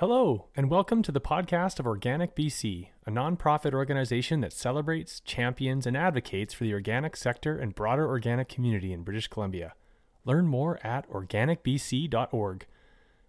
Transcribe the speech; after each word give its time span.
Hello, 0.00 0.48
and 0.54 0.68
welcome 0.68 1.02
to 1.02 1.10
the 1.10 1.22
podcast 1.22 1.80
of 1.80 1.86
Organic 1.86 2.36
BC, 2.36 2.88
a 3.06 3.10
nonprofit 3.10 3.72
organization 3.72 4.42
that 4.42 4.52
celebrates, 4.52 5.20
champions, 5.20 5.86
and 5.86 5.96
advocates 5.96 6.52
for 6.52 6.64
the 6.64 6.74
organic 6.74 7.16
sector 7.16 7.56
and 7.56 7.74
broader 7.74 8.06
organic 8.06 8.46
community 8.46 8.92
in 8.92 9.04
British 9.04 9.26
Columbia. 9.28 9.72
Learn 10.26 10.48
more 10.48 10.78
at 10.86 11.10
organicbc.org. 11.10 12.66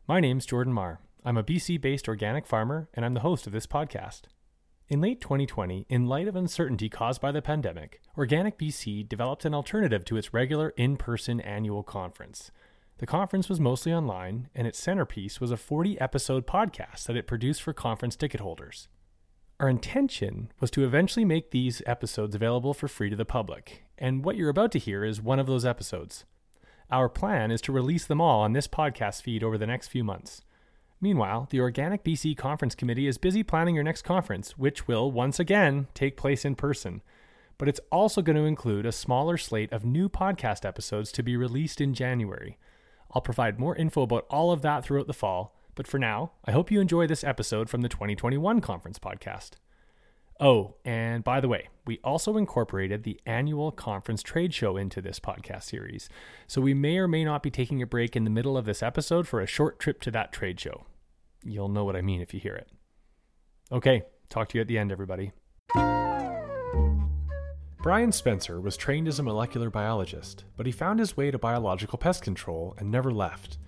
My 0.09 0.19
name's 0.19 0.45
Jordan 0.45 0.73
Marr. 0.73 0.99
I'm 1.23 1.37
a 1.37 1.43
BC 1.43 1.79
based 1.79 2.09
organic 2.09 2.45
farmer, 2.45 2.89
and 2.93 3.05
I'm 3.05 3.13
the 3.13 3.21
host 3.21 3.47
of 3.47 3.53
this 3.53 3.65
podcast. 3.65 4.23
In 4.89 4.99
late 4.99 5.21
2020, 5.21 5.85
in 5.87 6.07
light 6.07 6.27
of 6.27 6.35
uncertainty 6.35 6.89
caused 6.89 7.21
by 7.21 7.31
the 7.31 7.41
pandemic, 7.41 8.01
Organic 8.17 8.59
BC 8.59 9.07
developed 9.07 9.45
an 9.45 9.53
alternative 9.53 10.03
to 10.03 10.17
its 10.17 10.33
regular 10.33 10.71
in 10.71 10.97
person 10.97 11.39
annual 11.39 11.83
conference. 11.83 12.51
The 12.99 13.05
conference 13.05 13.47
was 13.47 13.59
mostly 13.59 13.93
online, 13.93 14.49
and 14.55 14.65
its 14.65 14.79
centerpiece 14.79 15.39
was 15.39 15.51
a 15.51 15.57
40 15.57 16.01
episode 16.01 16.47
podcast 16.47 17.05
that 17.05 17.15
it 17.15 17.27
produced 17.27 17.61
for 17.61 17.71
conference 17.71 18.15
ticket 18.15 18.41
holders. 18.41 18.87
Our 19.59 19.69
intention 19.69 20.51
was 20.59 20.71
to 20.71 20.83
eventually 20.83 21.23
make 21.23 21.51
these 21.51 21.83
episodes 21.85 22.33
available 22.33 22.73
for 22.73 22.87
free 22.87 23.11
to 23.11 23.15
the 23.15 23.23
public, 23.23 23.83
and 23.99 24.25
what 24.25 24.35
you're 24.35 24.49
about 24.49 24.71
to 24.71 24.79
hear 24.79 25.03
is 25.03 25.21
one 25.21 25.37
of 25.37 25.45
those 25.45 25.63
episodes. 25.63 26.25
Our 26.89 27.07
plan 27.07 27.51
is 27.51 27.61
to 27.61 27.71
release 27.71 28.05
them 28.05 28.19
all 28.19 28.41
on 28.41 28.53
this 28.53 28.67
podcast 28.67 29.21
feed 29.21 29.43
over 29.43 29.59
the 29.59 29.67
next 29.67 29.89
few 29.89 30.03
months. 30.03 30.41
Meanwhile, 30.99 31.47
the 31.51 31.59
Organic 31.59 32.03
BC 32.03 32.35
Conference 32.35 32.73
Committee 32.73 33.05
is 33.05 33.19
busy 33.19 33.43
planning 33.43 33.75
your 33.75 33.83
next 33.83 34.01
conference, 34.01 34.57
which 34.57 34.87
will, 34.87 35.11
once 35.11 35.39
again, 35.39 35.87
take 35.93 36.17
place 36.17 36.45
in 36.45 36.55
person. 36.55 37.03
But 37.59 37.67
it's 37.67 37.81
also 37.91 38.23
going 38.23 38.37
to 38.37 38.45
include 38.45 38.87
a 38.87 38.91
smaller 38.91 39.37
slate 39.37 39.71
of 39.71 39.85
new 39.85 40.09
podcast 40.09 40.65
episodes 40.65 41.11
to 41.11 41.21
be 41.21 41.37
released 41.37 41.79
in 41.79 41.93
January. 41.93 42.57
I'll 43.11 43.21
provide 43.21 43.59
more 43.59 43.75
info 43.75 44.01
about 44.01 44.25
all 44.29 44.51
of 44.51 44.61
that 44.61 44.83
throughout 44.83 45.07
the 45.07 45.13
fall, 45.13 45.55
but 45.75 45.87
for 45.87 45.99
now, 45.99 46.31
I 46.45 46.51
hope 46.51 46.71
you 46.71 46.81
enjoy 46.81 47.07
this 47.07 47.23
episode 47.23 47.69
from 47.69 47.81
the 47.81 47.89
2021 47.89 48.61
conference 48.61 48.99
podcast. 48.99 49.51
Oh, 50.39 50.75
and 50.85 51.23
by 51.23 51.39
the 51.39 51.47
way, 51.47 51.69
we 51.85 51.99
also 52.03 52.37
incorporated 52.37 53.03
the 53.03 53.19
annual 53.25 53.71
conference 53.71 54.21
trade 54.21 54.53
show 54.53 54.77
into 54.77 55.01
this 55.01 55.19
podcast 55.19 55.63
series, 55.63 56.09
so 56.45 56.61
we 56.61 56.75
may 56.75 56.97
or 56.97 57.07
may 57.07 57.23
not 57.23 57.41
be 57.41 57.49
taking 57.49 57.81
a 57.81 57.87
break 57.87 58.15
in 58.15 58.23
the 58.23 58.29
middle 58.29 58.55
of 58.55 58.65
this 58.65 58.83
episode 58.83 59.27
for 59.27 59.41
a 59.41 59.47
short 59.47 59.79
trip 59.79 59.99
to 60.01 60.11
that 60.11 60.31
trade 60.31 60.59
show. 60.59 60.85
You'll 61.43 61.69
know 61.69 61.85
what 61.85 61.95
I 61.95 62.01
mean 62.01 62.21
if 62.21 62.33
you 62.33 62.39
hear 62.39 62.55
it. 62.55 62.69
Okay, 63.71 64.03
talk 64.29 64.49
to 64.49 64.57
you 64.57 64.61
at 64.61 64.67
the 64.67 64.77
end, 64.77 64.91
everybody. 64.91 65.31
Brian 67.83 68.11
Spencer 68.11 68.59
was 68.59 68.75
trained 68.75 69.07
as 69.07 69.19
a 69.19 69.23
molecular 69.23 69.69
biologist, 69.69 70.45
but 70.57 70.65
he 70.65 70.71
found 70.71 70.99
his 70.99 71.15
way 71.15 71.29
to 71.29 71.37
biological 71.37 71.97
pest 71.97 72.23
control 72.23 72.75
and 72.79 72.89
never 72.89 73.11
left. 73.11 73.59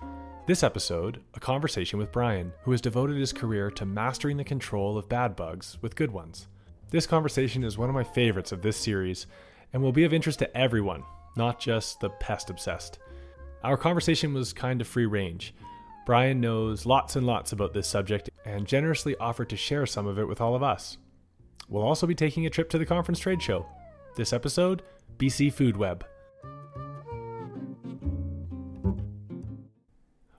This 0.48 0.64
episode, 0.64 1.22
a 1.36 1.40
conversation 1.40 2.00
with 2.00 2.12
Brian, 2.12 2.52
who 2.64 2.72
has 2.72 2.82
devoted 2.82 3.18
his 3.18 3.32
career 3.32 3.70
to 3.70 3.86
mastering 3.86 4.36
the 4.38 4.44
control 4.44 4.98
of 4.98 5.08
bad 5.08 5.36
bugs 5.36 5.78
with 5.84 5.96
good 5.96 6.12
ones. 6.12 6.48
This 6.90 7.06
conversation 7.06 7.64
is 7.64 7.78
one 7.78 7.88
of 7.88 7.94
my 7.94 8.04
favorites 8.04 8.52
of 8.52 8.64
this 8.64 8.78
series 8.78 9.28
and 9.74 9.84
will 9.84 9.92
be 9.92 10.06
of 10.06 10.14
interest 10.14 10.40
to 10.40 10.58
everyone, 10.58 11.04
not 11.38 11.60
just 11.60 12.00
the 12.00 12.10
pest 12.10 12.50
obsessed. 12.50 12.98
Our 13.64 13.78
conversation 13.78 14.34
was 14.34 14.54
kind 14.54 14.82
of 14.82 14.88
free 14.88 15.06
range. 15.06 15.54
Brian 16.08 16.42
knows 16.42 16.88
lots 16.88 17.16
and 17.16 17.28
lots 17.28 17.52
about 17.52 17.74
this 17.74 17.88
subject 17.88 18.32
and 18.44 18.66
generously 18.66 19.16
offered 19.18 19.50
to 19.50 19.56
share 19.56 19.86
some 19.86 20.08
of 20.08 20.18
it 20.18 20.28
with 20.28 20.42
all 20.42 20.56
of 20.56 20.64
us. 20.64 20.98
We'll 21.68 21.84
also 21.84 22.08
be 22.08 22.16
taking 22.16 22.48
a 22.48 22.50
trip 22.50 22.72
to 22.72 22.80
the 22.80 22.86
conference 22.88 23.20
trade 23.20 23.44
show. 23.44 23.68
This 24.20 24.34
episode 24.34 24.81
BC 25.17 25.53
Food 25.53 25.78
Web. 25.78 26.06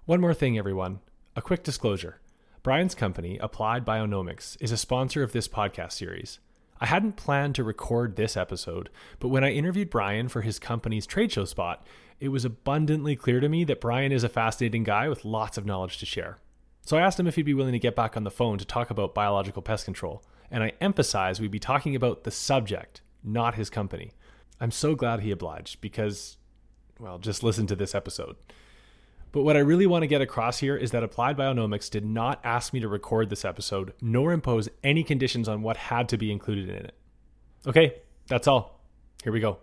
One 0.05 0.20
more 0.20 0.34
thing, 0.34 0.59
everyone. 0.59 1.00
A 1.34 1.41
quick 1.41 1.62
disclosure. 1.62 2.20
Brian's 2.62 2.95
company, 2.95 3.39
Applied 3.39 3.86
Bionomics, 3.86 4.58
is 4.61 4.70
a 4.70 4.77
sponsor 4.77 5.23
of 5.23 5.33
this 5.33 5.48
podcast 5.48 5.92
series. 5.92 6.41
I 6.78 6.84
hadn't 6.84 7.17
planned 7.17 7.55
to 7.55 7.64
record 7.64 8.17
this 8.17 8.36
episode, 8.36 8.91
but 9.19 9.28
when 9.28 9.45
I 9.45 9.53
interviewed 9.53 9.89
Brian 9.89 10.28
for 10.28 10.42
his 10.42 10.58
company's 10.58 11.07
trade 11.07 11.33
show 11.33 11.47
spot, 11.47 11.86
it 12.20 12.29
was 12.29 12.45
abundantly 12.45 13.17
clear 13.17 13.41
to 13.41 13.48
me 13.48 13.64
that 13.64 13.80
Brian 13.80 14.12
is 14.12 14.24
a 14.24 14.29
fascinating 14.29 14.85
guy 14.85 15.08
with 15.08 15.24
lots 15.24 15.57
of 15.57 15.64
knowledge 15.64 15.97
to 16.01 16.05
share. 16.05 16.36
So 16.85 16.98
I 16.98 17.01
asked 17.01 17.18
him 17.18 17.27
if 17.27 17.36
he'd 17.36 17.45
be 17.45 17.55
willing 17.55 17.73
to 17.73 17.79
get 17.79 17.97
back 17.97 18.14
on 18.14 18.24
the 18.24 18.30
phone 18.30 18.58
to 18.58 18.67
talk 18.67 18.91
about 18.91 19.14
biological 19.14 19.62
pest 19.62 19.86
control, 19.86 20.23
and 20.51 20.62
I 20.62 20.74
emphasize 20.83 21.41
we'd 21.41 21.51
be 21.51 21.58
talking 21.58 21.97
about 21.97 22.24
the 22.24 22.30
subject, 22.30 23.01
not 23.23 23.55
his 23.55 23.70
company. 23.70 24.13
I'm 24.61 24.70
so 24.70 24.95
glad 24.95 25.20
he 25.20 25.31
obliged 25.31 25.81
because, 25.81 26.36
well, 26.98 27.19
just 27.19 27.42
listen 27.42 27.67
to 27.69 27.77
this 27.77 27.95
episode. 27.95 28.36
But 29.33 29.42
what 29.42 29.57
I 29.57 29.61
really 29.61 29.86
want 29.86 30.03
to 30.03 30.08
get 30.08 30.20
across 30.20 30.58
here 30.58 30.77
is 30.77 30.91
that 30.91 31.05
Applied 31.05 31.36
Bionomics 31.36 31.89
did 31.89 32.05
not 32.05 32.41
ask 32.42 32.73
me 32.73 32.80
to 32.80 32.89
record 32.89 33.30
this 33.30 33.45
episode, 33.45 33.92
nor 34.01 34.33
impose 34.33 34.69
any 34.83 35.05
conditions 35.05 35.48
on 35.48 35.63
what 35.63 35.77
had 35.77 36.09
to 36.09 36.19
be 36.19 36.33
included 36.33 36.69
in 36.69 36.77
it. 36.77 36.95
Okay, 37.67 37.95
that's 38.27 38.48
all. 38.48 38.80
Here 39.23 39.33
we 39.33 39.41
go. 39.41 39.59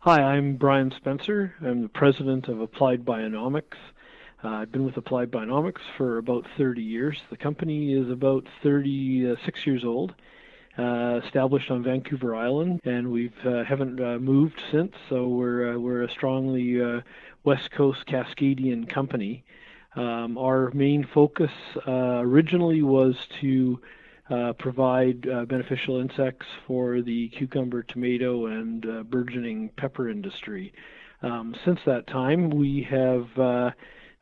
Hi, 0.00 0.20
I'm 0.20 0.56
Brian 0.56 0.92
Spencer. 0.96 1.54
I'm 1.62 1.82
the 1.82 1.88
president 1.88 2.48
of 2.48 2.60
Applied 2.60 3.04
Bionomics. 3.04 3.76
Uh, 4.44 4.48
I've 4.48 4.70
been 4.70 4.84
with 4.84 4.96
Applied 4.96 5.30
Bionomics 5.30 5.80
for 5.96 6.18
about 6.18 6.46
30 6.58 6.82
years. 6.82 7.16
The 7.30 7.36
company 7.36 7.94
is 7.94 8.10
about 8.10 8.46
36 8.62 9.66
years 9.66 9.84
old, 9.84 10.14
uh, 10.78 11.20
established 11.24 11.70
on 11.70 11.82
Vancouver 11.82 12.34
Island, 12.34 12.80
and 12.84 13.10
we 13.10 13.30
uh, 13.44 13.64
haven't 13.64 14.00
uh, 14.00 14.18
moved 14.18 14.60
since. 14.70 14.92
So 15.08 15.28
we're 15.28 15.74
uh, 15.74 15.78
we're 15.78 16.02
a 16.02 16.10
strongly 16.10 16.82
uh, 16.82 17.00
West 17.44 17.70
Coast 17.70 18.06
Cascadian 18.06 18.88
company. 18.88 19.44
Um, 19.94 20.36
our 20.36 20.70
main 20.72 21.06
focus 21.14 21.50
uh, 21.86 22.20
originally 22.20 22.82
was 22.82 23.16
to 23.40 23.80
uh, 24.28 24.52
provide 24.54 25.26
uh, 25.28 25.44
beneficial 25.46 25.98
insects 25.98 26.46
for 26.66 27.00
the 27.00 27.28
cucumber, 27.30 27.82
tomato, 27.82 28.46
and 28.46 28.84
uh, 28.84 29.02
burgeoning 29.04 29.70
pepper 29.76 30.10
industry. 30.10 30.74
Um, 31.22 31.54
since 31.64 31.80
that 31.86 32.06
time, 32.06 32.50
we 32.50 32.86
have 32.90 33.26
uh, 33.38 33.70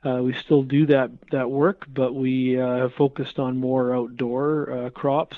uh, 0.05 0.23
we 0.23 0.35
still 0.45 0.63
do 0.63 0.87
that 0.87 1.11
that 1.33 1.51
work, 1.51 1.87
but 1.93 2.15
we 2.15 2.51
have 2.53 2.93
focused 2.93 3.39
on 3.39 3.57
more 3.57 3.97
outdoor 3.97 4.91
crops. 4.95 5.37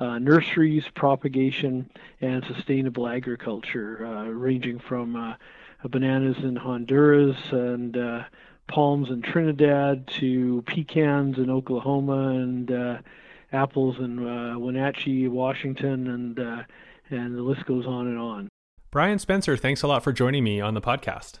Nurseries, 0.00 0.84
propagation, 0.94 1.90
and 2.20 2.44
sustainable 2.44 3.08
agriculture, 3.08 4.26
ranging 4.32 4.78
from 4.78 5.36
bananas 5.84 6.36
in 6.38 6.56
Honduras 6.56 7.36
and 7.50 7.96
uh, 7.96 8.24
palms 8.66 9.10
in 9.10 9.22
Trinidad 9.22 10.06
to 10.18 10.62
pecans 10.66 11.38
in 11.38 11.50
Oklahoma 11.50 12.28
and 12.30 12.70
uh, 12.70 12.98
apples 13.52 13.98
in 13.98 14.26
uh, 14.26 14.58
Wenatchee, 14.58 15.28
Washington, 15.28 16.08
and 16.08 16.40
uh, 16.40 16.62
and 17.10 17.36
the 17.36 17.42
list 17.42 17.64
goes 17.64 17.86
on 17.86 18.06
and 18.06 18.18
on. 18.18 18.48
Brian 18.90 19.18
Spencer, 19.18 19.56
thanks 19.56 19.82
a 19.82 19.86
lot 19.86 20.02
for 20.02 20.12
joining 20.12 20.44
me 20.44 20.60
on 20.60 20.74
the 20.74 20.80
podcast. 20.80 21.38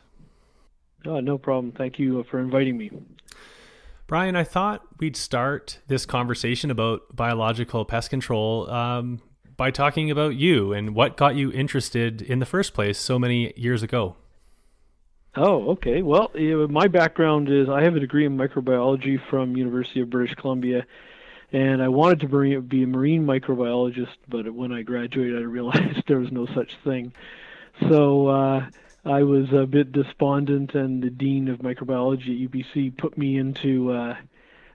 Oh, 1.04 1.20
no 1.20 1.38
problem. 1.38 1.72
Thank 1.72 1.98
you 1.98 2.24
for 2.30 2.38
inviting 2.38 2.76
me. 2.76 2.90
Brian, 4.08 4.36
I 4.36 4.44
thought 4.44 4.80
we'd 4.98 5.16
start 5.16 5.80
this 5.86 6.06
conversation 6.06 6.70
about 6.70 7.14
biological 7.14 7.84
pest 7.84 8.08
control 8.08 8.68
um, 8.70 9.20
by 9.58 9.70
talking 9.70 10.10
about 10.10 10.34
you 10.34 10.72
and 10.72 10.94
what 10.94 11.18
got 11.18 11.36
you 11.36 11.52
interested 11.52 12.22
in 12.22 12.38
the 12.38 12.46
first 12.46 12.72
place 12.72 12.98
so 12.98 13.18
many 13.18 13.52
years 13.54 13.82
ago. 13.82 14.16
Oh, 15.36 15.72
okay. 15.72 16.00
Well, 16.00 16.30
my 16.70 16.88
background 16.88 17.50
is 17.50 17.68
I 17.68 17.82
have 17.82 17.96
a 17.96 18.00
degree 18.00 18.24
in 18.24 18.38
microbiology 18.38 19.18
from 19.28 19.58
University 19.58 20.00
of 20.00 20.08
British 20.08 20.34
Columbia, 20.36 20.86
and 21.52 21.82
I 21.82 21.88
wanted 21.88 22.20
to 22.20 22.62
be 22.62 22.84
a 22.84 22.86
marine 22.86 23.26
microbiologist, 23.26 24.16
but 24.26 24.50
when 24.54 24.72
I 24.72 24.80
graduated, 24.80 25.36
I 25.36 25.42
realized 25.44 26.02
there 26.08 26.18
was 26.18 26.32
no 26.32 26.46
such 26.54 26.72
thing. 26.82 27.12
So 27.90 28.28
uh, 28.28 28.70
I 29.04 29.22
was 29.22 29.52
a 29.52 29.66
bit 29.66 29.92
despondent, 29.92 30.74
and 30.74 31.02
the 31.02 31.10
dean 31.10 31.48
of 31.48 31.60
microbiology 31.60 32.44
at 32.44 32.50
UBC 32.50 32.96
put 32.96 33.16
me 33.16 33.38
into 33.38 33.92
uh, 33.92 34.16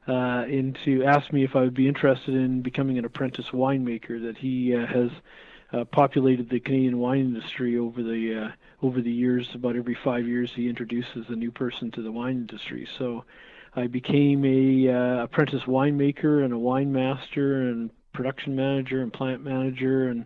uh, 0.08 0.46
into 0.48 1.04
asked 1.04 1.32
me 1.32 1.44
if 1.44 1.56
I 1.56 1.62
would 1.62 1.74
be 1.74 1.88
interested 1.88 2.34
in 2.34 2.62
becoming 2.62 2.98
an 2.98 3.06
apprentice 3.06 3.48
winemaker. 3.52 4.22
That 4.22 4.38
he 4.38 4.76
uh, 4.76 4.86
has 4.86 5.10
uh, 5.72 5.86
populated 5.86 6.50
the 6.50 6.60
Canadian 6.60 7.00
wine 7.00 7.20
industry 7.20 7.78
over 7.78 8.02
the 8.02 8.46
uh, 8.46 8.86
over 8.86 9.02
the 9.02 9.12
years. 9.12 9.50
About 9.54 9.76
every 9.76 9.98
five 10.04 10.28
years, 10.28 10.52
he 10.56 10.70
introduces 10.70 11.26
a 11.30 11.36
new 11.36 11.52
person 11.52 11.92
to 11.92 12.02
the 12.02 12.12
wine 12.12 12.38
industry. 12.38 12.88
So 12.98 13.26
I 13.76 13.88
became 13.88 14.46
a 14.46 14.90
uh, 14.90 15.24
apprentice 15.24 15.64
winemaker 15.64 16.44
and 16.44 16.54
a 16.54 16.58
wine 16.58 16.94
master 16.94 17.70
and 17.70 17.90
production 18.14 18.56
manager 18.56 19.02
and 19.02 19.12
plant 19.12 19.44
manager 19.44 20.10
and 20.10 20.26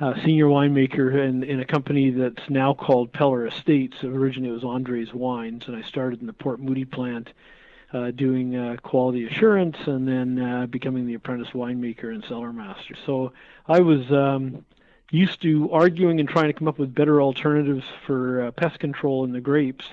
uh, 0.00 0.14
senior 0.24 0.46
winemaker 0.46 1.26
in, 1.28 1.42
in 1.44 1.60
a 1.60 1.64
company 1.64 2.10
that's 2.10 2.48
now 2.48 2.74
called 2.74 3.12
Peller 3.12 3.50
Estates. 3.50 4.02
Originally, 4.02 4.50
it 4.50 4.52
was 4.52 4.64
Andres 4.64 5.12
Wines, 5.14 5.64
and 5.66 5.76
I 5.76 5.82
started 5.82 6.20
in 6.20 6.26
the 6.26 6.32
Port 6.32 6.60
Moody 6.60 6.84
plant. 6.84 7.30
Uh, 7.92 8.10
doing 8.10 8.56
uh, 8.56 8.76
quality 8.82 9.24
assurance 9.24 9.76
and 9.86 10.08
then 10.08 10.40
uh, 10.40 10.66
becoming 10.66 11.06
the 11.06 11.14
apprentice 11.14 11.50
winemaker 11.50 12.12
and 12.12 12.24
cellar 12.24 12.52
master. 12.52 12.96
So 13.06 13.32
I 13.68 13.78
was 13.78 14.10
um, 14.10 14.64
used 15.12 15.42
to 15.42 15.70
arguing 15.70 16.18
and 16.18 16.28
trying 16.28 16.48
to 16.48 16.54
come 16.54 16.66
up 16.66 16.76
with 16.76 16.92
better 16.92 17.22
alternatives 17.22 17.84
for 18.04 18.46
uh, 18.46 18.50
pest 18.50 18.80
control 18.80 19.22
in 19.22 19.30
the 19.30 19.40
grapes. 19.40 19.84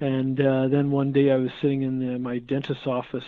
And 0.00 0.40
uh, 0.40 0.68
then 0.68 0.90
one 0.90 1.12
day 1.12 1.30
I 1.30 1.36
was 1.36 1.50
sitting 1.60 1.82
in 1.82 1.98
the, 1.98 2.18
my 2.18 2.38
dentist's 2.38 2.86
office 2.86 3.26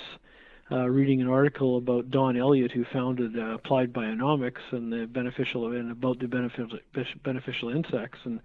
uh, 0.70 0.88
reading 0.88 1.20
an 1.20 1.28
article 1.28 1.78
about 1.78 2.10
Don 2.10 2.36
Elliott, 2.36 2.72
who 2.72 2.84
founded 2.84 3.38
uh, 3.38 3.54
Applied 3.54 3.92
Bionomics 3.92 4.60
and 4.70 4.92
the 4.92 5.06
beneficial 5.06 5.72
and 5.72 5.90
about 5.90 6.18
the 6.18 6.28
beneficial 6.28 6.78
beneficial 7.22 7.70
insects, 7.70 8.18
and, 8.24 8.40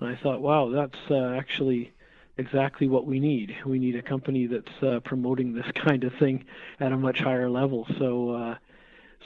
and 0.00 0.08
I 0.08 0.16
thought, 0.22 0.40
wow, 0.40 0.70
that's 0.70 0.98
uh, 1.10 1.34
actually 1.36 1.92
exactly 2.36 2.88
what 2.88 3.06
we 3.06 3.20
need. 3.20 3.56
We 3.64 3.78
need 3.78 3.96
a 3.96 4.02
company 4.02 4.46
that's 4.46 4.82
uh, 4.82 5.00
promoting 5.00 5.54
this 5.54 5.70
kind 5.74 6.04
of 6.04 6.12
thing 6.14 6.44
at 6.80 6.92
a 6.92 6.96
much 6.96 7.20
higher 7.20 7.48
level. 7.48 7.86
So, 7.98 8.30
uh, 8.30 8.56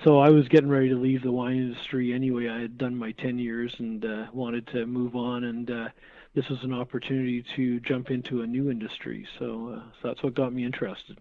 so 0.04 0.18
I 0.18 0.30
was 0.30 0.48
getting 0.48 0.68
ready 0.68 0.90
to 0.90 0.96
leave 0.96 1.22
the 1.22 1.32
wine 1.32 1.56
industry 1.56 2.12
anyway. 2.12 2.48
I 2.48 2.60
had 2.60 2.78
done 2.78 2.96
my 2.96 3.12
10 3.12 3.38
years 3.38 3.74
and 3.78 4.04
uh, 4.04 4.26
wanted 4.32 4.66
to 4.68 4.86
move 4.86 5.16
on, 5.16 5.44
and 5.44 5.90
this 6.36 6.48
was 6.50 6.62
an 6.62 6.74
opportunity 6.74 7.42
to 7.56 7.80
jump 7.80 8.10
into 8.10 8.42
a 8.42 8.46
new 8.46 8.70
industry. 8.70 9.26
So, 9.38 9.74
uh, 9.74 9.90
so 10.00 10.08
that's 10.08 10.22
what 10.22 10.34
got 10.34 10.52
me 10.52 10.64
interested. 10.64 11.16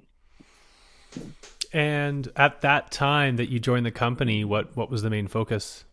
And 1.74 2.32
at 2.36 2.62
that 2.62 2.92
time 2.92 3.36
that 3.36 3.50
you 3.50 3.60
joined 3.60 3.86
the 3.86 3.92
company, 3.92 4.46
what 4.46 4.76
what 4.78 4.90
was 4.90 5.02
the 5.02 5.10
main 5.10 5.28
focus? 5.28 5.84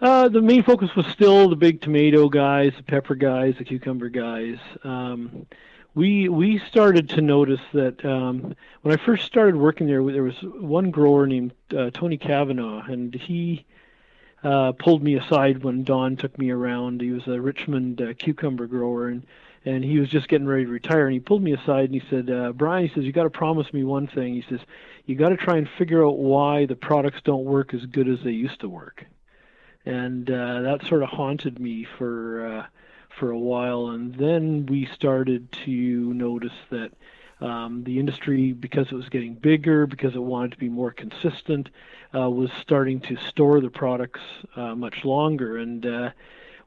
Uh, 0.00 0.28
the 0.28 0.42
main 0.42 0.64
focus 0.64 0.90
was 0.96 1.06
still 1.06 1.48
the 1.48 1.56
big 1.56 1.80
tomato 1.80 2.28
guys, 2.28 2.72
the 2.76 2.82
pepper 2.82 3.14
guys, 3.14 3.54
the 3.58 3.64
cucumber 3.64 4.08
guys. 4.08 4.58
Um, 4.82 5.46
we 5.94 6.28
we 6.28 6.58
started 6.58 7.08
to 7.10 7.20
notice 7.20 7.60
that 7.72 8.04
um, 8.04 8.54
when 8.82 8.98
I 8.98 9.04
first 9.04 9.26
started 9.26 9.56
working 9.56 9.86
there, 9.86 10.02
there 10.04 10.22
was 10.22 10.38
one 10.42 10.90
grower 10.90 11.26
named 11.26 11.52
uh, 11.76 11.90
Tony 11.90 12.16
Kavanaugh, 12.16 12.82
and 12.82 13.14
he 13.14 13.64
uh, 14.42 14.72
pulled 14.72 15.02
me 15.02 15.14
aside 15.14 15.62
when 15.62 15.84
Don 15.84 16.16
took 16.16 16.36
me 16.38 16.50
around. 16.50 17.00
He 17.00 17.10
was 17.10 17.26
a 17.26 17.40
Richmond 17.40 18.00
uh, 18.00 18.14
cucumber 18.14 18.66
grower, 18.66 19.08
and 19.08 19.24
and 19.64 19.84
he 19.84 19.98
was 19.98 20.08
just 20.08 20.28
getting 20.28 20.46
ready 20.46 20.64
to 20.64 20.70
retire. 20.70 21.06
And 21.06 21.14
he 21.14 21.20
pulled 21.20 21.42
me 21.42 21.52
aside 21.52 21.90
and 21.90 21.94
he 21.94 22.02
said, 22.10 22.30
uh, 22.30 22.52
"Brian," 22.52 22.86
he 22.86 22.94
says, 22.94 23.04
"you 23.04 23.12
got 23.12 23.24
to 23.24 23.30
promise 23.30 23.72
me 23.72 23.84
one 23.84 24.06
thing." 24.06 24.34
He 24.34 24.44
says, 24.48 24.60
"You 25.06 25.16
got 25.16 25.30
to 25.30 25.36
try 25.36 25.56
and 25.56 25.68
figure 25.78 26.06
out 26.06 26.18
why 26.18 26.66
the 26.66 26.76
products 26.76 27.20
don't 27.24 27.44
work 27.44 27.74
as 27.74 27.86
good 27.86 28.08
as 28.08 28.18
they 28.22 28.32
used 28.32 28.60
to 28.60 28.68
work." 28.68 29.06
and 29.84 30.30
uh, 30.30 30.60
that 30.62 30.84
sort 30.86 31.02
of 31.02 31.08
haunted 31.08 31.58
me 31.58 31.86
for 31.98 32.46
uh, 32.46 32.66
for 33.18 33.30
a 33.30 33.38
while. 33.38 33.88
And 33.88 34.14
then 34.14 34.66
we 34.66 34.86
started 34.86 35.50
to 35.64 35.70
notice 35.70 36.52
that 36.70 36.92
um, 37.40 37.82
the 37.84 37.98
industry, 37.98 38.52
because 38.52 38.86
it 38.90 38.94
was 38.94 39.08
getting 39.08 39.34
bigger, 39.34 39.86
because 39.86 40.14
it 40.14 40.22
wanted 40.22 40.52
to 40.52 40.58
be 40.58 40.68
more 40.68 40.92
consistent, 40.92 41.68
uh, 42.14 42.30
was 42.30 42.50
starting 42.60 43.00
to 43.00 43.16
store 43.16 43.60
the 43.60 43.70
products 43.70 44.20
uh, 44.54 44.74
much 44.74 45.04
longer. 45.04 45.58
And 45.58 45.84
uh, 45.84 46.10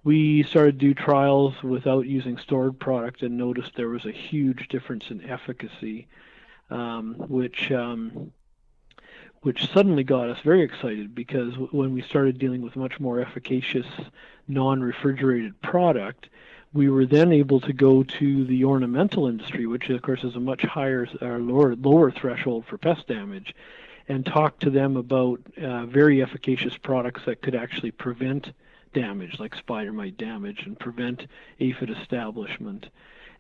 we 0.05 0.43
started 0.43 0.79
to 0.79 0.85
do 0.85 0.93
trials 0.93 1.61
without 1.63 2.05
using 2.05 2.37
stored 2.37 2.79
product 2.79 3.23
and 3.23 3.35
noticed 3.35 3.75
there 3.75 3.89
was 3.89 4.05
a 4.05 4.11
huge 4.11 4.67
difference 4.69 5.09
in 5.09 5.27
efficacy, 5.27 6.07
um, 6.69 7.15
which 7.27 7.71
um, 7.71 8.31
which 9.41 9.67
suddenly 9.71 10.03
got 10.03 10.29
us 10.29 10.39
very 10.43 10.61
excited 10.61 11.13
because 11.15 11.55
when 11.71 11.91
we 11.91 12.03
started 12.03 12.37
dealing 12.37 12.61
with 12.61 12.75
much 12.75 12.99
more 12.99 13.19
efficacious 13.19 13.87
non-refrigerated 14.47 15.59
product, 15.61 16.29
we 16.71 16.87
were 16.87 17.05
then 17.05 17.31
able 17.31 17.59
to 17.59 17.73
go 17.73 18.03
to 18.03 18.45
the 18.45 18.63
ornamental 18.63 19.27
industry, 19.27 19.65
which 19.65 19.89
of 19.89 20.01
course 20.03 20.23
is 20.23 20.35
a 20.35 20.39
much 20.39 20.61
higher 20.61 21.07
or 21.19 21.39
lower, 21.39 21.75
lower 21.75 22.11
threshold 22.11 22.63
for 22.67 22.77
pest 22.77 23.07
damage, 23.07 23.55
and 24.07 24.23
talk 24.23 24.59
to 24.59 24.69
them 24.69 24.97
about 24.97 25.39
uh, 25.59 25.87
very 25.87 26.21
efficacious 26.21 26.77
products 26.77 27.25
that 27.25 27.41
could 27.41 27.55
actually 27.55 27.91
prevent 27.91 28.51
damage, 28.95 29.39
like 29.39 29.53
spider 29.53 29.93
mite 29.93 30.17
damage, 30.17 30.63
and 30.65 30.79
prevent 30.79 31.27
aphid 31.59 31.91
establishment 31.91 32.87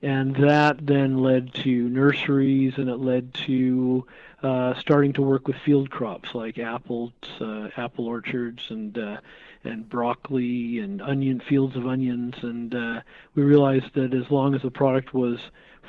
and 0.01 0.35
that 0.35 0.85
then 0.85 1.17
led 1.17 1.53
to 1.53 1.89
nurseries 1.89 2.77
and 2.77 2.89
it 2.89 2.97
led 2.97 3.33
to 3.33 4.05
uh, 4.43 4.75
starting 4.79 5.13
to 5.13 5.21
work 5.23 5.47
with 5.47 5.57
field 5.57 5.89
crops 5.89 6.35
like 6.35 6.59
apples, 6.59 7.11
uh, 7.41 7.69
apple 7.77 8.05
orchards, 8.05 8.67
and 8.69 8.97
uh, 8.97 9.17
and 9.63 9.89
broccoli 9.89 10.77
and 10.77 11.01
onion 11.01 11.39
fields 11.39 11.75
of 11.75 11.87
onions. 11.87 12.35
And 12.43 12.75
uh, 12.75 13.01
we 13.33 13.41
realized 13.41 13.95
that 13.95 14.13
as 14.13 14.29
long 14.29 14.53
as 14.53 14.61
the 14.61 14.69
product 14.69 15.13
was 15.13 15.39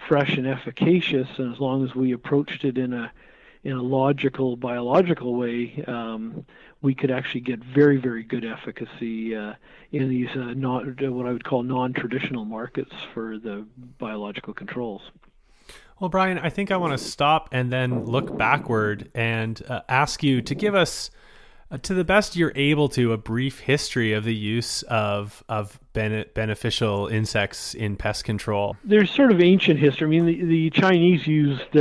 fresh 0.08 0.38
and 0.38 0.46
efficacious, 0.46 1.28
and 1.36 1.52
as 1.52 1.60
long 1.60 1.84
as 1.84 1.94
we 1.94 2.12
approached 2.12 2.64
it 2.64 2.78
in 2.78 2.94
a 2.94 3.12
in 3.64 3.72
a 3.72 3.82
logical 3.82 4.56
biological 4.56 5.34
way, 5.34 5.84
um, 5.86 6.46
we 6.82 6.94
could 6.94 7.11
actually 7.11 7.40
get 7.40 7.62
very, 7.64 7.96
very 7.96 8.23
good 8.23 8.44
efficacy 8.44 9.34
uh, 9.34 9.55
in 9.93 10.08
these 10.08 10.28
uh, 10.37 10.55
not 10.55 10.84
what 11.11 11.26
I 11.26 11.32
would 11.32 11.44
call 11.44 11.62
non-traditional 11.62 12.44
markets 12.44 12.93
for 13.14 13.38
the 13.38 13.67
biological 13.99 14.55
controls. 14.55 15.02
Well, 15.99 16.11
Brian, 16.11 16.38
I 16.38 16.50
think 16.50 16.70
I 16.70 16.76
want 16.76 16.93
to 16.93 16.99
stop 16.99 17.49
and 17.52 17.73
then 17.73 18.05
look 18.05 18.37
backward 18.37 19.11
and 19.14 19.61
uh, 19.67 19.81
ask 19.88 20.23
you 20.23 20.43
to 20.43 20.55
give 20.55 20.75
us, 20.75 21.11
uh, 21.70 21.78
to 21.78 21.94
the 21.94 22.05
best 22.05 22.37
you're 22.37 22.52
able 22.55 22.90
to, 22.90 23.14
a 23.14 23.17
brief 23.17 23.61
history 23.61 24.12
of 24.12 24.25
the 24.25 24.34
use 24.34 24.82
of 24.82 25.43
of 25.49 25.81
bene- 25.94 26.26
beneficial 26.34 27.06
insects 27.06 27.73
in 27.73 27.96
pest 27.96 28.25
control. 28.25 28.76
There's 28.84 29.11
sort 29.11 29.32
of 29.32 29.40
ancient 29.40 29.81
history. 29.81 30.06
I 30.06 30.11
mean, 30.11 30.26
the, 30.26 30.44
the 30.44 30.70
Chinese 30.70 31.26
used 31.26 31.75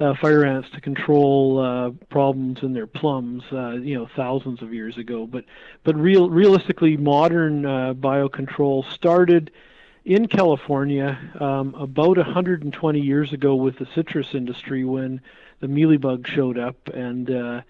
uh, 0.00 0.14
fire 0.14 0.44
ants 0.44 0.70
to 0.70 0.80
control 0.80 1.58
uh, 1.58 1.90
problems 2.08 2.62
in 2.62 2.72
their 2.72 2.86
plums, 2.86 3.42
uh, 3.52 3.72
you 3.72 3.94
know, 3.94 4.08
thousands 4.16 4.62
of 4.62 4.72
years 4.72 4.96
ago. 4.96 5.26
But 5.26 5.44
but 5.84 5.94
real 5.96 6.30
realistically, 6.30 6.96
modern 6.96 7.66
uh, 7.66 7.94
biocontrol 7.94 8.90
started 8.92 9.50
in 10.06 10.26
California 10.26 11.18
um, 11.38 11.74
about 11.74 12.16
120 12.16 13.00
years 13.00 13.32
ago 13.34 13.54
with 13.54 13.78
the 13.78 13.86
citrus 13.94 14.28
industry 14.32 14.84
when 14.84 15.20
the 15.60 15.66
mealybug 15.66 16.26
showed 16.26 16.58
up 16.58 16.88
and 16.88 17.30
uh, 17.30 17.60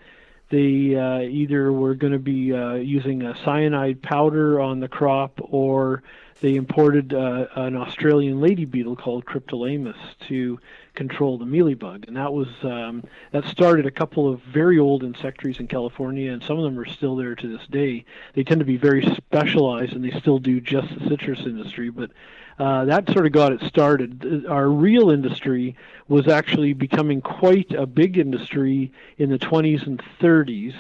they 0.50 0.94
uh, 0.94 1.20
either 1.22 1.72
were 1.72 1.96
going 1.96 2.12
to 2.12 2.20
be 2.20 2.54
using 2.84 3.22
a 3.22 3.36
cyanide 3.44 4.00
powder 4.00 4.60
on 4.60 4.78
the 4.78 4.86
crop 4.86 5.40
or 5.42 6.04
they 6.40 6.54
imported 6.54 7.12
an 7.12 7.76
Australian 7.76 8.40
lady 8.40 8.64
beetle 8.64 8.94
called 8.94 9.26
Cryptolaemus 9.26 9.98
to 10.28 10.60
control 11.00 11.38
the 11.38 11.46
mealybug, 11.46 12.06
and 12.06 12.16
that 12.18 12.30
was 12.30 12.48
um, 12.62 13.02
that 13.32 13.46
started 13.46 13.86
a 13.86 13.90
couple 13.90 14.30
of 14.30 14.38
very 14.42 14.78
old 14.78 15.02
insectaries 15.02 15.58
in 15.58 15.66
California, 15.66 16.30
and 16.30 16.42
some 16.42 16.58
of 16.58 16.64
them 16.64 16.78
are 16.78 16.84
still 16.84 17.16
there 17.16 17.34
to 17.34 17.48
this 17.48 17.66
day. 17.68 18.04
They 18.34 18.44
tend 18.44 18.58
to 18.58 18.66
be 18.66 18.76
very 18.76 19.02
specialized, 19.16 19.94
and 19.94 20.04
they 20.04 20.10
still 20.20 20.38
do 20.38 20.60
just 20.60 20.88
the 20.94 21.08
citrus 21.08 21.40
industry, 21.46 21.88
but 21.88 22.10
uh, 22.58 22.84
that 22.84 23.08
sort 23.08 23.24
of 23.24 23.32
got 23.32 23.50
it 23.50 23.62
started. 23.62 24.44
Our 24.46 24.68
real 24.68 25.08
industry 25.08 25.74
was 26.06 26.28
actually 26.28 26.74
becoming 26.74 27.22
quite 27.22 27.72
a 27.72 27.86
big 27.86 28.18
industry 28.18 28.92
in 29.16 29.30
the 29.30 29.38
20s 29.38 29.86
and 29.86 30.02
30s. 30.20 30.74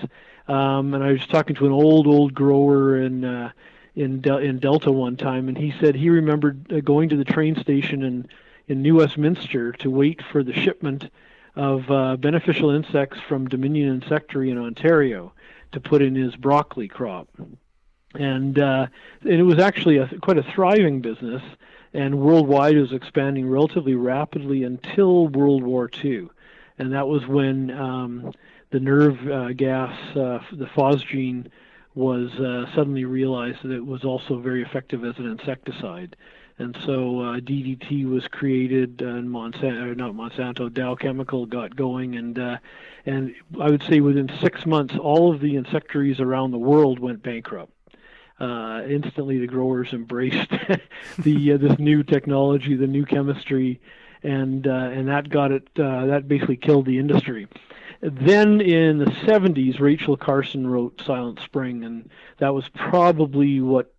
Um, 0.48 0.92
and 0.92 1.02
I 1.02 1.12
was 1.12 1.26
talking 1.28 1.56
to 1.56 1.64
an 1.64 1.72
old, 1.72 2.06
old 2.06 2.34
grower 2.34 3.00
in 3.00 3.24
uh, 3.24 3.52
in 3.96 4.20
De- 4.20 4.38
in 4.38 4.58
Delta 4.58 4.92
one 4.92 5.16
time, 5.16 5.48
and 5.48 5.56
he 5.56 5.72
said 5.80 5.94
he 5.94 6.10
remembered 6.10 6.70
uh, 6.70 6.80
going 6.80 7.08
to 7.08 7.16
the 7.16 7.24
train 7.24 7.56
station 7.56 8.02
in 8.02 8.28
in 8.70 8.82
New 8.82 8.98
Westminster 8.98 9.72
to 9.72 9.90
wait 9.90 10.22
for 10.30 10.44
the 10.44 10.52
shipment 10.52 11.10
of 11.56 11.90
uh, 11.90 12.16
beneficial 12.16 12.70
insects 12.70 13.18
from 13.28 13.48
Dominion 13.48 14.00
Insectary 14.00 14.48
in 14.48 14.58
Ontario 14.58 15.32
to 15.72 15.80
put 15.80 16.00
in 16.00 16.14
his 16.14 16.36
broccoli 16.36 16.86
crop, 16.86 17.28
and 18.14 18.60
uh, 18.60 18.86
and 19.22 19.32
it 19.32 19.42
was 19.42 19.58
actually 19.58 19.96
a, 19.96 20.06
quite 20.20 20.38
a 20.38 20.44
thriving 20.44 21.00
business, 21.00 21.42
and 21.92 22.20
worldwide 22.20 22.76
it 22.76 22.80
was 22.80 22.92
expanding 22.92 23.48
relatively 23.50 23.96
rapidly 23.96 24.62
until 24.62 25.26
World 25.26 25.64
War 25.64 25.90
II, 26.04 26.28
and 26.78 26.92
that 26.92 27.08
was 27.08 27.26
when 27.26 27.72
um, 27.72 28.32
the 28.70 28.78
nerve 28.78 29.28
uh, 29.28 29.52
gas, 29.52 29.98
uh, 30.16 30.38
the 30.52 30.66
phosgene 30.66 31.50
was 31.94 32.30
uh, 32.34 32.66
suddenly 32.74 33.04
realized 33.04 33.58
that 33.62 33.72
it 33.72 33.84
was 33.84 34.04
also 34.04 34.38
very 34.38 34.62
effective 34.62 35.04
as 35.04 35.18
an 35.18 35.26
insecticide. 35.26 36.16
And 36.58 36.76
so 36.84 37.20
uh, 37.20 37.40
DDT 37.40 38.06
was 38.08 38.28
created, 38.28 39.00
and 39.00 39.30
Monsanto, 39.30 39.96
not 39.96 40.12
Monsanto, 40.12 40.72
Dow 40.72 40.94
Chemical 40.94 41.46
got 41.46 41.74
going, 41.74 42.16
and 42.16 42.38
uh, 42.38 42.58
and 43.06 43.34
I 43.58 43.70
would 43.70 43.82
say 43.84 44.00
within 44.00 44.30
six 44.42 44.66
months, 44.66 44.94
all 44.94 45.32
of 45.32 45.40
the 45.40 45.56
insectaries 45.56 46.20
around 46.20 46.50
the 46.50 46.58
world 46.58 46.98
went 46.98 47.22
bankrupt. 47.22 47.72
Uh, 48.38 48.82
instantly, 48.86 49.38
the 49.38 49.46
growers 49.46 49.94
embraced 49.94 50.50
the 51.18 51.52
uh, 51.52 51.56
this 51.56 51.78
new 51.78 52.02
technology, 52.02 52.76
the 52.76 52.86
new 52.86 53.06
chemistry, 53.06 53.80
and 54.22 54.66
uh, 54.66 54.90
and 54.92 55.08
that 55.08 55.30
got 55.30 55.52
it. 55.52 55.66
Uh, 55.78 56.06
that 56.06 56.28
basically 56.28 56.56
killed 56.56 56.84
the 56.84 56.98
industry. 56.98 57.48
Then 58.00 58.60
in 58.60 58.98
the 58.98 59.06
70s, 59.06 59.78
Rachel 59.78 60.16
Carson 60.16 60.66
wrote 60.66 61.02
Silent 61.04 61.40
Spring, 61.40 61.84
and 61.84 62.08
that 62.38 62.54
was 62.54 62.68
probably 62.74 63.60
what 63.60 63.92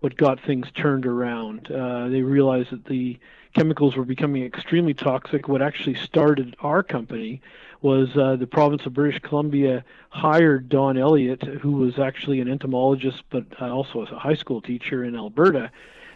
what 0.00 0.16
got 0.16 0.40
things 0.40 0.66
turned 0.74 1.06
around. 1.06 1.70
Uh, 1.70 2.08
they 2.08 2.22
realized 2.22 2.70
that 2.70 2.86
the 2.86 3.20
chemicals 3.54 3.94
were 3.94 4.04
becoming 4.04 4.42
extremely 4.42 4.94
toxic. 4.94 5.46
What 5.46 5.62
actually 5.62 5.94
started 5.94 6.56
our 6.60 6.82
company 6.82 7.40
was 7.82 8.16
uh, 8.16 8.34
the 8.34 8.46
province 8.48 8.84
of 8.84 8.94
British 8.94 9.20
Columbia 9.20 9.84
hired 10.10 10.68
Don 10.68 10.96
Elliott, 10.96 11.42
who 11.42 11.72
was 11.72 12.00
actually 12.00 12.40
an 12.40 12.50
entomologist 12.50 13.22
but 13.30 13.44
uh, 13.60 13.70
also 13.70 14.00
a 14.00 14.18
high 14.18 14.34
school 14.34 14.60
teacher 14.60 15.04
in 15.04 15.14
Alberta, 15.14 15.70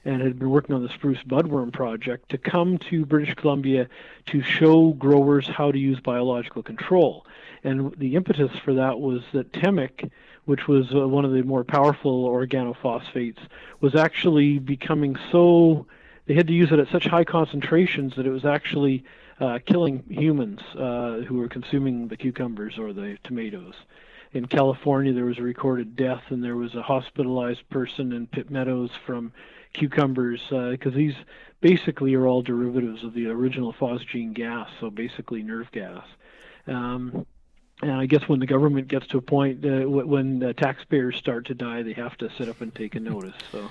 and 0.06 0.22
had 0.22 0.38
been 0.38 0.50
working 0.50 0.74
on 0.74 0.82
the 0.82 0.88
spruce 0.90 1.22
budworm 1.26 1.72
project 1.72 2.28
to 2.28 2.38
come 2.38 2.78
to 2.78 3.04
British 3.04 3.34
Columbia 3.34 3.88
to 4.26 4.40
show 4.40 4.92
growers 4.92 5.48
how 5.48 5.72
to 5.72 5.78
use 5.78 5.98
biological 5.98 6.62
control. 6.62 7.26
And 7.64 7.92
the 7.98 8.14
impetus 8.14 8.52
for 8.64 8.72
that 8.74 9.00
was 9.00 9.22
that 9.32 9.52
Temik, 9.52 10.10
which 10.44 10.68
was 10.68 10.94
uh, 10.94 11.08
one 11.08 11.24
of 11.24 11.32
the 11.32 11.42
more 11.42 11.64
powerful 11.64 12.28
organophosphates, 12.28 13.40
was 13.80 13.96
actually 13.96 14.60
becoming 14.60 15.16
so 15.32 15.86
they 16.26 16.34
had 16.34 16.46
to 16.46 16.52
use 16.52 16.70
it 16.72 16.78
at 16.78 16.88
such 16.88 17.06
high 17.06 17.24
concentrations 17.24 18.14
that 18.16 18.26
it 18.26 18.30
was 18.30 18.44
actually 18.44 19.04
uh, 19.40 19.58
killing 19.66 20.04
humans 20.08 20.60
uh, 20.78 21.20
who 21.26 21.36
were 21.36 21.48
consuming 21.48 22.08
the 22.08 22.16
cucumbers 22.16 22.78
or 22.78 22.92
the 22.92 23.16
tomatoes. 23.24 23.74
In 24.32 24.46
California, 24.46 25.12
there 25.12 25.24
was 25.24 25.38
a 25.38 25.42
recorded 25.42 25.96
death, 25.96 26.22
and 26.28 26.42
there 26.42 26.56
was 26.56 26.74
a 26.74 26.82
hospitalized 26.82 27.68
person 27.70 28.12
in 28.12 28.26
Pitt 28.26 28.50
Meadows 28.50 28.90
from 29.06 29.32
cucumbers 29.76 30.40
because 30.48 30.94
uh, 30.94 30.96
these 30.96 31.14
basically 31.60 32.14
are 32.14 32.26
all 32.26 32.42
derivatives 32.42 33.04
of 33.04 33.14
the 33.14 33.26
original 33.28 33.72
phosgene 33.72 34.32
gas, 34.32 34.68
so 34.80 34.90
basically 34.90 35.42
nerve 35.42 35.70
gas. 35.72 36.04
Um, 36.66 37.26
and 37.82 37.92
I 37.92 38.06
guess 38.06 38.28
when 38.28 38.40
the 38.40 38.46
government 38.46 38.88
gets 38.88 39.06
to 39.08 39.18
a 39.18 39.22
point 39.22 39.64
uh, 39.64 39.88
when 39.88 40.38
the 40.38 40.54
taxpayers 40.54 41.16
start 41.16 41.46
to 41.46 41.54
die, 41.54 41.82
they 41.82 41.92
have 41.92 42.16
to 42.18 42.30
sit 42.36 42.48
up 42.48 42.60
and 42.60 42.74
take 42.74 42.94
a 42.94 43.00
notice. 43.00 43.34
So, 43.52 43.70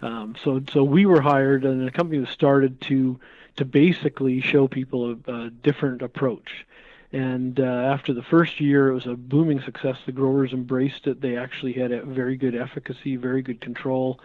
um, 0.00 0.34
so, 0.42 0.62
so 0.72 0.82
we 0.82 1.06
were 1.06 1.20
hired, 1.20 1.64
and 1.64 1.86
the 1.86 1.90
company 1.90 2.18
was 2.20 2.30
started 2.30 2.80
to 2.82 3.20
to 3.56 3.64
basically 3.64 4.40
show 4.40 4.66
people 4.66 5.12
a, 5.12 5.32
a 5.32 5.50
different 5.50 6.02
approach. 6.02 6.66
And 7.12 7.60
uh, 7.60 7.62
after 7.62 8.12
the 8.12 8.24
first 8.24 8.60
year, 8.60 8.88
it 8.88 8.94
was 8.94 9.06
a 9.06 9.14
booming 9.14 9.60
success. 9.60 9.96
The 10.04 10.10
growers 10.10 10.52
embraced 10.52 11.06
it. 11.06 11.20
They 11.20 11.36
actually 11.36 11.74
had 11.74 11.92
a 11.92 12.04
very 12.04 12.36
good 12.36 12.56
efficacy, 12.56 13.14
very 13.14 13.42
good 13.42 13.60
control. 13.60 14.18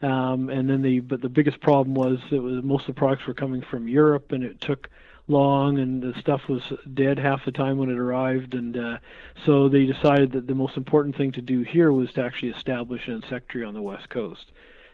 Um, 0.00 0.48
and 0.48 0.70
then 0.70 0.82
they, 0.82 1.00
but 1.00 1.20
the 1.20 1.28
biggest 1.28 1.60
problem 1.60 1.94
was 1.94 2.18
that 2.30 2.40
was 2.40 2.62
most 2.62 2.88
of 2.88 2.94
the 2.94 2.98
products 2.98 3.26
were 3.26 3.34
coming 3.34 3.62
from 3.62 3.88
Europe, 3.88 4.32
and 4.32 4.44
it 4.44 4.60
took 4.60 4.88
long, 5.26 5.78
and 5.78 6.02
the 6.02 6.18
stuff 6.20 6.42
was 6.48 6.62
dead 6.94 7.18
half 7.18 7.44
the 7.44 7.52
time 7.52 7.78
when 7.78 7.90
it 7.90 7.98
arrived. 7.98 8.54
And 8.54 8.76
uh, 8.76 8.98
so 9.44 9.68
they 9.68 9.86
decided 9.86 10.32
that 10.32 10.46
the 10.46 10.54
most 10.54 10.76
important 10.76 11.16
thing 11.16 11.32
to 11.32 11.42
do 11.42 11.62
here 11.62 11.92
was 11.92 12.12
to 12.12 12.24
actually 12.24 12.50
establish 12.50 13.06
an 13.08 13.14
insectary 13.14 13.64
on 13.64 13.74
the 13.74 13.82
west 13.82 14.08
coast. 14.08 14.46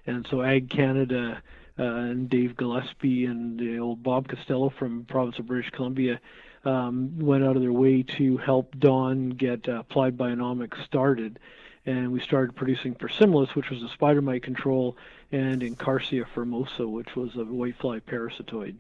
And 0.07 0.27
so 0.31 0.43
Ag 0.43 0.71
Canada 0.71 1.43
uh, 1.79 1.83
and 1.83 2.29
Dave 2.29 2.57
Gillespie 2.57 3.27
and 3.27 3.59
the 3.59 3.79
old 3.79 4.03
Bob 4.03 4.29
Costello 4.29 4.71
from 4.71 5.05
province 5.05 5.39
of 5.39 5.47
British 5.47 5.71
Columbia 5.71 6.21
um, 6.65 7.19
went 7.19 7.45
out 7.45 7.57
of 7.57 7.63
their 7.63 7.73
way 7.73 8.03
to 8.03 8.37
help 8.39 8.79
Don 8.79 9.31
get 9.31 9.69
uh, 9.69 9.81
Applied 9.81 10.17
Bionomics 10.17 10.85
started 10.85 11.39
and 11.87 12.13
we 12.13 12.21
started 12.21 12.57
producing 12.57 12.95
Persimilis, 12.95 13.55
which 13.55 13.71
was 13.71 13.83
a 13.83 13.89
spider 13.89 14.23
mite 14.23 14.43
control, 14.43 14.97
and 15.33 15.63
Encarsia 15.63 16.27
formosa, 16.35 16.89
which 16.89 17.15
was 17.17 17.35
a 17.35 17.45
whitefly 17.45 18.01
parasitoid. 18.03 18.77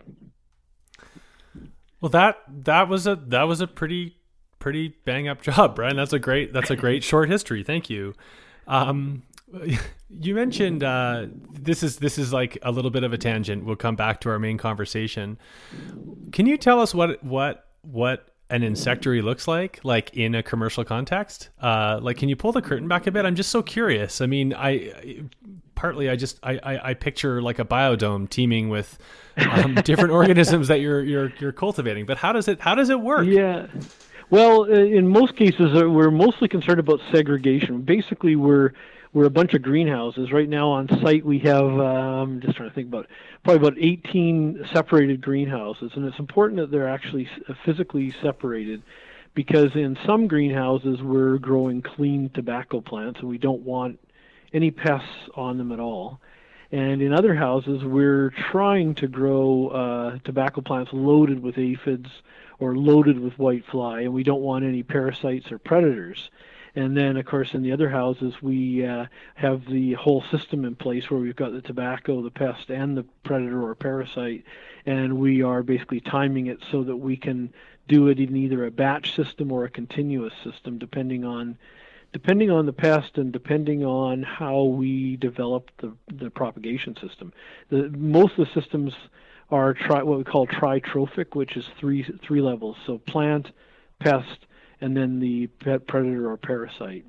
Well, 2.01 2.11
that 2.11 2.39
that 2.65 2.89
was 2.89 3.07
a 3.07 3.17
that 3.17 3.45
was 3.45 3.61
a 3.61 3.67
pretty 3.67 4.17
pretty 4.59 4.95
bang 5.05 5.29
up 5.29 5.43
job, 5.43 5.77
Brian. 5.77 5.97
That's 5.97 6.13
a 6.13 6.19
great 6.19 6.53
that's 6.53 6.71
a 6.71 6.77
great 6.77 7.05
short 7.05 7.31
history. 7.31 7.63
Thank 7.63 7.91
you. 7.91 8.15
Um, 8.67 9.23
you 10.09 10.35
mentioned 10.35 10.83
uh, 10.83 11.27
this 11.53 11.83
is 11.83 11.97
this 11.97 12.19
is 12.19 12.33
like 12.33 12.59
a 12.63 12.71
little 12.71 12.91
bit 12.91 13.05
of 13.05 13.13
a 13.13 13.19
tangent. 13.19 13.65
We'll 13.65 13.77
come 13.77 13.97
back 13.97 14.21
to 14.23 14.31
our 14.31 14.39
main 14.39 14.59
conversation. 14.59 15.39
Can 16.33 16.47
you 16.47 16.57
tell 16.57 16.81
us 16.81 16.95
what 16.95 17.23
what 17.23 17.67
what 17.83 18.34
an 18.55 18.63
insectary 18.63 19.21
looks 19.21 19.49
like, 19.49 19.81
like 19.83 20.17
in 20.17 20.37
a 20.37 20.43
commercial 20.43 20.85
context. 20.85 21.49
Uh, 21.61 21.99
like, 22.01 22.17
can 22.17 22.29
you 22.29 22.37
pull 22.37 22.53
the 22.53 22.63
curtain 22.63 22.87
back 22.87 23.09
a 23.09 23.11
bit? 23.11 23.25
I'm 23.25 23.35
just 23.35 23.51
so 23.51 23.63
curious. 23.63 24.21
I 24.21 24.27
mean, 24.27 24.55
I 24.55 25.25
partly 25.75 26.09
I 26.09 26.15
just 26.15 26.39
I, 26.45 26.61
I, 26.63 26.91
I 26.91 26.95
picture 26.95 27.43
like 27.43 27.59
a 27.59 27.65
biodome 27.65 28.31
teeming 28.31 28.69
with 28.69 28.97
um, 29.37 29.75
different 29.85 30.13
organisms 30.13 30.69
that 30.69 30.81
you're 30.81 31.03
you're 31.03 31.33
you're 31.41 31.53
cultivating. 31.53 32.07
But 32.07 32.17
how 32.17 32.33
does 32.33 32.47
it 32.47 32.61
how 32.61 32.77
does 32.77 32.91
it 32.91 33.01
work? 33.01 33.27
Yeah. 33.27 33.67
Well, 34.31 34.65
in 34.65 35.09
most 35.09 35.37
cases, 35.37 35.77
uh, 35.77 35.91
we're 35.91 36.11
mostly 36.11 36.49
concerned 36.49 36.79
about 36.79 37.01
segregation. 37.13 37.83
Basically, 37.83 38.37
we're 38.37 38.71
we're 39.15 39.25
a 39.25 39.31
bunch 39.31 39.55
of 39.55 39.63
greenhouses. 39.63 40.33
Right 40.33 40.49
now 40.49 40.71
on 40.71 40.89
site 41.01 41.25
we 41.25 41.39
have 41.39 41.81
um, 41.81 42.41
just 42.41 42.57
trying 42.57 42.69
to 42.69 42.75
think 42.75 42.89
about 42.89 43.07
probably 43.45 43.67
about 43.67 43.79
18 43.81 44.67
separated 44.73 45.23
greenhouses, 45.23 45.93
and 45.95 46.05
it's 46.05 46.19
important 46.19 46.61
that 46.61 46.71
they're 46.71 46.89
actually 46.89 47.29
uh, 47.49 47.55
physically 47.65 48.13
separated 48.21 48.83
because 49.35 49.75
in 49.75 49.97
some 50.05 50.27
greenhouses 50.27 51.01
we're 51.01 51.39
growing 51.39 51.81
clean 51.81 52.29
tobacco 52.35 52.81
plants 52.81 53.21
and 53.21 53.29
we 53.29 53.39
don't 53.39 53.63
want 53.63 53.99
any 54.53 54.71
pests 54.71 55.09
on 55.35 55.59
them 55.59 55.73
at 55.73 55.81
all. 55.81 56.21
And 56.73 57.01
in 57.01 57.13
other 57.13 57.35
houses, 57.35 57.85
we're 57.85 58.31
trying 58.51 58.97
to 58.97 59.07
grow 59.07 59.69
uh, 59.69 60.19
tobacco 60.25 60.61
plants 60.61 60.91
loaded 60.93 61.41
with 61.41 61.57
aphids 61.57 62.09
or 62.59 62.77
loaded 62.77 63.21
with 63.21 63.35
whitefly, 63.35 64.03
and 64.03 64.13
we 64.13 64.25
don't 64.25 64.41
want 64.41 64.65
any 64.65 64.83
parasites 64.83 65.53
or 65.53 65.59
predators. 65.59 66.31
And 66.77 66.97
then, 66.97 67.17
of 67.17 67.25
course, 67.25 67.55
in 67.55 67.63
the 67.63 67.73
other 67.73 67.89
houses, 67.89 68.35
we 68.43 68.85
uh, 68.85 69.07
have 69.37 69.65
the 69.67 69.93
whole 69.95 70.25
system 70.31 70.65
in 70.65 70.75
place 70.75 71.09
where 71.09 71.21
we've 71.21 71.37
got 71.37 71.53
the 71.53 71.63
tobacco, 71.63 72.21
the 72.21 72.31
pest, 72.31 72.69
and 72.69 72.97
the 72.97 73.05
predator 73.23 73.63
or 73.63 73.75
parasite, 73.77 74.45
and 74.85 75.19
we 75.19 75.43
are 75.43 75.63
basically 75.63 76.01
timing 76.01 76.49
it 76.49 76.59
so 76.73 76.83
that 76.83 76.97
we 76.97 77.17
can 77.17 77.53
do 77.87 78.09
it 78.09 78.19
in 78.19 78.37
either 78.37 78.65
a 78.65 78.71
batch 78.71 79.15
system 79.15 79.53
or 79.53 79.65
a 79.65 79.71
continuous 79.71 80.33
system, 80.43 80.79
depending 80.79 81.25
on 81.25 81.57
depending 82.13 82.51
on 82.51 82.65
the 82.65 82.73
pest 82.73 83.19
and 83.19 83.33
depending 83.33 83.85
on 83.85 84.23
how 84.23 84.63
we 84.63 85.17
develop 85.17 85.69
the, 85.79 85.93
the 86.15 86.31
propagation 86.31 86.97
system. 86.97 87.33
The, 87.71 87.89
most 87.91 88.39
of 88.39 88.47
the 88.47 88.61
systems 88.61 88.95
are 89.51 89.75
tri, 89.75 90.03
what 90.03 90.19
we 90.19 90.25
call 90.25 90.47
tritrophic, 90.47 91.35
which 91.35 91.57
is 91.57 91.67
three 91.79 92.03
three 92.23 92.41
levels. 92.41 92.77
So 92.87 92.99
plant, 92.99 93.51
pest, 93.99 94.47
and 94.81 94.97
then 94.97 95.21
the 95.21 95.47
pet 95.47 95.87
predator 95.87 96.31
or 96.31 96.37
parasite. 96.37 97.05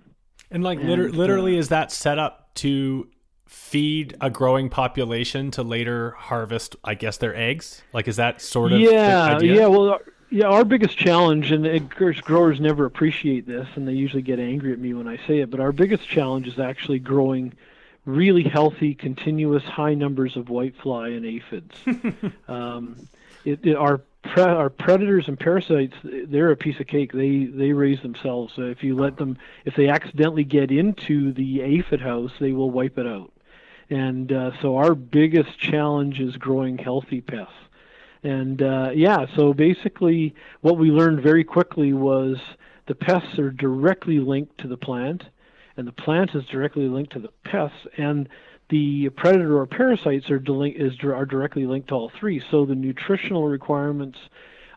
And 0.52 0.64
like 0.64 0.80
and, 0.80 0.90
liter- 0.90 1.12
literally, 1.12 1.56
uh, 1.56 1.60
is 1.60 1.70
that 1.70 1.92
set 1.92 2.20
up 2.20 2.54
to 2.56 3.08
feed 3.48 4.16
a 4.22 4.30
growing 4.30 4.70
population 4.70 5.52
to 5.52 5.64
later 5.64 6.12
harvest? 6.12 6.76
I 6.84 6.96
guess 6.96 7.18
their 7.18 7.36
eggs. 7.36 7.82
Like, 7.94 8.08
is 8.08 8.18
that 8.18 8.42
sort 8.42 8.72
of 8.72 8.80
yeah, 8.80 9.40
yeah? 9.40 9.68
Well, 9.68 10.00
yeah. 10.30 10.46
Our 10.46 10.64
biggest 10.64 10.98
challenge, 10.98 11.52
and 11.52 11.66
of 11.66 11.90
course, 11.90 12.20
growers 12.22 12.60
never 12.60 12.86
appreciate 12.86 13.48
this, 13.48 13.68
and 13.76 13.88
they 13.88 13.94
usually 13.94 14.22
get 14.22 14.40
angry 14.40 14.72
at 14.72 14.80
me 14.80 14.94
when 14.94 15.08
I 15.08 15.18
say 15.28 15.40
it. 15.40 15.50
But 15.50 15.60
our 15.60 15.72
biggest 15.72 16.08
challenge 16.08 16.48
is 16.48 16.60
actually 16.60 17.00
growing 17.00 17.54
really 18.06 18.44
healthy, 18.44 18.94
continuous 18.94 19.64
high 19.64 19.96
numbers 19.96 20.38
of 20.38 20.46
whitefly 20.46 21.18
and 21.18 21.26
aphids. 21.26 22.34
um, 22.48 22.96
it, 23.44 23.60
it, 23.66 23.76
our 23.76 24.02
pre- 24.34 24.44
our 24.44 24.70
predators 24.70 25.28
and 25.28 25.40
parasites 25.40 25.96
they're 26.04 26.52
a 26.52 26.58
piece 26.58 26.80
of 26.80 26.88
cake. 26.88 27.12
They 27.12 27.46
they 27.46 27.74
raise 27.74 28.02
themselves. 28.02 28.54
So 28.56 28.64
if 28.64 28.84
you 28.84 28.96
let 28.96 29.18
them 29.18 29.38
if 29.66 29.76
they 29.76 29.88
accidentally 29.88 30.44
get 30.44 30.72
into 30.72 31.34
the 31.34 31.62
aphid 31.62 32.02
house 32.02 32.32
they 32.40 32.52
will 32.52 32.72
wipe 32.72 32.98
it 32.98 33.08
out. 33.08 33.32
And 33.90 34.32
uh, 34.32 34.52
so 34.62 34.78
our 34.78 34.96
biggest 34.96 35.60
challenge 35.60 36.20
is 36.20 36.38
growing 36.38 36.78
healthy 36.78 37.22
pests. 37.22 37.54
And 38.24 38.62
uh, 38.62 38.92
yeah 38.94 39.26
so 39.36 39.54
basically 39.54 40.36
what 40.62 40.78
we 40.78 40.92
learned 40.92 41.22
very 41.22 41.44
quickly 41.44 41.94
was 41.94 42.38
the 42.88 42.96
pests 42.96 43.40
are 43.40 43.52
directly 43.52 44.20
linked 44.20 44.58
to 44.60 44.68
the 44.68 44.78
plant 44.78 45.26
and 45.78 45.88
the 45.88 45.92
plant 45.92 46.36
is 46.36 46.46
directly 46.46 46.88
linked 46.88 47.14
to 47.14 47.20
the 47.20 47.32
pests. 47.44 47.86
And 47.98 48.30
the 48.70 49.10
predator 49.10 49.58
or 49.58 49.66
parasites 49.66 50.30
are, 50.30 50.42
is, 50.66 50.94
are 51.04 51.26
directly 51.26 51.66
linked 51.66 51.90
to 51.90 51.96
all 51.96 52.10
three. 52.10 52.42
So 52.52 52.66
the 52.66 52.76
nutritional 52.76 53.48
requirements 53.48 54.18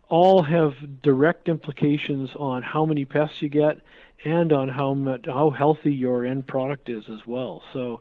all 0.08 0.42
have 0.42 1.02
direct 1.02 1.48
implications 1.48 2.30
on 2.36 2.62
how 2.62 2.84
many 2.84 3.04
pests 3.04 3.42
you 3.42 3.48
get 3.48 3.78
and 4.24 4.52
on 4.52 4.68
how 4.68 4.94
much, 4.94 5.26
how 5.26 5.50
healthy 5.50 5.92
your 5.92 6.24
end 6.24 6.46
product 6.46 6.88
is 6.88 7.04
as 7.08 7.26
well. 7.26 7.62
So 7.72 8.00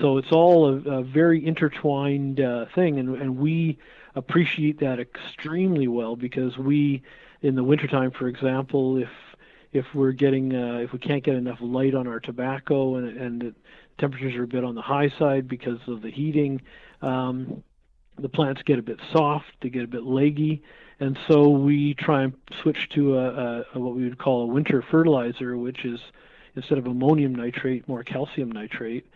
so 0.00 0.18
it's 0.18 0.32
all 0.32 0.68
a, 0.68 0.98
a 0.98 1.02
very 1.02 1.44
intertwined 1.44 2.40
uh, 2.40 2.66
thing, 2.74 2.98
and, 2.98 3.16
and 3.16 3.38
we 3.38 3.78
appreciate 4.14 4.80
that 4.80 4.98
extremely 4.98 5.88
well 5.88 6.16
because 6.16 6.58
we, 6.58 7.02
in 7.40 7.54
the 7.54 7.64
wintertime, 7.64 8.10
for 8.10 8.28
example, 8.28 8.98
if 8.98 9.08
if 9.72 9.86
we're 9.94 10.12
getting 10.12 10.54
uh, 10.54 10.78
if 10.78 10.92
we 10.92 10.98
can't 10.98 11.22
get 11.24 11.34
enough 11.34 11.58
light 11.60 11.94
on 11.94 12.06
our 12.06 12.20
tobacco 12.20 12.96
and 12.96 13.16
and 13.16 13.42
it, 13.42 13.54
temperatures 13.98 14.34
are 14.36 14.44
a 14.44 14.48
bit 14.48 14.64
on 14.64 14.74
the 14.74 14.82
high 14.82 15.10
side 15.18 15.48
because 15.48 15.80
of 15.86 16.02
the 16.02 16.10
heating. 16.10 16.62
Um, 17.02 17.62
the 18.18 18.28
plants 18.28 18.62
get 18.62 18.78
a 18.78 18.82
bit 18.82 18.98
soft, 19.12 19.46
they 19.60 19.68
get 19.68 19.84
a 19.84 19.88
bit 19.88 20.04
leggy, 20.04 20.62
and 21.00 21.18
so 21.28 21.50
we 21.50 21.94
try 21.94 22.22
and 22.22 22.34
switch 22.62 22.88
to 22.90 23.18
a, 23.18 23.64
a, 23.74 23.78
what 23.78 23.94
we 23.94 24.04
would 24.04 24.18
call 24.18 24.42
a 24.42 24.46
winter 24.46 24.82
fertilizer, 24.82 25.56
which 25.56 25.84
is 25.84 26.00
instead 26.54 26.78
of 26.78 26.86
ammonium 26.86 27.34
nitrate, 27.34 27.86
more 27.86 28.02
calcium 28.02 28.50
nitrate. 28.50 29.06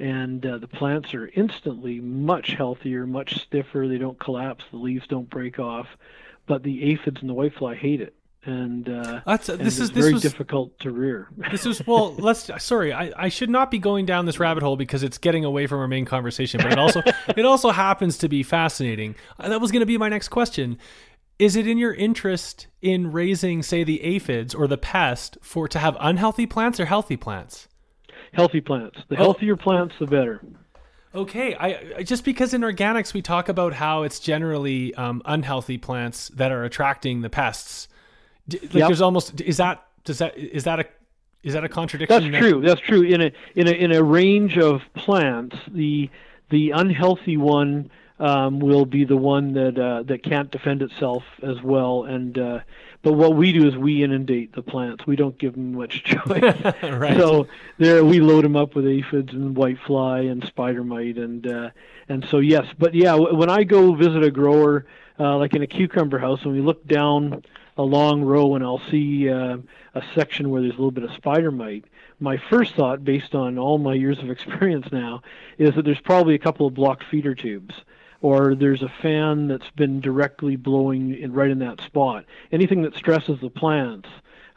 And 0.00 0.44
uh, 0.44 0.58
the 0.58 0.68
plants 0.68 1.14
are 1.14 1.28
instantly 1.34 2.00
much 2.00 2.50
healthier, 2.50 3.06
much 3.06 3.40
stiffer. 3.40 3.86
They 3.88 3.98
don't 3.98 4.18
collapse, 4.18 4.64
the 4.70 4.76
leaves 4.76 5.06
don't 5.06 5.30
break 5.30 5.58
off, 5.58 5.86
but 6.46 6.62
the 6.62 6.92
aphids 6.92 7.20
and 7.20 7.30
the 7.30 7.34
whitefly 7.34 7.76
hate 7.76 8.00
it 8.00 8.14
and 8.44 8.88
uh, 8.88 9.20
That's 9.26 9.48
and 9.48 9.60
this 9.60 9.78
is 9.78 9.90
this 9.90 10.04
very 10.04 10.12
was 10.14 10.22
difficult 10.22 10.78
to 10.80 10.90
rear. 10.90 11.28
this 11.50 11.66
is 11.66 11.84
well. 11.86 12.14
Let's 12.14 12.50
sorry, 12.62 12.92
I, 12.92 13.12
I 13.16 13.28
should 13.28 13.50
not 13.50 13.70
be 13.70 13.78
going 13.78 14.06
down 14.06 14.26
this 14.26 14.38
rabbit 14.38 14.62
hole 14.62 14.76
because 14.76 15.02
it's 15.02 15.18
getting 15.18 15.44
away 15.44 15.66
from 15.66 15.80
our 15.80 15.88
main 15.88 16.04
conversation. 16.04 16.60
But 16.62 16.72
it 16.72 16.78
also 16.78 17.02
it 17.36 17.44
also 17.44 17.70
happens 17.70 18.18
to 18.18 18.28
be 18.28 18.42
fascinating. 18.42 19.14
Uh, 19.38 19.48
That 19.48 19.60
was 19.60 19.72
going 19.72 19.80
to 19.80 19.86
be 19.86 19.98
my 19.98 20.08
next 20.08 20.28
question. 20.28 20.78
Is 21.38 21.54
it 21.54 21.68
in 21.68 21.78
your 21.78 21.94
interest 21.94 22.66
in 22.82 23.12
raising, 23.12 23.62
say, 23.62 23.84
the 23.84 24.02
aphids 24.02 24.54
or 24.56 24.66
the 24.66 24.78
pest 24.78 25.38
for 25.40 25.68
to 25.68 25.78
have 25.78 25.96
unhealthy 26.00 26.46
plants 26.46 26.80
or 26.80 26.86
healthy 26.86 27.16
plants? 27.16 27.68
Healthy 28.32 28.60
plants. 28.60 28.98
The 29.08 29.14
Oh. 29.16 29.22
healthier 29.24 29.56
plants, 29.56 29.94
the 30.00 30.06
better. 30.06 30.40
Okay, 31.14 31.54
I 31.54 31.68
I- 31.98 32.02
just 32.02 32.24
because 32.24 32.54
in 32.54 32.62
organics 32.62 33.14
we 33.14 33.22
talk 33.22 33.48
about 33.48 33.72
how 33.74 34.02
it's 34.02 34.18
generally 34.20 34.94
um, 34.96 35.22
unhealthy 35.24 35.78
plants 35.78 36.28
that 36.30 36.50
are 36.52 36.64
attracting 36.64 37.20
the 37.22 37.30
pests. 37.30 37.88
D- 38.48 38.58
Like 38.62 38.74
Yep. 38.74 38.88
there's 38.88 39.02
almost 39.02 39.40
is 39.40 39.56
that 39.58 39.84
does 40.04 40.18
that 40.18 40.36
is 40.36 40.64
that 40.64 40.80
a 40.80 40.86
is 41.42 41.52
that 41.54 41.64
a 41.64 41.68
contradiction? 41.68 42.32
That's 42.32 42.42
true. 42.44 42.60
That's 42.60 42.80
true. 42.80 43.02
In 43.02 43.20
a 43.20 43.32
in 43.54 43.68
a 43.68 43.72
in 43.72 43.92
a 43.92 44.02
range 44.02 44.58
of 44.58 44.82
plants, 44.94 45.56
the 45.72 46.10
the 46.50 46.70
unhealthy 46.70 47.36
one 47.36 47.90
um, 48.18 48.58
will 48.58 48.84
be 48.86 49.04
the 49.04 49.16
one 49.16 49.52
that 49.54 49.78
uh, 49.78 50.02
that 50.04 50.22
can't 50.24 50.50
defend 50.50 50.82
itself 50.82 51.22
as 51.42 51.62
well. 51.62 52.04
And 52.04 52.36
uh, 52.38 52.60
but 53.02 53.12
what 53.12 53.36
we 53.36 53.52
do 53.52 53.68
is 53.68 53.76
we 53.76 54.02
inundate 54.02 54.54
the 54.54 54.62
plants. 54.62 55.06
We 55.06 55.14
don't 55.14 55.38
give 55.38 55.52
them 55.54 55.74
much 55.74 56.02
choice. 56.04 56.42
right. 56.82 57.16
So 57.16 57.46
there 57.78 58.04
we 58.04 58.18
load 58.20 58.44
them 58.44 58.56
up 58.56 58.74
with 58.74 58.86
aphids 58.86 59.32
and 59.32 59.54
whitefly 59.54 60.30
and 60.30 60.42
spider 60.44 60.82
mite 60.82 61.18
and 61.18 61.46
uh, 61.46 61.70
and 62.08 62.26
so 62.28 62.38
yes, 62.38 62.66
but 62.78 62.94
yeah, 62.94 63.14
when 63.14 63.50
I 63.50 63.62
go 63.62 63.94
visit 63.94 64.24
a 64.24 64.30
grower 64.30 64.86
uh, 65.20 65.36
like 65.36 65.54
in 65.54 65.62
a 65.62 65.66
cucumber 65.66 66.18
house, 66.18 66.40
and 66.42 66.52
we 66.52 66.60
look 66.60 66.84
down 66.86 67.42
a 67.78 67.82
long 67.82 68.22
row 68.22 68.56
and 68.56 68.64
I'll 68.64 68.82
see 68.90 69.30
uh, 69.30 69.56
a 69.94 70.02
section 70.14 70.50
where 70.50 70.60
there's 70.60 70.74
a 70.74 70.76
little 70.76 70.90
bit 70.90 71.04
of 71.04 71.12
spider 71.12 71.52
mite. 71.52 71.84
My 72.20 72.36
first 72.50 72.74
thought, 72.74 73.04
based 73.04 73.34
on 73.34 73.56
all 73.56 73.78
my 73.78 73.94
years 73.94 74.18
of 74.18 74.30
experience 74.30 74.90
now, 74.92 75.22
is 75.56 75.74
that 75.76 75.84
there's 75.84 76.00
probably 76.00 76.34
a 76.34 76.40
couple 76.40 76.66
of 76.66 76.74
blocked 76.74 77.04
feeder 77.04 77.34
tubes, 77.34 77.74
or 78.20 78.56
there's 78.56 78.82
a 78.82 78.92
fan 79.00 79.46
that's 79.46 79.70
been 79.76 80.00
directly 80.00 80.56
blowing 80.56 81.16
in, 81.16 81.32
right 81.32 81.50
in 81.50 81.60
that 81.60 81.80
spot. 81.80 82.24
Anything 82.50 82.82
that 82.82 82.96
stresses 82.96 83.40
the 83.40 83.48
plants 83.48 84.08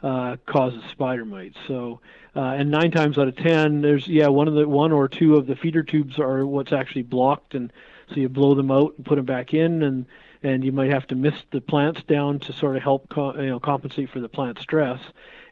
uh, 0.02 0.36
causes 0.46 0.82
spider 0.90 1.24
mites. 1.24 1.56
So, 1.68 2.00
uh, 2.34 2.40
and 2.40 2.72
nine 2.72 2.90
times 2.90 3.18
out 3.18 3.28
of 3.28 3.36
ten, 3.36 3.82
there's 3.82 4.08
yeah 4.08 4.26
one 4.26 4.48
of 4.48 4.54
the 4.54 4.68
one 4.68 4.90
or 4.90 5.06
two 5.06 5.36
of 5.36 5.46
the 5.46 5.54
feeder 5.54 5.84
tubes 5.84 6.18
are 6.18 6.44
what's 6.44 6.72
actually 6.72 7.02
blocked, 7.02 7.54
and 7.54 7.72
so 8.08 8.16
you 8.16 8.28
blow 8.28 8.56
them 8.56 8.72
out 8.72 8.94
and 8.96 9.06
put 9.06 9.14
them 9.14 9.26
back 9.26 9.54
in, 9.54 9.84
and 9.84 10.06
and 10.42 10.64
you 10.64 10.72
might 10.72 10.90
have 10.90 11.06
to 11.08 11.14
mist 11.14 11.44
the 11.52 11.60
plants 11.60 12.02
down 12.04 12.38
to 12.40 12.52
sort 12.52 12.76
of 12.76 12.82
help 12.82 13.08
co- 13.08 13.34
you 13.40 13.46
know 13.50 13.60
compensate 13.60 14.10
for 14.10 14.20
the 14.20 14.28
plant 14.28 14.58
stress. 14.58 15.00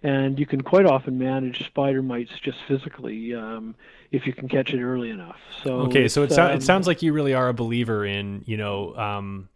And 0.02 0.38
you 0.38 0.47
can 0.47 0.62
quite 0.62 0.87
often 0.87 1.18
manage 1.18 1.66
spider 1.66 2.00
mites 2.02 2.32
just 2.40 2.59
physically 2.66 3.35
um, 3.35 3.75
if 4.11 4.26
you 4.26 4.32
can 4.32 4.49
catch 4.49 4.73
it 4.73 4.82
early 4.82 5.11
enough. 5.11 5.37
So 5.62 5.73
Okay, 5.82 6.09
so 6.09 6.23
it, 6.23 6.32
sou- 6.32 6.40
um, 6.42 6.52
it 6.52 6.62
sounds 6.62 6.87
like 6.87 7.02
you 7.02 7.12
really 7.12 7.35
are 7.35 7.49
a 7.49 7.54
believer 7.54 8.04
in 8.06 8.42
you 8.47 8.56
know 8.56 8.97
um, 8.97 9.49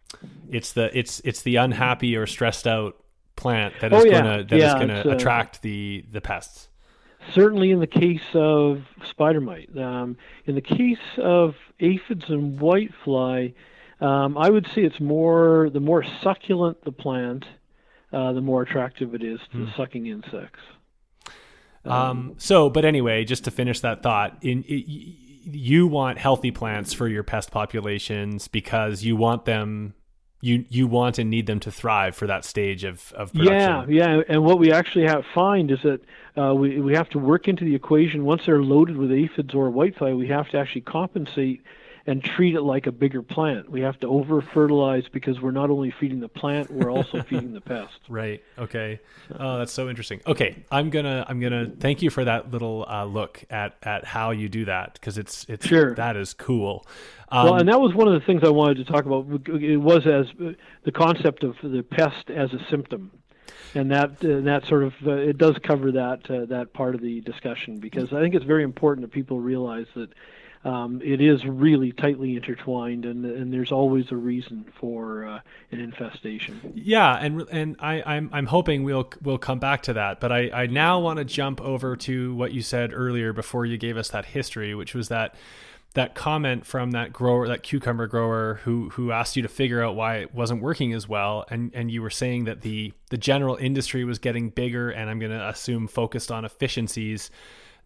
it's 0.50 0.72
the 0.72 0.96
it's 0.96 1.20
it's 1.24 1.42
the 1.42 1.56
unhappy 1.56 2.16
or 2.16 2.26
stressed 2.26 2.66
out 2.66 2.96
plant 3.36 3.74
that 3.80 3.92
is 3.92 4.02
Oh, 4.02 4.06
yeah. 4.06 4.12
gonna 4.22 4.44
that 4.44 4.52
is 4.56 4.62
Yeah, 4.62 4.78
gonna 4.78 4.98
it's, 4.98 5.06
uh, 5.06 5.10
attract 5.10 5.62
the 5.62 6.04
the 6.12 6.20
pests. 6.20 6.68
certainly 7.32 7.70
in 7.70 7.80
the 7.80 7.86
case 7.86 8.22
of 8.34 8.82
spider 9.08 9.40
mite. 9.40 9.70
Um, 9.78 10.16
in 10.44 10.54
the 10.54 10.60
case 10.60 10.98
of 11.16 11.56
aphids 11.80 12.28
and 12.28 12.60
whitefly, 12.60 13.54
um, 14.04 14.36
I 14.36 14.50
would 14.50 14.66
say 14.74 14.82
it's 14.82 15.00
more 15.00 15.70
the 15.72 15.80
more 15.80 16.04
succulent 16.22 16.84
the 16.84 16.92
plant, 16.92 17.44
uh, 18.12 18.32
the 18.32 18.40
more 18.40 18.62
attractive 18.62 19.14
it 19.14 19.22
is 19.22 19.40
to 19.52 19.64
the 19.64 19.72
sucking 19.76 20.06
insects. 20.06 20.60
Um, 21.86 22.34
so, 22.38 22.70
but 22.70 22.84
anyway, 22.84 23.24
just 23.24 23.44
to 23.44 23.50
finish 23.50 23.80
that 23.80 24.02
thought, 24.02 24.38
in 24.42 24.64
you 24.66 25.86
want 25.86 26.18
healthy 26.18 26.50
plants 26.50 26.92
for 26.92 27.08
your 27.08 27.22
pest 27.22 27.50
populations 27.50 28.48
because 28.48 29.04
you 29.04 29.16
want 29.16 29.44
them 29.44 29.94
you 30.44 30.66
you 30.68 30.86
want 30.86 31.18
and 31.18 31.30
need 31.30 31.46
them 31.46 31.60
to 31.60 31.70
thrive 31.70 32.14
for 32.14 32.26
that 32.26 32.44
stage 32.44 32.84
of 32.84 33.10
of 33.12 33.32
production. 33.32 33.90
Yeah, 33.90 34.16
yeah, 34.16 34.22
and 34.28 34.44
what 34.44 34.58
we 34.58 34.70
actually 34.70 35.06
have 35.06 35.24
find 35.34 35.70
is 35.70 35.78
that 35.82 36.00
uh, 36.38 36.54
we 36.54 36.78
we 36.80 36.94
have 36.94 37.08
to 37.10 37.18
work 37.18 37.48
into 37.48 37.64
the 37.64 37.74
equation 37.74 38.26
once 38.26 38.44
they're 38.44 38.62
loaded 38.62 38.98
with 38.98 39.10
aphids 39.10 39.54
or 39.54 39.70
whitefly. 39.70 40.16
We 40.16 40.28
have 40.28 40.50
to 40.50 40.58
actually 40.58 40.82
compensate 40.82 41.62
and 42.06 42.22
treat 42.22 42.54
it 42.54 42.60
like 42.60 42.86
a 42.86 42.92
bigger 42.92 43.22
plant. 43.22 43.70
We 43.70 43.80
have 43.80 43.98
to 44.00 44.08
over 44.08 44.42
fertilize 44.42 45.04
because 45.10 45.40
we're 45.40 45.52
not 45.52 45.70
only 45.70 45.90
feeding 45.98 46.20
the 46.20 46.28
plant, 46.28 46.70
we're 46.70 46.90
also 46.90 47.22
feeding 47.28 47.52
the 47.52 47.60
pest. 47.60 47.98
Right. 48.08 48.42
Okay. 48.58 49.00
Oh, 49.38 49.58
that's 49.58 49.72
so 49.72 49.88
interesting. 49.88 50.20
Okay, 50.26 50.64
I'm 50.70 50.90
gonna 50.90 51.24
I'm 51.28 51.40
gonna 51.40 51.70
thank 51.80 52.02
you 52.02 52.10
for 52.10 52.24
that 52.24 52.50
little 52.50 52.84
uh, 52.88 53.04
look 53.04 53.44
at 53.50 53.76
at 53.82 54.04
how 54.04 54.32
you 54.32 54.48
do 54.48 54.66
that 54.66 54.94
because 54.94 55.18
it's 55.18 55.46
it's 55.48 55.66
Sure. 55.66 55.94
that 55.94 56.16
is 56.16 56.34
cool. 56.34 56.86
Um, 57.30 57.44
well, 57.44 57.54
and 57.56 57.68
that 57.68 57.80
was 57.80 57.94
one 57.94 58.06
of 58.06 58.14
the 58.14 58.26
things 58.26 58.42
I 58.44 58.50
wanted 58.50 58.84
to 58.84 58.92
talk 58.92 59.06
about. 59.06 59.26
It 59.48 59.78
was 59.78 60.06
as 60.06 60.26
the 60.84 60.92
concept 60.92 61.42
of 61.42 61.56
the 61.62 61.82
pest 61.82 62.30
as 62.30 62.52
a 62.52 62.58
symptom, 62.70 63.10
and 63.74 63.90
that 63.90 64.24
uh, 64.24 64.40
that 64.42 64.66
sort 64.68 64.82
of 64.84 64.92
uh, 65.06 65.12
it 65.12 65.38
does 65.38 65.56
cover 65.62 65.90
that 65.92 66.30
uh, 66.30 66.44
that 66.46 66.74
part 66.74 66.94
of 66.94 67.00
the 67.00 67.22
discussion 67.22 67.78
because 67.78 68.12
I 68.12 68.20
think 68.20 68.34
it's 68.34 68.44
very 68.44 68.62
important 68.62 69.06
that 69.06 69.12
people 69.12 69.40
realize 69.40 69.86
that 69.94 70.10
um, 70.64 71.02
it 71.04 71.20
is 71.20 71.44
really 71.44 71.92
tightly 71.92 72.36
intertwined, 72.36 73.04
and 73.04 73.24
and 73.26 73.52
there's 73.52 73.70
always 73.70 74.10
a 74.10 74.16
reason 74.16 74.64
for 74.80 75.26
uh, 75.26 75.40
an 75.70 75.80
infestation. 75.80 76.72
Yeah, 76.74 77.14
and 77.14 77.42
and 77.50 77.76
I, 77.80 78.02
I'm 78.02 78.30
I'm 78.32 78.46
hoping 78.46 78.82
we'll 78.82 79.10
we'll 79.22 79.38
come 79.38 79.58
back 79.58 79.82
to 79.84 79.92
that, 79.92 80.20
but 80.20 80.32
I, 80.32 80.50
I 80.50 80.66
now 80.66 81.00
want 81.00 81.18
to 81.18 81.24
jump 81.24 81.60
over 81.60 81.96
to 81.96 82.34
what 82.34 82.52
you 82.52 82.62
said 82.62 82.92
earlier 82.94 83.34
before 83.34 83.66
you 83.66 83.76
gave 83.76 83.98
us 83.98 84.08
that 84.10 84.24
history, 84.24 84.74
which 84.74 84.94
was 84.94 85.08
that 85.08 85.34
that 85.92 86.14
comment 86.14 86.64
from 86.66 86.92
that 86.92 87.12
grower, 87.12 87.46
that 87.46 87.62
cucumber 87.62 88.06
grower 88.06 88.60
who 88.64 88.88
who 88.90 89.12
asked 89.12 89.36
you 89.36 89.42
to 89.42 89.48
figure 89.48 89.82
out 89.82 89.94
why 89.94 90.16
it 90.16 90.34
wasn't 90.34 90.62
working 90.62 90.94
as 90.94 91.06
well, 91.06 91.44
and 91.50 91.72
and 91.74 91.90
you 91.90 92.00
were 92.00 92.10
saying 92.10 92.44
that 92.44 92.62
the 92.62 92.92
the 93.10 93.18
general 93.18 93.56
industry 93.56 94.04
was 94.04 94.18
getting 94.18 94.48
bigger, 94.48 94.88
and 94.88 95.10
I'm 95.10 95.18
going 95.18 95.30
to 95.30 95.48
assume 95.48 95.88
focused 95.88 96.32
on 96.32 96.46
efficiencies 96.46 97.30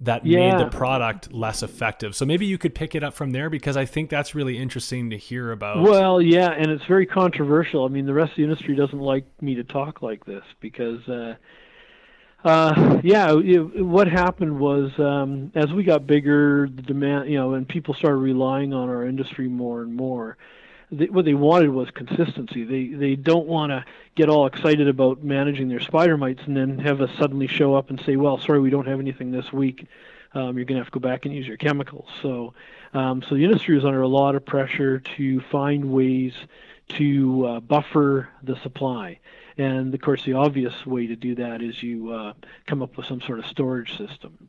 that 0.00 0.24
made 0.24 0.58
the 0.58 0.68
product 0.70 1.32
less 1.32 1.62
effective. 1.62 2.14
So 2.14 2.24
maybe 2.24 2.46
you 2.46 2.56
could 2.56 2.74
pick 2.74 2.94
it 2.94 3.02
up 3.02 3.14
from 3.14 3.32
there 3.32 3.50
because 3.50 3.76
I 3.76 3.84
think 3.84 4.11
that's 4.11 4.34
really 4.34 4.56
interesting 4.56 5.11
to 5.11 5.16
hear 5.16 5.50
about. 5.50 5.82
Well, 5.82 6.22
yeah, 6.22 6.50
and 6.50 6.70
it's 6.70 6.84
very 6.84 7.06
controversial. 7.06 7.84
I 7.84 7.88
mean, 7.88 8.06
the 8.06 8.14
rest 8.14 8.30
of 8.30 8.37
the 8.37 8.44
industry 8.44 8.76
doesn't 8.76 9.00
like 9.00 9.24
me 9.40 9.56
to 9.56 9.64
talk 9.64 10.00
like 10.00 10.24
this 10.24 10.44
because, 10.61 11.06
uh, 11.08 11.34
uh, 12.44 13.00
yeah, 13.02 13.37
it, 13.37 13.84
what 13.84 14.06
happened 14.06 14.61
was 14.61 14.92
um, 15.00 15.50
as 15.56 15.72
we 15.72 15.82
got 15.82 16.06
bigger, 16.06 16.68
the 16.72 16.82
demand, 16.82 17.28
you 17.28 17.37
know, 17.37 17.54
and 17.54 17.68
people 17.68 17.92
started 17.94 18.18
relying 18.18 18.72
on 18.72 18.88
our 18.88 19.04
industry 19.04 19.48
more 19.48 19.82
and 19.82 19.94
more. 19.94 20.37
They, 20.90 21.07
what 21.07 21.24
they 21.24 21.35
wanted 21.35 21.70
was 21.70 21.90
consistency. 21.90 22.64
They 22.64 22.96
they 22.96 23.16
don't 23.16 23.46
want 23.46 23.70
to 23.70 23.85
get 24.14 24.29
all 24.29 24.46
excited 24.46 24.88
about 24.88 25.22
managing 25.22 25.68
their 25.68 25.81
spider 25.81 26.16
mites 26.16 26.42
and 26.46 26.57
then 26.57 26.79
have 26.79 27.01
us 27.01 27.11
suddenly 27.18 27.46
show 27.46 27.74
up 27.74 27.90
and 27.90 28.01
say, 28.01 28.16
"Well, 28.16 28.38
sorry, 28.38 28.61
we 28.61 28.70
don't 28.70 28.87
have 28.87 29.01
anything 29.01 29.31
this 29.31 29.53
week. 29.53 29.87
Um, 30.35 30.57
you're 30.57 30.66
going 30.66 30.79
to 30.79 30.85
have 30.85 30.92
to 30.92 30.98
go 30.98 31.01
back 31.01 31.24
and 31.24 31.35
use 31.35 31.46
your 31.46 31.57
chemicals." 31.57 32.09
So, 32.22 32.55
um, 32.94 33.22
so 33.22 33.35
the 33.35 33.44
industry 33.44 33.77
is 33.77 33.85
under 33.85 34.03
a 34.03 34.09
lot 34.09 34.35
of 34.35 34.44
pressure 34.44 35.01
to 35.16 35.40
find 35.42 35.92
ways 35.92 36.33
to 36.88 37.46
uh, 37.46 37.61
buffer 37.61 38.29
the 38.42 38.57
supply. 38.57 39.18
And 39.59 39.92
of 39.92 40.01
course, 40.01 40.24
the 40.24 40.35
obvious 40.35 40.87
way 40.87 41.07
to 41.09 41.16
do 41.16 41.35
that 41.35 41.62
is 41.62 41.83
you 41.83 42.12
uh, 42.12 42.33
come 42.66 42.83
up 42.83 42.96
with 42.96 43.07
some 43.07 43.20
sort 43.20 43.40
of 43.40 43.46
storage 43.46 43.98
system. 43.98 44.48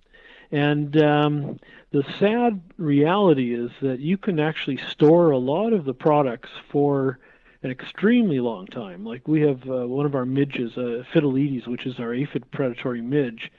And 0.52 0.98
um, 1.02 1.60
the 1.92 2.04
sad 2.20 2.62
reality 2.78 3.54
is 3.54 3.72
that 3.82 4.00
you 4.00 4.18
can 4.18 4.40
actually 4.40 4.78
store 4.78 5.32
a 5.32 5.38
lot 5.38 5.74
of 5.74 5.86
the 5.86 5.94
products 5.94 6.50
for 6.72 7.20
an 7.62 7.72
extremely 7.72 8.40
long 8.40 8.66
time. 8.68 9.06
Like 9.06 9.28
we 9.28 9.42
have 9.42 9.70
uh, 9.70 9.88
one 9.88 10.06
of 10.06 10.16
our 10.16 10.26
midges, 10.26 10.78
uh, 10.78 11.04
Aphidoletes, 11.04 11.68
which 11.68 11.86
is 11.86 12.00
our 12.00 12.14
aphid 12.14 12.50
predatory 12.52 13.02
midge, 13.02 13.52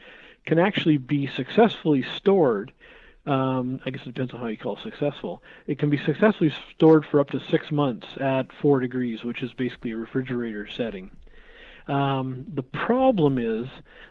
can 0.46 0.58
actually 0.58 0.96
be 0.96 1.28
successfully 1.28 2.04
stored. 2.16 2.72
Um, 3.26 3.80
I 3.84 3.90
guess 3.90 4.00
it 4.02 4.14
depends 4.14 4.32
on 4.32 4.40
how 4.40 4.46
you 4.46 4.56
call 4.56 4.76
it 4.76 4.82
successful. 4.82 5.42
It 5.66 5.78
can 5.78 5.90
be 5.90 5.98
successfully 5.98 6.52
stored 6.74 7.04
for 7.04 7.20
up 7.20 7.30
to 7.30 7.40
six 7.50 7.70
months 7.70 8.06
at 8.18 8.46
four 8.60 8.80
degrees, 8.80 9.22
which 9.22 9.42
is 9.42 9.52
basically 9.52 9.92
a 9.92 9.96
refrigerator 9.96 10.66
setting. 10.76 11.10
Um, 11.90 12.46
the 12.54 12.62
problem 12.62 13.36
is 13.36 13.66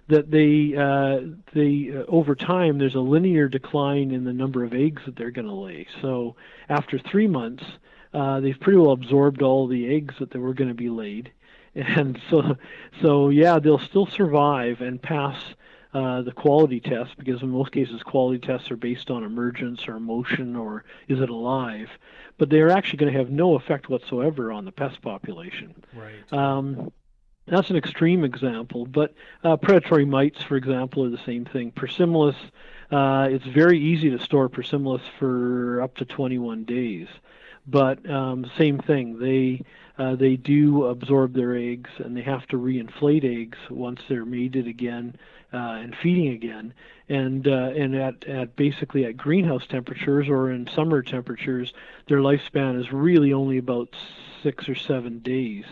that 0.10 0.30
they, 0.30 0.76
uh, 0.76 1.34
they 1.54 1.98
uh, 1.98 2.04
over 2.10 2.36
time, 2.36 2.78
there's 2.78 2.96
a 2.96 3.00
linear 3.00 3.48
decline 3.48 4.12
in 4.12 4.26
the 4.26 4.34
number 4.34 4.66
of 4.66 4.74
eggs 4.74 5.04
that 5.06 5.16
they're 5.16 5.32
going 5.32 5.48
to 5.48 5.54
lay. 5.54 5.88
So 6.02 6.36
after 6.68 7.00
three 7.00 7.28
months, 7.28 7.64
uh, 8.14 8.42
they've 8.42 8.60
pretty 8.60 8.80
well 8.80 8.92
absorbed 8.92 9.42
all 9.42 9.68
the 9.68 9.96
eggs 9.96 10.16
that 10.20 10.32
they 10.32 10.40
were 10.40 10.54
going 10.54 10.68
to 10.68 10.76
be 10.76 10.90
laid, 10.90 11.32
and 11.76 12.20
so, 12.30 12.58
so 13.02 13.30
yeah, 13.30 13.60
they'll 13.60 13.80
still 13.80 14.08
survive 14.08 14.82
and 14.82 15.02
pass 15.02 15.42
uh, 15.94 16.22
the 16.22 16.32
quality 16.34 16.82
test 16.82 17.18
because 17.18 17.42
in 17.42 17.50
most 17.50 17.72
cases 17.72 18.04
quality 18.04 18.46
tests 18.46 18.70
are 18.72 18.76
based 18.76 19.10
on 19.10 19.24
emergence 19.24 19.88
or 19.88 20.00
motion 20.00 20.56
or 20.56 20.84
is 21.08 21.22
it 21.22 21.30
alive, 21.30 21.90
but 22.38 22.50
they're 22.50 22.72
actually 22.72 22.98
going 22.98 23.14
to 23.14 23.18
have 23.18 23.30
no 23.30 23.56
effect 23.56 23.90
whatsoever 23.90 24.52
on 24.52 24.66
the 24.66 24.72
pest 24.72 25.02
population. 25.02 25.74
right. 25.94 26.34
Um, 26.34 26.92
That's 27.50 27.72
an 27.72 27.78
extreme 27.78 28.24
example, 28.24 28.86
but 28.86 29.14
uh, 29.44 29.58
predatory 29.58 30.06
mites, 30.06 30.44
for 30.44 30.56
example, 30.56 31.04
are 31.06 31.10
the 31.10 31.22
same 31.26 31.46
thing. 31.46 31.72
Persimilis, 31.72 32.36
uh, 32.92 33.28
it's 33.32 33.46
very 33.46 33.80
easy 33.80 34.12
to 34.12 34.20
store 34.20 34.50
Persimilis 34.50 35.02
for 35.18 35.82
up 35.82 35.96
to 35.96 36.06
21 36.06 36.66
days, 36.66 37.08
but 37.66 38.08
um, 38.08 38.50
same 38.58 38.78
thing. 38.78 39.18
They 39.18 39.64
uh, 39.98 40.16
they 40.16 40.38
do 40.38 40.86
absorb 40.86 41.34
their 41.34 41.56
eggs, 41.56 41.90
and 41.98 42.16
they 42.16 42.22
have 42.22 42.48
to 42.48 42.58
reinflate 42.58 43.26
eggs 43.26 43.58
once 43.70 44.02
they're 44.08 44.26
mated 44.26 44.68
again 44.68 45.16
uh, 45.52 45.58
and 45.82 45.96
feeding 45.96 46.30
again. 46.30 46.74
And 47.10 47.48
uh, 47.48 47.72
and 47.76 47.96
at, 47.96 48.24
at 48.26 48.56
basically 48.56 49.06
at 49.06 49.18
greenhouse 49.18 49.66
temperatures 49.68 50.30
or 50.30 50.52
in 50.52 50.68
summer 50.68 51.02
temperatures, 51.02 51.74
their 52.08 52.20
lifespan 52.20 52.80
is 52.80 52.94
really 52.94 53.34
only 53.34 53.58
about 53.58 53.96
six 54.44 54.70
or 54.70 54.76
seven 54.76 55.20
days. 55.20 55.66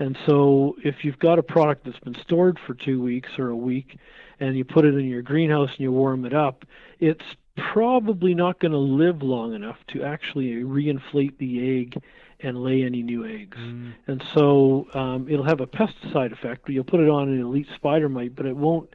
And 0.00 0.18
so 0.26 0.76
if 0.82 1.04
you've 1.04 1.18
got 1.18 1.38
a 1.38 1.42
product 1.42 1.84
that's 1.84 2.00
been 2.00 2.16
stored 2.16 2.58
for 2.58 2.74
two 2.74 3.00
weeks 3.00 3.38
or 3.38 3.50
a 3.50 3.56
week, 3.56 3.98
and 4.40 4.56
you 4.56 4.64
put 4.64 4.86
it 4.86 4.94
in 4.94 5.04
your 5.04 5.22
greenhouse 5.22 5.70
and 5.70 5.80
you 5.80 5.92
warm 5.92 6.24
it 6.24 6.32
up, 6.32 6.64
it's 6.98 7.24
probably 7.56 8.34
not 8.34 8.58
going 8.58 8.72
to 8.72 8.78
live 8.78 9.22
long 9.22 9.54
enough 9.54 9.76
to 9.88 10.02
actually 10.02 10.54
reinflate 10.62 11.36
the 11.36 11.80
egg 11.80 12.02
and 12.40 12.64
lay 12.64 12.82
any 12.82 13.02
new 13.02 13.26
eggs. 13.26 13.58
Mm. 13.58 13.92
And 14.06 14.24
so 14.32 14.88
um, 14.94 15.28
it'll 15.28 15.44
have 15.44 15.60
a 15.60 15.66
pesticide 15.66 16.32
effect. 16.32 16.62
But 16.64 16.72
you'll 16.72 16.84
put 16.84 17.00
it 17.00 17.08
on 17.10 17.28
an 17.28 17.38
elite 17.38 17.68
spider 17.74 18.08
mite, 18.08 18.34
but 18.34 18.46
it 18.46 18.56
won't 18.56 18.88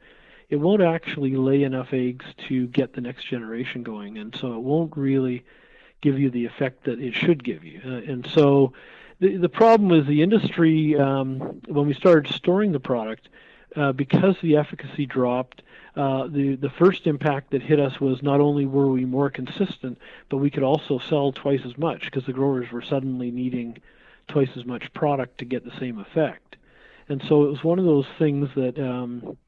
it 0.48 0.56
won't 0.56 0.82
actually 0.82 1.34
lay 1.36 1.62
enough 1.64 1.92
eggs 1.92 2.24
to 2.48 2.66
get 2.68 2.94
the 2.94 3.00
next 3.00 3.24
generation 3.24 3.82
going, 3.82 4.18
and 4.18 4.34
so 4.34 4.54
it 4.54 4.60
won't 4.60 4.96
really 4.96 5.44
give 6.00 6.18
you 6.18 6.30
the 6.30 6.44
effect 6.44 6.84
that 6.84 7.00
it 7.00 7.14
should 7.14 7.42
give 7.42 7.64
you. 7.64 7.80
Uh, 7.84 8.10
and 8.10 8.26
so 8.26 8.72
the 9.20 9.36
the 9.36 9.48
problem 9.48 9.98
is 9.98 10.06
the 10.06 10.22
industry 10.22 10.96
um, 10.96 11.60
when 11.66 11.86
we 11.86 11.94
started 11.94 12.32
storing 12.32 12.72
the 12.72 12.80
product 12.80 13.28
uh, 13.74 13.92
because 13.92 14.36
the 14.42 14.56
efficacy 14.56 15.06
dropped 15.06 15.62
uh, 15.96 16.26
the 16.26 16.56
the 16.56 16.68
first 16.68 17.06
impact 17.06 17.52
that 17.52 17.62
hit 17.62 17.80
us 17.80 17.98
was 18.00 18.22
not 18.22 18.40
only 18.40 18.66
were 18.66 18.90
we 18.90 19.06
more 19.06 19.30
consistent, 19.30 19.98
but 20.28 20.36
we 20.36 20.50
could 20.50 20.62
also 20.62 20.98
sell 20.98 21.32
twice 21.32 21.62
as 21.64 21.76
much 21.78 22.04
because 22.04 22.26
the 22.26 22.32
growers 22.32 22.70
were 22.70 22.82
suddenly 22.82 23.30
needing 23.30 23.78
twice 24.28 24.50
as 24.56 24.66
much 24.66 24.92
product 24.92 25.38
to 25.38 25.46
get 25.46 25.64
the 25.64 25.78
same 25.78 25.98
effect. 25.98 26.56
And 27.08 27.22
so 27.28 27.44
it 27.44 27.50
was 27.50 27.64
one 27.64 27.78
of 27.78 27.86
those 27.86 28.06
things 28.18 28.50
that 28.56 28.78
um, 28.78 29.38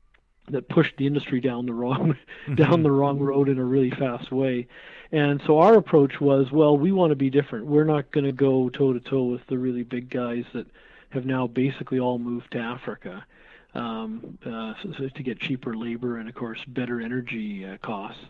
that 0.49 0.71
pushed 0.71 0.97
the 0.97 1.07
industry 1.07 1.41
down 1.41 1.67
the 1.67 1.75
wrong 1.75 2.17
down 2.47 2.57
mm-hmm. 2.57 2.83
the 2.83 2.91
wrong 2.91 3.19
road 3.19 3.51
in 3.51 3.59
a 3.59 3.65
really 3.65 3.91
fast 3.91 4.33
way. 4.33 4.69
And 5.11 5.41
so 5.47 5.59
our 5.59 5.75
approach 5.75 6.21
was, 6.21 6.51
well, 6.53 6.77
we 6.77 6.93
want 6.93 7.11
to 7.11 7.17
be 7.17 7.31
different. 7.31 7.67
We're 7.67 7.85
not 7.85 8.11
going 8.11 8.27
to 8.27 8.33
go 8.33 8.69
toe 8.69 8.93
to 8.93 9.01
toe 9.01 9.25
with 9.25 9.47
the 9.47 9.57
really 9.57 9.83
big 9.83 10.11
guys 10.11 10.45
that 10.53 10.67
have 11.11 11.25
now 11.25 11.47
basically 11.47 11.99
all 11.99 12.19
moved 12.19 12.53
to 12.53 12.59
Africa 12.59 13.25
um, 13.75 14.39
uh, 14.45 14.75
so 14.83 15.09
to 15.09 15.23
get 15.23 15.41
cheaper 15.41 15.77
labor 15.77 16.19
and 16.19 16.29
of 16.29 16.35
course 16.35 16.59
better 16.67 17.01
energy 17.01 17.65
uh, 17.65 17.77
costs. 17.79 18.23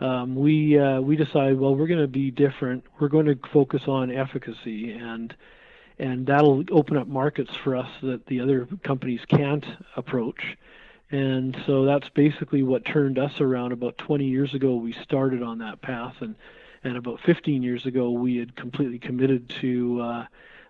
Um, 0.00 0.36
we 0.36 0.78
uh, 0.78 1.00
we 1.00 1.16
decided 1.16 1.58
well 1.58 1.74
we're 1.74 1.86
going 1.86 2.00
to 2.00 2.06
be 2.06 2.30
different. 2.30 2.84
We're 2.98 3.08
going 3.08 3.26
to 3.26 3.38
focus 3.52 3.82
on 3.86 4.10
efficacy 4.10 4.92
and 4.92 5.34
and 5.98 6.26
that'll 6.26 6.64
open 6.70 6.96
up 6.96 7.08
markets 7.08 7.50
for 7.64 7.76
us 7.76 7.90
that 8.02 8.26
the 8.26 8.40
other 8.40 8.68
companies 8.84 9.20
can't 9.28 9.64
approach. 9.96 10.56
And 11.10 11.56
so 11.66 11.84
that's 11.84 12.08
basically 12.10 12.62
what 12.62 12.84
turned 12.84 13.18
us 13.18 13.40
around. 13.40 13.72
About 13.72 13.96
20 13.98 14.26
years 14.26 14.54
ago, 14.54 14.76
we 14.76 14.92
started 14.92 15.42
on 15.42 15.58
that 15.58 15.80
path, 15.80 16.16
and 16.20 16.34
and 16.84 16.96
about 16.96 17.20
15 17.20 17.62
years 17.62 17.86
ago, 17.86 18.10
we 18.10 18.36
had 18.36 18.54
completely 18.54 18.98
committed 18.98 19.48
to 19.60 20.00
uh, 20.00 20.26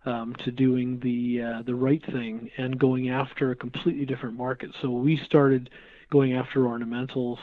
um, 0.07 0.35
to 0.37 0.51
doing 0.51 1.01
the 1.01 1.43
uh, 1.43 1.63
the 1.63 1.75
right 1.75 2.05
thing 2.05 2.51
and 2.57 2.79
going 2.79 3.09
after 3.11 3.51
a 3.51 3.57
completely 3.57 4.07
different 4.07 4.37
market. 4.37 4.71
So 4.81 4.91
we 4.91 5.17
started 5.17 5.71
going 6.11 6.35
after 6.35 6.61
ornamentals 6.61 7.39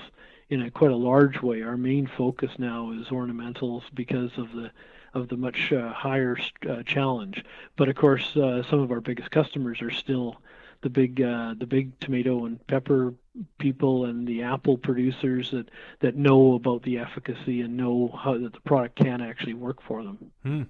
in 0.49 0.61
a 0.61 0.71
quite 0.71 0.91
a 0.91 0.95
large 0.95 1.41
way. 1.41 1.61
Our 1.61 1.77
main 1.77 2.07
focus 2.07 2.51
now 2.57 2.91
is 2.91 3.07
ornamentals 3.07 3.83
because 3.93 4.31
of 4.37 4.51
the 4.53 4.71
of 5.13 5.29
the 5.29 5.37
much 5.37 5.71
uh, 5.71 5.93
higher 5.93 6.37
uh, 6.69 6.83
challenge. 6.83 7.43
But 7.77 7.89
of 7.89 7.95
course, 7.95 8.35
uh, 8.35 8.63
some 8.69 8.79
of 8.79 8.91
our 8.91 9.01
biggest 9.01 9.31
customers 9.31 9.81
are 9.81 9.91
still 9.91 10.41
the 10.85 10.89
big 10.91 11.19
uh, 11.19 11.55
the 11.57 11.65
big 11.65 11.99
tomato 11.99 12.45
and 12.45 12.65
pepper 12.67 13.11
people 13.57 14.05
and 14.05 14.27
the 14.27 14.43
apple 14.43 14.77
producers 14.77 15.49
that 15.49 15.67
that 16.01 16.15
know 16.15 16.53
about 16.53 16.83
the 16.83 16.99
efficacy 16.99 17.61
and 17.61 17.75
know 17.75 18.15
how 18.23 18.37
that 18.37 18.53
the 18.53 18.59
product 18.61 18.95
can 18.95 19.19
actually 19.19 19.55
work 19.55 19.81
for 19.81 20.03
them. 20.03 20.31
Hmm. 20.43 20.61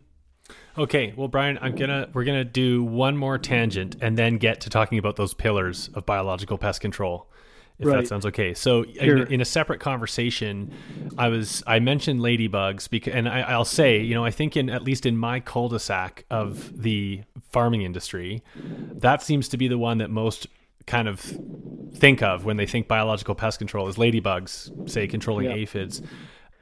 Okay, 0.77 1.13
well, 1.17 1.27
Brian, 1.27 1.59
I'm 1.61 1.75
gonna 1.75 2.07
we're 2.13 2.23
gonna 2.23 2.45
do 2.45 2.81
one 2.81 3.17
more 3.17 3.37
tangent 3.37 3.97
and 3.99 4.17
then 4.17 4.37
get 4.37 4.61
to 4.61 4.69
talking 4.69 4.97
about 4.97 5.17
those 5.17 5.33
pillars 5.33 5.89
of 5.93 6.05
biological 6.05 6.57
pest 6.57 6.79
control, 6.79 7.29
if 7.79 7.87
right. 7.87 7.97
that 7.97 8.07
sounds 8.07 8.25
okay. 8.27 8.53
So, 8.53 8.85
sure. 8.85 9.23
in, 9.23 9.33
in, 9.33 9.41
a 9.41 9.45
separate 9.45 9.79
conversation, 9.79 10.73
I 11.17 11.27
was 11.27 11.61
I 11.67 11.79
mentioned 11.79 12.21
ladybugs 12.21 12.89
because, 12.89 13.13
and 13.13 13.27
I, 13.27 13.57
will 13.57 13.65
say, 13.65 13.99
you 13.99 14.15
know, 14.15 14.23
I 14.23 14.31
think 14.31 14.55
in 14.55 14.69
at 14.69 14.83
least 14.83 15.05
in 15.05 15.17
my 15.17 15.39
cul-de-sac 15.41 16.25
of 16.29 16.81
the 16.81 17.23
farming 17.51 17.81
industry, 17.81 18.43
that 18.55 19.21
seems 19.21 19.49
to 19.49 19.57
be 19.57 19.67
the 19.67 19.77
one 19.77 19.97
that 19.97 20.09
most 20.09 20.47
kind 20.87 21.07
of 21.07 21.19
think 21.95 22.21
of 22.21 22.45
when 22.45 22.57
they 22.57 22.65
think 22.65 22.87
biological 22.87 23.35
pest 23.35 23.57
control 23.57 23.87
is 23.87 23.95
ladybugs, 23.95 24.89
say 24.89 25.07
controlling 25.07 25.51
aphids. 25.51 26.01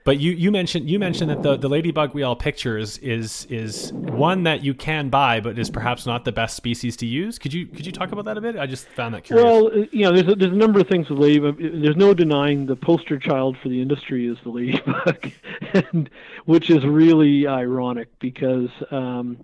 But 0.06 0.20
you, 0.20 0.34
you 0.34 0.52
mentioned 0.52 0.90
you 0.90 1.00
mentioned 1.00 1.30
that 1.30 1.44
the, 1.44 1.56
the 1.56 1.70
ladybug 1.70 2.14
we 2.14 2.24
all 2.24 2.36
picture 2.36 2.78
is, 2.78 2.98
is 2.98 3.46
is 3.50 3.94
one 3.94 4.44
that 4.44 4.62
you 4.62 4.74
can 4.74 5.08
buy, 5.08 5.40
but 5.40 5.58
is 5.58 5.70
perhaps 5.70 6.06
not 6.06 6.26
the 6.26 6.32
best 6.34 6.58
species 6.58 6.98
to 6.98 7.06
use. 7.06 7.40
Could 7.40 7.54
you 7.54 7.68
could 7.68 7.86
you 7.86 7.94
talk 7.94 8.12
about 8.12 8.26
that 8.26 8.38
a 8.38 8.42
bit? 8.42 8.58
I 8.58 8.66
just 8.66 8.86
found 8.90 9.14
that 9.14 9.24
curious. 9.24 9.46
Well, 9.46 9.68
uh, 9.68 9.86
you 9.92 10.04
know, 10.04 10.12
there's 10.12 10.28
a, 10.28 10.36
there's 10.36 10.52
a 10.52 10.56
number 10.56 10.82
of 10.82 10.90
things 10.90 11.10
with 11.10 11.20
ladybug. 11.20 11.58
There's 11.58 11.96
no 11.96 12.14
denying 12.14 12.66
the 12.66 12.76
poster 12.76 13.18
child 13.18 13.58
for 13.64 13.70
the 13.70 13.82
industry 13.82 14.28
is 14.28 14.38
the 14.44 14.50
ladybug, 14.50 15.32
and 15.74 16.10
which 16.44 16.70
is 16.70 16.84
really 16.86 17.48
ironic 17.48 18.10
because 18.20 18.70
um, 18.92 19.38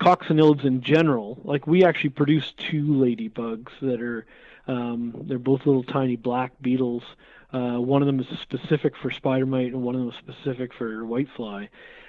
in 0.00 0.80
general, 0.80 1.40
like 1.44 1.68
we 1.68 1.84
actually 1.84 2.10
produce 2.10 2.52
two 2.52 2.84
ladybugs 2.84 3.70
that 3.80 4.02
are 4.02 4.26
um, 4.66 5.14
they're 5.26 5.38
both 5.38 5.66
little 5.66 5.84
tiny 5.84 6.16
black 6.16 6.52
beetles 6.60 7.04
uh, 7.52 7.78
one 7.78 8.02
of 8.02 8.06
them 8.06 8.20
is 8.20 8.26
specific 8.40 8.96
for 8.96 9.10
spider 9.10 9.46
mite, 9.46 9.72
and 9.72 9.82
one 9.82 9.94
of 9.94 10.00
them 10.00 10.10
is 10.10 10.16
specific 10.16 10.72
for 10.72 11.02
whitefly. 11.02 11.68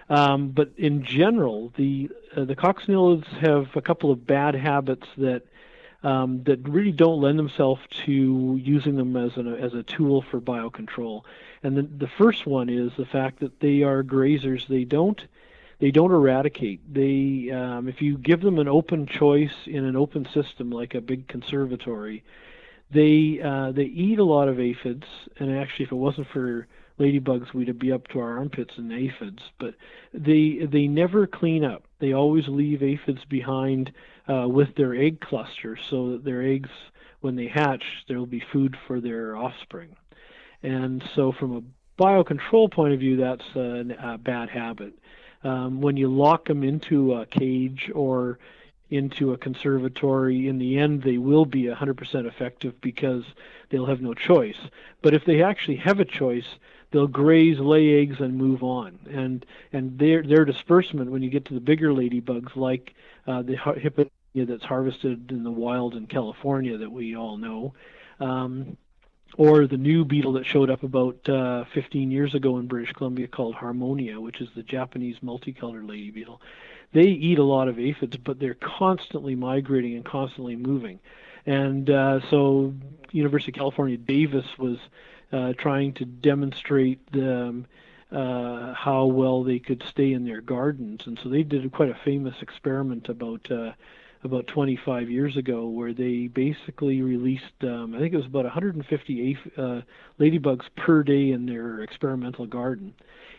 Um, 0.10 0.50
but 0.50 0.72
in 0.78 1.04
general, 1.04 1.72
the 1.78 2.10
uh, 2.36 2.44
the 2.46 2.56
coccinellids 2.56 3.28
have 3.40 3.76
a 3.76 3.82
couple 3.82 4.12
of 4.12 4.28
bad 4.28 4.56
habits 4.56 5.08
that 5.18 5.44
um, 6.04 6.44
that 6.44 6.68
really 6.68 6.92
don't 6.92 7.22
lend 7.22 7.40
themselves 7.40 7.82
to 8.06 8.60
using 8.62 8.96
them 8.96 9.16
as 9.16 9.38
an 9.38 9.54
as 9.56 9.74
a 9.74 9.84
tool 9.84 10.22
for 10.22 10.42
biocontrol. 10.42 11.24
And 11.64 11.78
the, 11.78 11.84
the 11.84 12.08
first 12.08 12.46
one 12.46 12.70
is 12.70 12.92
the 12.98 13.06
fact 13.06 13.40
that 13.40 13.60
they 13.60 13.84
are 13.84 14.04
grazers. 14.04 14.68
They 14.68 14.84
don't 14.84 15.22
they 15.80 15.92
don't 15.92 16.12
eradicate. 16.12 16.94
They 16.94 17.50
um, 17.52 17.88
if 17.88 18.02
you 18.02 18.18
give 18.18 18.42
them 18.42 18.60
an 18.60 18.68
open 18.68 19.08
choice 19.08 19.56
in 19.66 19.86
an 19.86 19.96
open 19.96 20.28
system 20.34 20.72
like 20.72 20.94
a 20.94 21.02
big 21.02 21.28
conservatory, 21.28 22.24
they 22.94 23.40
uh, 23.44 23.72
they 23.72 23.84
eat 23.84 24.20
a 24.20 24.24
lot 24.24 24.48
of 24.48 24.60
aphids, 24.60 25.06
and 25.38 25.58
actually, 25.58 25.86
if 25.86 25.92
it 25.92 25.96
wasn't 25.96 26.28
for 26.34 26.68
ladybugs, 27.00 27.54
we'd 27.54 27.80
be 27.80 27.92
up 27.92 28.08
to 28.10 28.20
our 28.20 28.38
armpits 28.38 28.74
in 28.78 28.92
aphids. 28.92 29.42
But 29.60 29.76
they 30.14 30.68
they 30.72 30.88
never 30.88 31.26
clean 31.28 31.64
up. 31.64 31.84
They 32.00 32.14
always 32.14 32.48
leave 32.48 32.84
aphids 32.84 33.24
behind 33.26 33.92
uh, 34.28 34.48
with 34.48 34.76
their 34.76 34.94
egg 34.94 35.22
cluster, 35.22 35.78
so 35.90 36.12
that 36.12 36.24
their 36.24 36.44
eggs, 36.44 36.70
when 37.22 37.36
they 37.36 37.48
hatch, 37.48 37.84
there 38.08 38.18
will 38.18 38.26
be 38.26 38.44
food 38.52 38.78
for 38.88 39.00
their 39.00 39.36
offspring. 39.36 39.96
And 40.64 41.04
so, 41.16 41.32
from 41.32 41.56
a 41.56 42.02
biocontrol 42.02 42.72
point 42.72 42.94
of 42.94 43.00
view, 43.00 43.18
that's 43.18 43.56
a, 43.56 43.86
a 44.04 44.18
bad 44.18 44.50
habit. 44.50 44.94
Um, 45.44 45.82
when 45.82 45.98
you 45.98 46.08
lock 46.08 46.46
them 46.46 46.64
into 46.64 47.14
a 47.14 47.26
cage 47.26 47.90
or 47.96 48.38
into 48.92 49.32
a 49.32 49.38
conservatory, 49.38 50.48
in 50.48 50.60
the 50.60 50.78
end, 50.78 51.02
they 51.02 51.18
will 51.18 51.46
be 51.46 51.64
100% 51.64 52.28
effective 52.28 52.80
because 52.82 53.24
they'll 53.70 53.86
have 53.86 54.02
no 54.02 54.14
choice. 54.14 54.58
But 55.02 55.14
if 55.14 55.24
they 55.24 55.42
actually 55.42 55.78
have 55.78 56.02
a 56.02 56.06
choice, 56.06 56.46
they'll 56.92 57.08
graze, 57.08 57.58
lay 57.60 58.02
eggs, 58.02 58.20
and 58.20 58.36
move 58.36 58.64
on. 58.64 59.00
And 59.10 59.46
and 59.72 59.98
their 59.98 60.22
their 60.22 60.46
disbursement 60.46 61.10
when 61.10 61.24
you 61.24 61.30
get 61.30 61.46
to 61.46 61.54
the 61.54 61.62
bigger 61.62 61.90
ladybugs, 61.90 62.56
like 62.56 62.94
uh, 63.26 63.42
the 63.42 63.56
Hippodamia 63.56 64.48
that's 64.48 64.66
harvested 64.66 65.32
in 65.32 65.44
the 65.44 65.52
wild 65.52 65.96
in 65.96 66.06
California 66.06 66.78
that 66.78 66.92
we 66.92 67.16
all 67.16 67.38
know, 67.38 67.74
um, 68.20 68.76
or 69.38 69.68
the 69.68 69.78
new 69.78 70.04
beetle 70.04 70.34
that 70.34 70.46
showed 70.46 70.70
up 70.70 70.84
about 70.84 71.30
uh, 71.30 71.64
15 71.74 72.12
years 72.12 72.36
ago 72.36 72.58
in 72.58 72.68
British 72.68 72.92
Columbia 72.92 73.28
called 73.28 73.56
Harmonia, 73.56 74.20
which 74.20 74.42
is 74.42 74.50
the 74.54 74.64
Japanese 74.64 75.16
multicolored 75.22 75.86
lady 75.86 76.12
beetle 76.12 76.42
they 76.94 77.08
eat 77.08 77.40
a 77.40 77.44
lot 77.44 77.68
of 77.68 77.80
aphids, 77.80 78.18
but 78.18 78.40
they're 78.40 78.54
constantly 78.54 79.36
migrating 79.36 79.96
and 79.96 80.06
constantly 80.06 80.56
moving. 80.56 81.00
And 81.46 81.90
uh, 81.90 82.20
so, 82.30 82.74
University 83.12 83.52
of 83.52 83.56
California, 83.56 83.98
Davis 83.98 84.46
was 84.58 84.78
uh, 85.32 85.54
trying 85.54 85.94
to 85.94 86.06
demonstrate 86.06 87.00
uh, 87.16 88.74
how 88.74 89.06
well 89.06 89.44
they 89.44 89.60
could 89.60 89.84
stay 89.90 90.14
in 90.14 90.26
their 90.26 90.42
gardens, 90.42 91.08
and 91.08 91.18
so 91.24 91.30
they 91.30 91.44
did 91.44 91.72
quite 91.72 91.90
a 91.90 91.98
famous 92.04 92.36
experiment 92.42 93.10
about 93.10 93.50
uh, 93.50 93.72
about 94.24 94.46
25 94.48 95.10
years 95.10 95.36
ago, 95.36 95.68
where 95.68 95.94
they 95.94 96.28
basically 96.28 97.02
released, 97.02 97.64
um, 97.64 97.96
I 97.96 98.00
think 98.00 98.14
it 98.14 98.18
was 98.18 98.28
about 98.28 98.44
150 98.44 99.38
uh, 99.58 99.82
ladybugs 100.20 100.66
per 100.76 101.02
day 101.02 101.32
in 101.32 101.48
their 101.48 101.82
experimental 101.82 102.46
garden, 102.46 102.94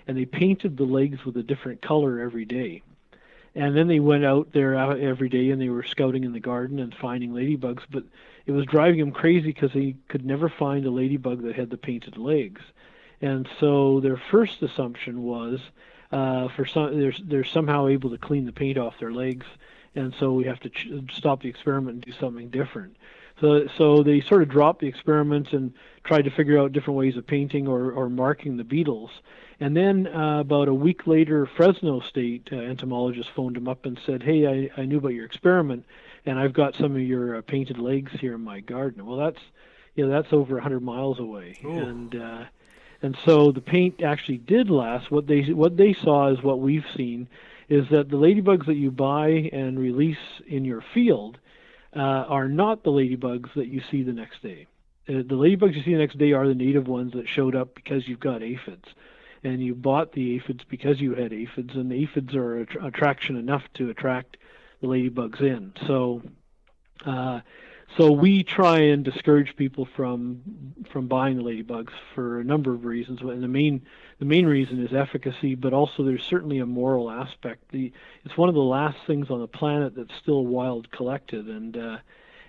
and 0.09 0.17
they 0.17 0.25
painted 0.25 0.77
the 0.77 0.85
legs 0.85 1.25
with 1.25 1.37
a 1.37 1.43
different 1.43 1.83
color 1.83 2.19
every 2.19 2.45
day. 2.45 2.83
And 3.55 3.77
then 3.77 3.87
they 3.87 4.01
went 4.01 4.25
out 4.25 4.53
there 4.53 4.75
every 4.75 5.29
day 5.29 5.51
and 5.51 5.61
they 5.61 5.69
were 5.69 5.83
scouting 5.83 6.25
in 6.25 6.33
the 6.33 6.41
garden 6.41 6.79
and 6.79 6.95
finding 6.95 7.33
ladybugs, 7.33 7.83
but 7.91 8.05
it 8.47 8.53
was 8.53 8.65
driving 8.67 9.01
them 9.01 9.13
crazy 9.13 9.53
because 9.53 9.73
they 9.73 9.95
could 10.09 10.25
never 10.25 10.49
find 10.49 10.87
a 10.87 10.91
ladybug 10.91 11.43
that 11.43 11.55
had 11.55 11.71
the 11.71 11.77
painted 11.77 12.17
legs. 12.17 12.63
And 13.21 13.49
so 13.61 14.01
their 14.01 14.21
first 14.31 14.63
assumption 14.63 15.23
was 15.23 15.61
uh, 16.13 16.49
for 16.49 16.67
some 16.67 16.99
they're 16.99 17.15
they're 17.25 17.45
somehow 17.45 17.89
able 17.89 18.11
to 18.11 18.19
clean 18.19 18.45
the 18.45 18.53
paint 18.53 18.77
off 18.77 18.99
their 19.01 19.13
legs, 19.13 19.47
and 19.95 20.15
so 20.19 20.33
we 20.33 20.45
have 20.45 20.61
to 20.61 20.69
ch- 20.69 20.89
stop 21.13 21.41
the 21.41 21.49
experiment 21.49 21.95
and 21.95 22.05
do 22.05 22.13
something 22.21 22.51
different. 22.51 22.97
So 23.41 23.67
so 23.79 24.03
they 24.03 24.21
sort 24.21 24.43
of 24.43 24.51
dropped 24.51 24.81
the 24.81 24.89
experiment 24.89 25.53
and 25.53 25.73
tried 26.05 26.23
to 26.23 26.31
figure 26.31 26.59
out 26.59 26.73
different 26.73 26.99
ways 26.99 27.17
of 27.17 27.27
painting 27.27 27.67
or 27.67 27.93
or 27.93 28.11
marking 28.11 28.57
the 28.57 28.65
beetles. 28.65 29.11
And 29.63 29.77
then 29.77 30.09
uh, 30.09 30.41
about 30.41 30.67
a 30.67 30.75
week 30.75 31.07
later, 31.07 31.47
Fresno 31.47 32.01
State 32.01 32.49
uh, 32.51 32.57
entomologist 32.57 33.31
phoned 33.31 33.57
him 33.57 33.69
up 33.69 33.87
and 33.87 33.97
said, 34.05 34.25
"Hey, 34.25 34.45
I, 34.77 34.81
I 34.81 34.87
knew 34.87 34.99
about 34.99 35.15
your 35.15 35.25
experiment, 35.25 35.85
and 36.27 36.37
I've 36.37 36.53
got 36.53 36.75
some 36.75 36.97
of 36.97 37.01
your 37.01 37.37
uh, 37.37 37.43
painted 37.43 37.79
legs 37.79 38.11
here 38.19 38.35
in 38.35 38.41
my 38.41 38.59
garden." 38.59 39.07
Well, 39.07 39.19
that's 39.19 39.39
you 39.95 40.05
know 40.05 40.11
that's 40.11 40.33
over 40.33 40.55
100 40.55 40.81
miles 40.81 41.21
away, 41.21 41.61
Ooh. 41.65 41.79
and 41.79 42.17
uh, 42.17 42.45
and 43.03 43.17
so 43.25 43.53
the 43.53 43.61
paint 43.61 44.03
actually 44.03 44.39
did 44.39 44.69
last. 44.69 45.13
What 45.13 45.29
they 45.29 45.43
what 45.43 45.77
they 45.77 45.93
saw 45.93 46.33
is 46.33 46.43
what 46.43 46.59
we've 46.59 46.87
seen, 46.97 47.29
is 47.69 47.89
that 47.91 48.11
the 48.11 48.17
ladybugs 48.17 48.67
that 48.67 48.75
you 48.75 48.91
buy 48.91 49.49
and 49.53 49.79
release 49.79 50.41
in 50.45 50.65
your 50.65 50.83
field 50.93 51.39
uh, 51.95 52.01
are 52.01 52.49
not 52.49 52.83
the 52.83 52.91
ladybugs 52.91 53.55
that 53.55 53.69
you 53.69 53.81
see 53.93 54.03
the 54.03 54.13
next 54.13 54.43
day. 54.43 54.67
Uh, 55.09 55.23
the 55.23 55.37
ladybugs 55.37 55.77
you 55.77 55.85
see 55.85 55.93
the 55.93 56.01
next 56.01 56.19
day 56.19 56.33
are 56.33 56.49
the 56.49 56.55
native 56.57 56.89
ones 56.89 57.13
that 57.13 57.29
showed 57.29 57.55
up 57.55 57.77
because 57.77 58.09
you've 58.09 58.19
got 58.19 58.43
aphids, 58.43 58.89
and 59.45 59.63
you 59.63 59.75
bought 59.75 60.13
the 60.13 60.37
aphids 60.37 60.65
because 60.69 61.01
you 61.01 61.15
had 61.15 61.33
aphids, 61.33 61.75
and 61.75 61.91
the 61.91 62.03
aphids 62.03 62.35
are 62.35 62.61
attraction 62.61 63.37
enough 63.37 63.65
to 63.75 63.91
attract 63.91 64.37
the 64.81 64.87
ladybugs 64.87 65.41
in. 65.41 65.73
So. 65.87 66.23
Uh, 67.05 67.41
so 67.99 68.11
we 68.11 68.43
try 68.43 68.79
and 68.79 69.05
discourage 69.05 69.55
people 69.57 69.87
from 69.97 70.41
from 70.91 71.09
buying 71.09 71.37
the 71.37 71.43
ladybugs 71.43 71.93
for 72.15 72.41
a 72.41 72.45
number 72.45 72.73
of 72.73 72.85
reasons. 72.85 73.21
And 73.21 73.43
the 73.43 73.49
main 73.49 73.83
the 74.19 74.25
main 74.25 74.47
reason 74.47 74.85
is 74.85 74.95
efficacy, 74.95 75.55
but 75.55 75.75
also 75.75 76.03
there's 76.03 76.25
certainly 76.25 76.59
a 76.59 76.67
moral 76.67 77.11
aspect. 77.11 77.71
The 77.71 77.93
it's 78.25 78.37
one 78.37 78.49
of 78.49 78.55
the 78.55 78.63
last 78.63 78.99
things 79.07 79.31
on 79.31 79.41
the 79.41 79.47
planet 79.47 79.95
that's 79.95 80.15
still 80.23 80.47
wild 80.47 80.91
collected, 80.91 81.49
and 81.49 81.77
uh, 81.77 81.99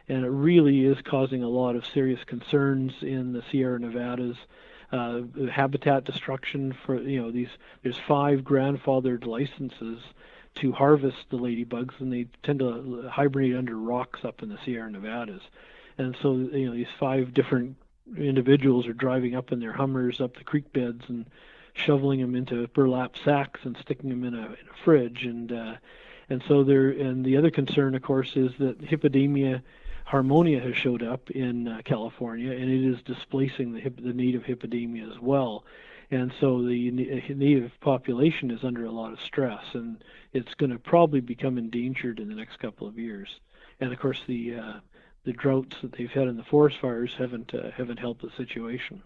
and 0.07 0.23
it 0.23 0.29
really 0.29 0.85
is 0.85 0.97
causing 1.03 1.43
a 1.43 1.49
lot 1.49 1.75
of 1.75 1.85
serious 1.87 2.23
concerns 2.23 2.93
in 3.01 3.33
the 3.33 3.43
Sierra 3.51 3.79
Nevadas. 3.79 4.37
Uh, 4.93 5.23
habitat 5.51 6.03
destruction 6.03 6.71
for 6.85 7.01
you 7.01 7.19
know 7.19 7.31
these 7.31 7.49
there's 7.81 7.97
five 8.07 8.41
grandfathered 8.41 9.25
licenses 9.25 9.99
to 10.55 10.71
harvest 10.71 11.17
the 11.29 11.37
ladybugs, 11.37 11.99
and 11.99 12.13
they 12.13 12.27
tend 12.43 12.59
to 12.59 13.09
hibernate 13.11 13.55
under 13.55 13.75
rocks 13.75 14.23
up 14.23 14.43
in 14.43 14.49
the 14.49 14.57
Sierra 14.63 14.91
Nevadas. 14.91 15.41
And 15.97 16.15
so, 16.21 16.33
you 16.35 16.67
know, 16.67 16.75
these 16.75 16.85
five 16.99 17.33
different 17.33 17.75
individuals 18.17 18.87
are 18.87 18.93
driving 18.93 19.35
up 19.35 19.51
in 19.51 19.59
their 19.59 19.73
Hummers 19.73 20.21
up 20.21 20.37
the 20.37 20.43
creek 20.43 20.71
beds 20.73 21.03
and 21.07 21.25
shoveling 21.73 22.21
them 22.21 22.35
into 22.35 22.67
burlap 22.67 23.15
sacks 23.23 23.61
and 23.63 23.75
sticking 23.77 24.09
them 24.09 24.23
in 24.23 24.35
a, 24.35 24.45
in 24.45 24.67
a 24.71 24.83
fridge. 24.83 25.23
And 25.23 25.51
uh, 25.51 25.75
and 26.29 26.43
so 26.47 26.63
there. 26.63 26.89
And 26.89 27.25
the 27.25 27.37
other 27.37 27.51
concern, 27.51 27.95
of 27.95 28.01
course, 28.01 28.35
is 28.35 28.51
that 28.59 28.81
Hippodamia 28.81 29.61
harmonia 30.05 30.59
has 30.59 30.75
showed 30.75 31.03
up 31.03 31.31
in 31.31 31.67
uh, 31.67 31.81
California, 31.85 32.51
and 32.51 32.69
it 32.69 32.87
is 32.87 33.01
displacing 33.03 33.73
the, 33.73 33.79
hip, 33.79 33.97
the 33.97 34.13
native 34.13 34.43
Hippodamia 34.43 35.09
as 35.09 35.19
well 35.19 35.63
and 36.13 36.31
so 36.39 36.61
the 36.61 36.91
native 36.91 37.71
population 37.81 38.51
is 38.51 38.63
under 38.63 38.85
a 38.85 38.91
lot 38.91 39.13
of 39.13 39.19
stress, 39.19 39.63
and 39.73 40.03
it's 40.31 40.53
going 40.53 40.69
to 40.71 40.77
probably 40.77 41.21
become 41.21 41.57
endangered 41.57 42.19
in 42.19 42.29
the 42.29 42.35
next 42.35 42.59
couple 42.59 42.87
of 42.87 42.99
years. 42.99 43.39
And 43.79 43.91
of 43.91 43.99
course, 43.99 44.21
the 44.27 44.55
uh, 44.55 44.73
the 45.23 45.33
droughts 45.33 45.77
that 45.81 45.93
they've 45.93 46.11
had 46.11 46.27
in 46.27 46.37
the 46.37 46.43
forest 46.43 46.77
fires 46.79 47.15
haven't 47.17 47.53
uh, 47.55 47.71
haven't 47.71 47.97
helped 47.97 48.21
the 48.21 48.29
situation. 48.37 49.01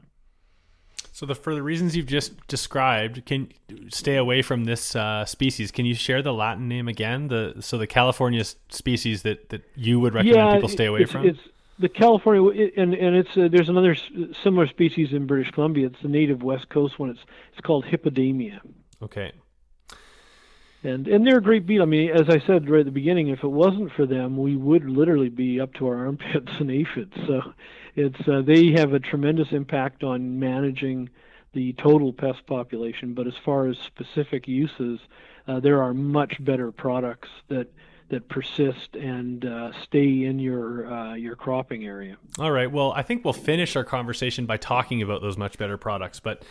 So, 1.18 1.26
the 1.26 1.34
for 1.34 1.56
the 1.56 1.64
reasons 1.64 1.98
you've 1.98 2.06
just 2.06 2.46
described, 2.46 3.26
can 3.26 3.52
stay 3.90 4.18
away 4.18 4.44
from 4.44 4.66
this 4.66 4.96
uh, 4.96 5.26
species. 5.26 5.72
Can 5.72 5.88
you 5.88 5.96
share 5.96 6.22
the 6.22 6.32
Latin 6.32 6.68
name 6.68 6.88
again? 6.88 7.28
The 7.28 7.56
so 7.60 7.80
the 7.80 7.88
California 7.88 8.44
species 8.70 9.24
that, 9.24 9.50
that 9.50 9.64
you 9.74 10.00
would 10.00 10.14
recommend 10.14 10.38
yeah, 10.38 10.54
people 10.54 10.70
stay 10.70 10.86
away 10.86 11.02
it's, 11.02 11.12
from. 11.12 11.26
It's, 11.26 11.40
the 11.80 11.90
California 11.90 12.70
and 12.78 12.94
and 12.94 13.16
it's 13.16 13.36
uh, 13.36 13.48
there's 13.52 13.68
another 13.68 13.96
similar 14.44 14.68
species 14.68 15.12
in 15.12 15.26
British 15.26 15.50
Columbia. 15.50 15.88
It's 15.88 16.00
the 16.04 16.08
native 16.08 16.44
West 16.44 16.70
Coast 16.70 17.00
one. 17.00 17.10
It's 17.10 17.22
it's 17.52 17.62
called 17.62 17.86
Hippodamia. 17.86 18.60
Okay. 19.02 19.32
And 20.88 21.08
and 21.08 21.28
they're 21.28 21.40
a 21.40 21.44
great 21.44 21.66
beetle. 21.66 21.84
I 21.84 21.90
mean, 21.90 22.12
as 22.12 22.30
I 22.30 22.40
said 22.48 22.70
right 22.70 22.80
at 22.80 22.86
the 22.86 22.92
beginning, 22.92 23.28
if 23.28 23.44
it 23.44 23.50
wasn't 23.50 23.92
for 23.92 24.06
them, 24.06 24.38
we 24.38 24.56
would 24.56 24.90
literally 24.90 25.30
be 25.30 25.60
up 25.60 25.74
to 25.76 25.88
our 25.88 25.98
armpits 26.06 26.52
in 26.60 26.70
aphids. 26.70 27.14
So 27.28 27.42
it's 27.96 28.28
uh, 28.28 28.42
they 28.42 28.72
have 28.72 28.94
a 28.94 29.00
tremendous 29.00 29.50
impact 29.52 30.04
on 30.04 30.40
managing 30.40 31.10
the 31.54 31.74
total 31.74 32.14
pest 32.14 32.46
population. 32.46 33.14
But 33.14 33.28
as 33.28 33.34
far 33.44 33.68
as 33.68 33.78
specific 33.80 34.48
uses, 34.48 35.00
uh, 35.48 35.60
there 35.60 35.84
are 35.84 35.94
much 35.94 36.44
better 36.44 36.72
products 36.72 37.30
that 37.50 37.68
that 38.10 38.30
persist 38.30 38.96
and 38.96 39.44
uh, 39.44 39.72
stay 39.84 40.24
in 40.24 40.40
your 40.40 40.90
uh, 40.90 41.16
your 41.16 41.36
cropping 41.36 41.86
area. 41.86 42.16
All 42.40 42.52
right. 42.52 42.72
Well, 42.72 42.94
I 42.94 43.02
think 43.02 43.26
we'll 43.26 43.34
finish 43.34 43.76
our 43.76 43.84
conversation 43.84 44.46
by 44.46 44.56
talking 44.56 45.02
about 45.02 45.22
those 45.22 45.38
much 45.38 45.58
better 45.58 45.78
products. 45.78 46.22
But 46.22 46.44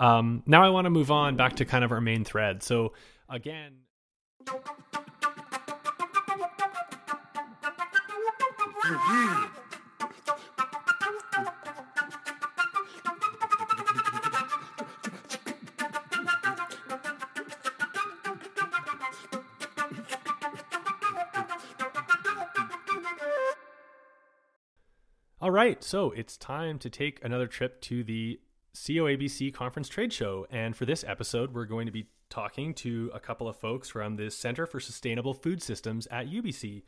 um, 0.00 0.42
now 0.46 0.64
I 0.64 0.70
want 0.70 0.86
to 0.86 0.90
move 0.90 1.10
on 1.10 1.36
back 1.36 1.56
to 1.56 1.66
kind 1.66 1.84
of 1.84 1.92
our 1.92 2.00
main 2.00 2.24
thread. 2.24 2.62
So 2.62 2.94
again. 3.32 3.72
All 25.40 25.50
right, 25.50 25.82
so 25.82 26.12
it's 26.12 26.36
time 26.36 26.78
to 26.78 26.88
take 26.88 27.18
another 27.24 27.48
trip 27.48 27.80
to 27.82 28.04
the 28.04 28.38
COABC 28.74 29.52
Conference 29.52 29.88
Trade 29.88 30.12
Show. 30.12 30.46
And 30.50 30.76
for 30.76 30.84
this 30.86 31.04
episode, 31.06 31.52
we're 31.52 31.64
going 31.64 31.86
to 31.86 31.92
be 31.92 32.06
talking 32.32 32.72
to 32.72 33.10
a 33.12 33.20
couple 33.20 33.46
of 33.46 33.54
folks 33.56 33.90
from 33.90 34.16
the 34.16 34.30
Center 34.30 34.64
for 34.64 34.80
Sustainable 34.80 35.34
Food 35.34 35.62
Systems 35.62 36.06
at 36.06 36.26
UBC, 36.30 36.82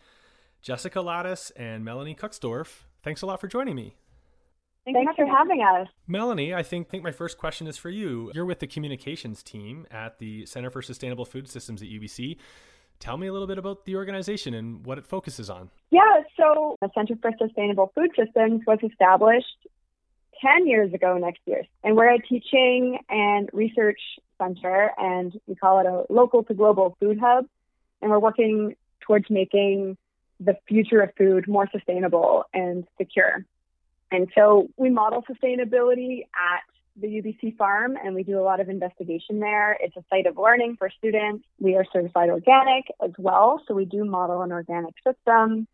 Jessica 0.63 1.01
Lattis 1.01 1.53
and 1.55 1.85
Melanie 1.85 2.15
Kuxdorf. 2.15 2.85
Thanks 3.03 3.21
a 3.21 3.27
lot 3.27 3.43
for 3.43 3.47
joining 3.47 3.77
me. 3.77 3.95
Thanks 4.87 5.15
for 5.17 5.27
having 5.27 5.61
us. 5.61 5.89
Melanie, 6.07 6.55
I 6.55 6.63
think, 6.63 6.89
think 6.89 7.05
my 7.05 7.13
first 7.13 7.37
question 7.37 7.67
is 7.67 7.77
for 7.77 7.91
you. 7.91 8.31
You're 8.35 8.47
with 8.47 8.61
the 8.61 8.67
communications 8.67 9.43
team 9.43 9.87
at 9.91 10.19
the 10.19 10.47
Center 10.47 10.71
for 10.71 10.81
Sustainable 10.81 11.27
Food 11.27 11.47
Systems 11.47 11.83
at 11.83 11.89
UBC. 11.89 12.39
Tell 12.99 13.19
me 13.19 13.27
a 13.27 13.33
little 13.33 13.47
bit 13.47 13.59
about 13.59 13.85
the 13.85 13.97
organization 13.97 14.55
and 14.55 14.87
what 14.87 14.97
it 14.97 15.05
focuses 15.05 15.51
on. 15.51 15.69
Yeah, 15.91 16.23
so 16.39 16.77
the 16.81 16.89
Center 16.95 17.17
for 17.21 17.33
Sustainable 17.39 17.93
Food 17.95 18.13
Systems 18.17 18.63
was 18.67 18.79
established 18.83 19.67
10 20.41 20.67
years 20.67 20.95
ago 20.95 21.19
next 21.19 21.41
year. 21.45 21.65
And 21.83 21.97
we're 21.97 22.15
a 22.15 22.19
teaching 22.19 22.99
and 23.11 23.51
research 23.53 24.01
center, 24.39 24.91
and 24.99 25.39
we 25.47 25.55
call 25.55 25.81
it 25.81 25.87
a 25.87 26.13
local 26.13 26.43
to 26.45 26.55
global 26.55 26.97
food 27.01 27.19
hub. 27.21 27.47
And 28.03 28.11
we're 28.11 28.19
working 28.19 28.77
towards 29.01 29.31
making 29.31 29.97
the 30.41 30.57
future 30.69 31.01
of 31.01 31.11
food 31.17 31.47
more 31.49 31.69
sustainable 31.71 32.45
and 32.53 32.87
secure. 32.99 33.45
And 34.11 34.29
so 34.35 34.69
we 34.77 34.91
model 34.91 35.25
sustainability 35.29 36.23
at 36.35 36.63
the 36.97 37.09
UBC 37.09 37.57
farm 37.57 37.97
and 38.03 38.15
we 38.15 38.23
do 38.23 38.39
a 38.39 38.43
lot 38.43 38.61
of 38.61 38.69
investigation 38.69 39.41
there. 39.41 39.77
It's 39.81 39.97
a 39.97 40.05
site 40.11 40.27
of 40.27 40.37
learning 40.37 40.77
for 40.79 40.91
students. 40.97 41.45
We 41.59 41.75
are 41.77 41.85
certified 41.93 42.31
organic 42.31 42.85
as 43.03 43.11
well, 43.19 43.61
so 43.67 43.75
we 43.75 43.85
do 43.85 44.05
model 44.05 44.43
an 44.43 44.53
organic 44.53 44.95
system. 45.05 45.67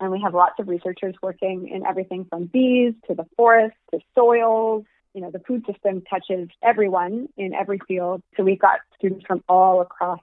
And 0.00 0.12
we 0.12 0.20
have 0.20 0.34
lots 0.34 0.54
of 0.60 0.68
researchers 0.68 1.14
working 1.22 1.68
in 1.68 1.84
everything 1.84 2.24
from 2.24 2.46
bees 2.46 2.94
to 3.08 3.14
the 3.14 3.26
forest 3.36 3.76
to 3.92 3.98
soils. 4.14 4.84
You 5.14 5.22
know, 5.22 5.30
the 5.30 5.40
food 5.40 5.64
system 5.70 6.02
touches 6.08 6.48
everyone 6.62 7.28
in 7.36 7.54
every 7.54 7.80
field. 7.88 8.22
So 8.36 8.44
we've 8.44 8.58
got 8.58 8.80
students 8.96 9.24
from 9.26 9.42
all 9.48 9.80
across 9.80 10.20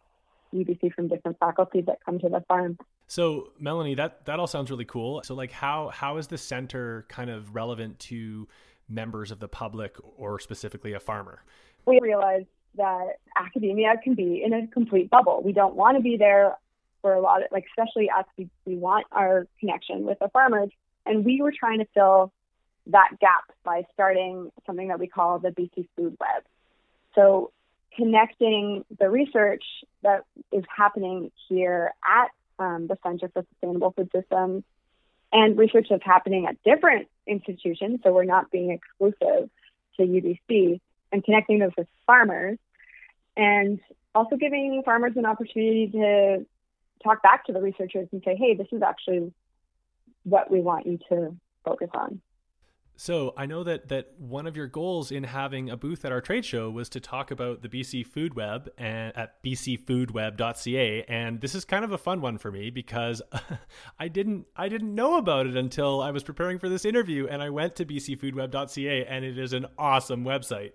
UBC 0.53 0.93
from 0.93 1.07
different 1.07 1.37
faculties 1.39 1.85
that 1.87 1.97
come 2.05 2.19
to 2.19 2.29
the 2.29 2.41
farm. 2.47 2.77
So, 3.07 3.51
Melanie, 3.59 3.95
that 3.95 4.25
that 4.25 4.39
all 4.39 4.47
sounds 4.47 4.71
really 4.71 4.85
cool. 4.85 5.21
So, 5.23 5.35
like, 5.35 5.51
how 5.51 5.89
how 5.89 6.17
is 6.17 6.27
the 6.27 6.37
center 6.37 7.05
kind 7.09 7.29
of 7.29 7.53
relevant 7.53 7.99
to 7.99 8.47
members 8.89 9.31
of 9.31 9.39
the 9.39 9.47
public 9.47 9.95
or 10.17 10.39
specifically 10.39 10.93
a 10.93 10.99
farmer? 10.99 11.43
We 11.85 11.99
realize 12.01 12.45
that 12.77 13.19
academia 13.35 13.95
can 14.03 14.15
be 14.15 14.43
in 14.43 14.53
a 14.53 14.67
complete 14.67 15.09
bubble. 15.09 15.41
We 15.43 15.53
don't 15.53 15.75
want 15.75 15.97
to 15.97 16.03
be 16.03 16.17
there 16.17 16.57
for 17.01 17.13
a 17.13 17.21
lot 17.21 17.43
of 17.43 17.47
like 17.51 17.65
especially 17.77 18.09
us 18.09 18.25
we, 18.37 18.49
we 18.65 18.75
want 18.75 19.05
our 19.11 19.47
connection 19.59 20.05
with 20.05 20.17
the 20.19 20.27
farmers 20.29 20.69
and 21.05 21.23
we 21.23 21.39
were 21.41 21.53
trying 21.57 21.77
to 21.77 21.85
fill 21.93 22.33
that 22.87 23.11
gap 23.19 23.51
by 23.63 23.83
starting 23.93 24.51
something 24.65 24.89
that 24.89 24.99
we 24.99 25.07
call 25.07 25.39
the 25.39 25.49
BC 25.49 25.87
Food 25.95 26.17
Web. 26.19 26.43
So 27.15 27.51
connecting 27.95 28.85
the 28.99 29.09
research 29.09 29.63
that 30.03 30.25
is 30.51 30.63
happening 30.75 31.31
here 31.47 31.93
at 32.05 32.29
um, 32.59 32.87
the 32.87 32.97
Center 33.03 33.29
for 33.29 33.43
Sustainable 33.53 33.91
Food 33.91 34.09
Systems 34.13 34.63
and 35.31 35.57
research 35.57 35.87
that's 35.89 36.03
happening 36.05 36.45
at 36.45 36.61
different 36.63 37.07
institutions. 37.27 37.99
So 38.03 38.13
we're 38.13 38.23
not 38.23 38.51
being 38.51 38.71
exclusive 38.71 39.49
to 39.97 40.01
UBC 40.01 40.79
and 41.11 41.23
connecting 41.23 41.59
those 41.59 41.71
with 41.77 41.87
farmers 42.05 42.57
and 43.35 43.79
also 44.13 44.35
giving 44.35 44.81
farmers 44.83 45.13
an 45.15 45.25
opportunity 45.25 45.87
to 45.87 46.45
talk 47.03 47.21
back 47.21 47.45
to 47.45 47.53
the 47.53 47.61
researchers 47.61 48.07
and 48.11 48.21
say, 48.23 48.35
hey, 48.35 48.55
this 48.55 48.67
is 48.71 48.81
actually 48.81 49.33
what 50.23 50.49
we 50.49 50.61
want 50.61 50.85
you 50.85 50.99
to 51.09 51.35
focus 51.63 51.89
on. 51.93 52.21
So 52.97 53.34
I 53.36 53.45
know 53.45 53.63
that 53.63 53.89
that 53.89 54.13
one 54.17 54.47
of 54.47 54.55
your 54.55 54.67
goals 54.67 55.12
in 55.12 55.23
having 55.23 55.69
a 55.69 55.75
booth 55.75 56.05
at 56.05 56.12
our 56.12 56.21
trade 56.21 56.45
show 56.45 56.69
was 56.69 56.88
to 56.89 56.99
talk 56.99 57.29
about 57.29 57.62
the 57.62 57.67
BC 57.67 58.05
Food 58.05 58.36
Web 58.36 58.69
and 58.77 59.15
at 59.17 59.43
bcfoodweb.ca 59.43 61.03
and 61.03 61.41
this 61.41 61.55
is 61.55 61.65
kind 61.65 61.84
of 61.84 61.91
a 61.91 61.97
fun 61.97 62.21
one 62.21 62.38
for 62.38 62.51
me 62.51 62.69
because 62.69 63.21
I 63.99 64.08
didn't 64.08 64.45
I 64.55 64.69
didn't 64.69 64.95
know 64.95 65.17
about 65.17 65.45
it 65.45 65.58
until 65.58 66.01
I 66.01 66.12
was 66.12 66.23
preparing 66.23 66.58
for 66.58 66.69
this 66.69 66.86
interview 66.86 67.27
and 67.27 67.41
I 67.41 67.49
went 67.49 67.75
to 67.77 67.86
bcfoodweb.ca 67.86 69.05
and 69.05 69.25
it 69.25 69.38
is 69.38 69.51
an 69.51 69.65
awesome 69.77 70.23
website. 70.23 70.71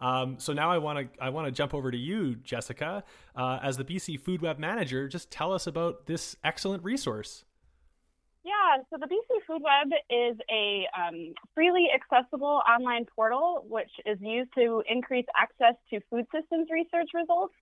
Um, 0.00 0.38
so 0.38 0.52
now 0.52 0.70
I 0.70 0.78
want 0.78 1.12
to 1.12 1.22
I 1.22 1.30
want 1.30 1.46
to 1.46 1.52
jump 1.52 1.74
over 1.74 1.90
to 1.90 1.98
you, 1.98 2.36
Jessica, 2.36 3.04
uh, 3.34 3.58
as 3.62 3.76
the 3.76 3.84
BC 3.84 4.20
Food 4.20 4.42
Web 4.42 4.58
manager. 4.58 5.08
Just 5.08 5.30
tell 5.30 5.52
us 5.52 5.66
about 5.66 6.06
this 6.06 6.36
excellent 6.44 6.84
resource. 6.84 7.44
Yeah, 8.44 8.82
so 8.90 8.98
the 9.00 9.06
BC 9.06 9.46
Food 9.46 9.62
Web 9.64 9.88
is 10.10 10.36
a 10.52 10.86
um, 10.92 11.32
freely 11.54 11.86
accessible 11.94 12.60
online 12.68 13.06
portal 13.16 13.64
which 13.68 13.90
is 14.04 14.18
used 14.20 14.50
to 14.54 14.82
increase 14.86 15.24
access 15.34 15.74
to 15.88 16.00
food 16.10 16.26
systems 16.30 16.68
research 16.70 17.08
results 17.14 17.54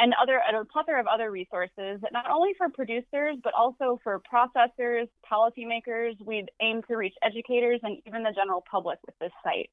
and 0.00 0.12
other 0.20 0.38
a 0.38 0.64
plethora 0.64 0.98
of 0.98 1.06
other 1.06 1.30
resources, 1.30 2.00
not 2.10 2.28
only 2.28 2.50
for 2.58 2.68
producers 2.68 3.36
but 3.44 3.54
also 3.54 4.00
for 4.02 4.20
processors, 4.26 5.06
policymakers. 5.30 6.14
We 6.24 6.44
aim 6.60 6.82
to 6.88 6.96
reach 6.96 7.14
educators 7.22 7.78
and 7.84 7.98
even 8.04 8.24
the 8.24 8.32
general 8.32 8.64
public 8.68 8.98
with 9.06 9.14
this 9.20 9.32
site 9.44 9.70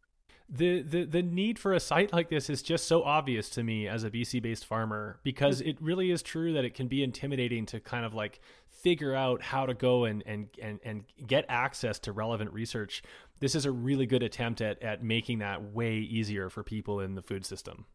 the, 0.51 0.81
the 0.81 1.05
the 1.05 1.21
need 1.21 1.57
for 1.57 1.73
a 1.73 1.79
site 1.79 2.11
like 2.11 2.29
this 2.29 2.49
is 2.49 2.61
just 2.61 2.85
so 2.85 3.03
obvious 3.03 3.49
to 3.51 3.63
me 3.63 3.87
as 3.87 4.03
a 4.03 4.09
BC 4.09 4.41
based 4.41 4.65
farmer 4.65 5.19
because 5.23 5.61
it 5.61 5.77
really 5.81 6.11
is 6.11 6.21
true 6.21 6.51
that 6.53 6.65
it 6.65 6.73
can 6.73 6.87
be 6.87 7.03
intimidating 7.03 7.65
to 7.67 7.79
kind 7.79 8.05
of 8.05 8.13
like 8.13 8.41
figure 8.67 9.15
out 9.15 9.41
how 9.41 9.65
to 9.65 9.73
go 9.73 10.03
and 10.03 10.23
and 10.25 10.49
and, 10.61 10.79
and 10.83 11.03
get 11.25 11.45
access 11.47 11.99
to 11.99 12.11
relevant 12.11 12.51
research. 12.51 13.01
This 13.39 13.55
is 13.55 13.65
a 13.65 13.71
really 13.71 14.05
good 14.05 14.23
attempt 14.23 14.59
at 14.59 14.81
at 14.83 15.01
making 15.01 15.39
that 15.39 15.63
way 15.63 15.95
easier 15.95 16.49
for 16.49 16.63
people 16.63 16.99
in 16.99 17.15
the 17.15 17.21
food 17.21 17.45
system. 17.45 17.85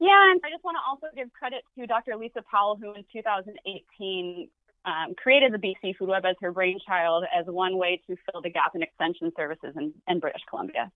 Yeah, 0.00 0.30
and 0.30 0.40
I 0.44 0.50
just 0.50 0.64
want 0.64 0.76
to 0.76 0.88
also 0.88 1.14
give 1.14 1.32
credit 1.32 1.64
to 1.78 1.86
Dr. 1.86 2.16
Lisa 2.16 2.42
Powell, 2.50 2.78
who 2.80 2.94
in 2.94 3.04
2018 3.12 4.48
um, 4.84 5.14
created 5.16 5.52
the 5.52 5.58
BC 5.58 5.96
Food 5.96 6.08
Web 6.08 6.24
as 6.24 6.36
her 6.40 6.52
brainchild 6.52 7.24
as 7.34 7.46
one 7.46 7.76
way 7.76 8.00
to 8.06 8.16
fill 8.30 8.42
the 8.42 8.50
gap 8.50 8.72
in 8.74 8.82
extension 8.82 9.32
services 9.36 9.74
in, 9.76 9.92
in 10.06 10.20
British 10.20 10.42
Columbia. 10.48 10.92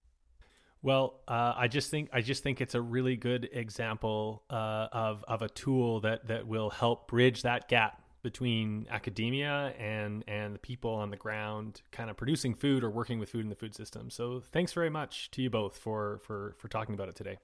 Well, 0.83 1.21
uh, 1.29 1.53
I 1.57 1.69
just 1.69 1.90
think 1.90 2.09
I 2.12 2.23
just 2.23 2.43
think 2.43 2.61
it's 2.61 2.75
a 2.75 2.81
really 2.81 3.16
good 3.16 3.49
example 3.53 4.43
uh, 4.49 4.88
of 4.93 5.25
of 5.29 5.43
a 5.43 5.49
tool 5.49 6.01
that 6.01 6.27
that 6.29 6.47
will 6.47 6.71
help 6.71 7.09
bridge 7.09 7.43
that 7.43 7.69
gap 7.69 8.03
between 8.23 8.87
academia 8.90 9.75
and 9.79 10.25
and 10.27 10.55
the 10.55 10.59
people 10.59 10.93
on 10.93 11.11
the 11.11 11.16
ground, 11.16 11.83
kind 11.93 12.09
of 12.09 12.16
producing 12.16 12.55
food 12.55 12.83
or 12.83 12.90
working 12.90 13.19
with 13.19 13.29
food 13.29 13.43
in 13.43 13.51
the 13.51 13.55
food 13.55 13.75
system. 13.75 14.09
So, 14.11 14.40
thanks 14.40 14.73
very 14.73 14.90
much 14.90 15.31
to 15.33 15.43
you 15.43 15.51
both 15.51 15.77
for 15.77 16.19
for 16.25 16.55
for 16.59 16.69
talking 16.69 16.95
about 16.95 17.09
it 17.09 17.16
today. 17.16 17.37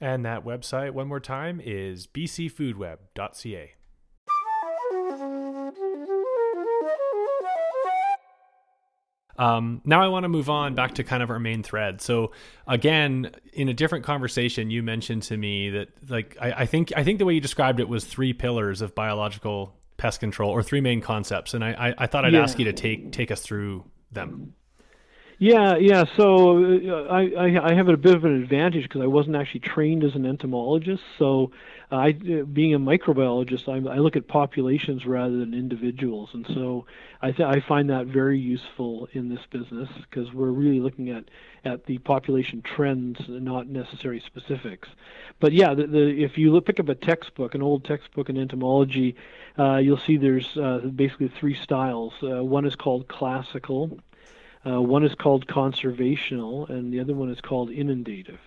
And 0.00 0.24
that 0.24 0.44
website, 0.44 0.92
one 0.92 1.06
more 1.08 1.20
time, 1.20 1.60
is 1.62 2.06
bcfoodweb.ca. 2.06 3.74
Um, 9.38 9.80
now 9.84 10.02
I 10.02 10.08
want 10.08 10.24
to 10.24 10.28
move 10.28 10.50
on 10.50 10.74
back 10.74 10.94
to 10.94 11.04
kind 11.04 11.22
of 11.22 11.30
our 11.30 11.38
main 11.38 11.62
thread. 11.62 12.00
So 12.00 12.32
again, 12.66 13.34
in 13.52 13.68
a 13.68 13.74
different 13.74 14.04
conversation, 14.04 14.70
you 14.70 14.82
mentioned 14.82 15.22
to 15.24 15.36
me 15.36 15.70
that 15.70 15.88
like 16.08 16.36
I, 16.40 16.52
I 16.52 16.66
think 16.66 16.92
I 16.96 17.04
think 17.04 17.18
the 17.18 17.24
way 17.24 17.34
you 17.34 17.40
described 17.40 17.80
it 17.80 17.88
was 17.88 18.04
three 18.04 18.32
pillars 18.32 18.82
of 18.82 18.94
biological 18.94 19.74
pest 19.96 20.20
control 20.20 20.50
or 20.50 20.62
three 20.62 20.80
main 20.80 21.00
concepts, 21.00 21.54
and 21.54 21.64
I, 21.64 21.70
I, 21.70 21.94
I 21.98 22.06
thought 22.06 22.24
I'd 22.24 22.32
yeah. 22.32 22.42
ask 22.42 22.58
you 22.58 22.66
to 22.66 22.72
take 22.72 23.12
take 23.12 23.30
us 23.30 23.40
through 23.40 23.84
them. 24.10 24.54
Yeah, 25.42 25.74
yeah. 25.76 26.04
So 26.16 26.62
uh, 26.62 27.08
I, 27.10 27.70
I 27.70 27.74
have 27.74 27.88
a 27.88 27.96
bit 27.96 28.14
of 28.14 28.24
an 28.24 28.40
advantage 28.40 28.84
because 28.84 29.00
I 29.00 29.08
wasn't 29.08 29.34
actually 29.34 29.58
trained 29.58 30.04
as 30.04 30.14
an 30.14 30.24
entomologist. 30.24 31.02
So 31.18 31.50
I, 31.90 32.10
uh, 32.10 32.44
being 32.44 32.74
a 32.74 32.78
microbiologist, 32.78 33.66
I, 33.68 33.92
I 33.92 33.96
look 33.96 34.14
at 34.14 34.28
populations 34.28 35.04
rather 35.04 35.36
than 35.36 35.52
individuals, 35.52 36.30
and 36.32 36.46
so 36.46 36.86
I, 37.20 37.32
th- 37.32 37.48
I 37.48 37.58
find 37.58 37.90
that 37.90 38.06
very 38.06 38.38
useful 38.38 39.08
in 39.14 39.30
this 39.30 39.40
business 39.50 39.88
because 40.08 40.32
we're 40.32 40.52
really 40.52 40.78
looking 40.78 41.10
at 41.10 41.24
at 41.64 41.86
the 41.86 41.98
population 41.98 42.62
trends, 42.62 43.18
not 43.28 43.66
necessary 43.66 44.22
specifics. 44.24 44.88
But 45.40 45.50
yeah, 45.50 45.74
the, 45.74 45.88
the, 45.88 46.22
if 46.22 46.38
you 46.38 46.52
look, 46.52 46.66
pick 46.66 46.78
up 46.78 46.88
a 46.88 46.94
textbook, 46.94 47.56
an 47.56 47.62
old 47.62 47.84
textbook 47.84 48.28
in 48.30 48.38
entomology, 48.38 49.16
uh, 49.58 49.78
you'll 49.78 49.98
see 49.98 50.18
there's 50.18 50.56
uh, 50.56 50.78
basically 50.94 51.32
three 51.40 51.56
styles. 51.56 52.12
Uh, 52.22 52.44
one 52.44 52.64
is 52.64 52.76
called 52.76 53.08
classical 53.08 53.98
uh, 54.66 54.80
one 54.80 55.04
is 55.04 55.14
called 55.14 55.46
conservational, 55.46 56.68
and 56.68 56.92
the 56.92 57.00
other 57.00 57.14
one 57.14 57.30
is 57.30 57.40
called 57.40 57.70
inundative. 57.70 58.38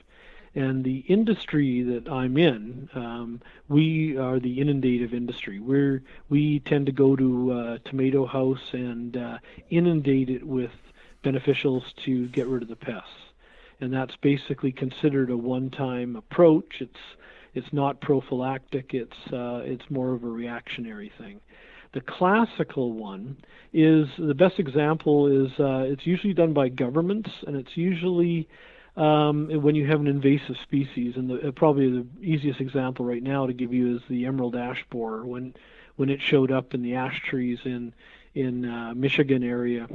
And 0.53 0.85
the 0.85 0.99
industry 1.09 1.81
that 1.81 2.07
I'm 2.07 2.37
in, 2.37 2.87
um, 2.95 3.41
we 3.67 4.17
are 4.17 4.39
the 4.39 4.61
inundative 4.61 5.13
industry. 5.13 5.59
We're 5.59 6.01
we 6.29 6.59
tend 6.59 6.85
to 6.85 6.93
go 6.93 7.17
to 7.17 7.51
uh, 7.51 7.77
tomato 7.83 8.25
house 8.25 8.71
and 8.71 9.17
uh, 9.17 9.39
inundate 9.69 10.29
it 10.29 10.47
with 10.47 10.71
beneficials 11.25 11.83
to 12.05 12.27
get 12.27 12.47
rid 12.47 12.63
of 12.63 12.69
the 12.69 12.77
pests, 12.77 13.33
and 13.81 13.91
that's 13.93 14.15
basically 14.15 14.71
considered 14.71 15.29
a 15.29 15.35
one-time 15.35 16.15
approach. 16.15 16.75
It's 16.79 17.01
it's 17.53 17.73
not 17.73 17.99
prophylactic. 17.99 18.93
It's 18.93 19.33
uh, 19.33 19.61
it's 19.65 19.89
more 19.89 20.13
of 20.13 20.23
a 20.23 20.29
reactionary 20.29 21.11
thing. 21.17 21.41
The 21.95 22.01
classical 22.01 22.91
one 22.91 23.37
is 23.71 24.09
the 24.17 24.33
best 24.33 24.59
example 24.59 25.27
is 25.27 25.57
uh, 25.57 25.85
it's 25.87 26.05
usually 26.05 26.33
done 26.33 26.51
by 26.51 26.67
governments, 26.67 27.29
and 27.47 27.55
it's 27.55 27.77
usually 27.77 28.49
um, 28.97 29.47
when 29.61 29.75
you 29.75 29.87
have 29.87 30.01
an 30.01 30.07
invasive 30.07 30.57
species. 30.61 31.15
And 31.15 31.29
the, 31.29 31.47
uh, 31.47 31.51
probably 31.51 31.89
the 31.89 32.05
easiest 32.19 32.59
example 32.59 33.05
right 33.05 33.23
now 33.23 33.47
to 33.47 33.53
give 33.53 33.73
you 33.73 33.95
is 33.95 34.01
the 34.09 34.25
emerald 34.25 34.57
ash 34.57 34.83
borer 34.89 35.25
when 35.25 35.53
when 35.95 36.09
it 36.09 36.21
showed 36.21 36.51
up 36.51 36.73
in 36.73 36.81
the 36.81 36.95
ash 36.95 37.21
trees 37.29 37.59
in 37.63 37.93
in 38.33 38.65
uh, 38.65 38.93
Michigan 38.93 39.41
area. 39.41 39.87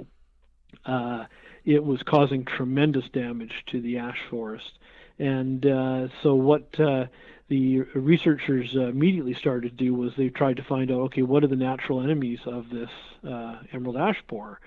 Uh, 0.86 1.26
it 1.66 1.84
was 1.84 2.02
causing 2.02 2.46
tremendous 2.46 3.10
damage 3.12 3.62
to 3.66 3.82
the 3.82 3.98
ash 3.98 4.22
forest. 4.30 4.78
And 5.18 5.66
uh, 5.66 6.08
so 6.22 6.34
what 6.34 6.80
uh, 6.80 7.08
the 7.50 7.80
researchers 7.94 8.76
uh, 8.76 8.82
immediately 8.82 9.34
started 9.34 9.76
to 9.76 9.84
do 9.84 9.92
was 9.92 10.14
they 10.16 10.28
tried 10.28 10.56
to 10.56 10.62
find 10.62 10.90
out, 10.90 11.00
okay, 11.00 11.22
what 11.22 11.42
are 11.42 11.48
the 11.48 11.56
natural 11.56 12.00
enemies 12.00 12.38
of 12.46 12.70
this 12.70 12.90
uh, 13.28 13.56
emerald 13.72 13.96
ash 13.96 14.22
borer? 14.28 14.60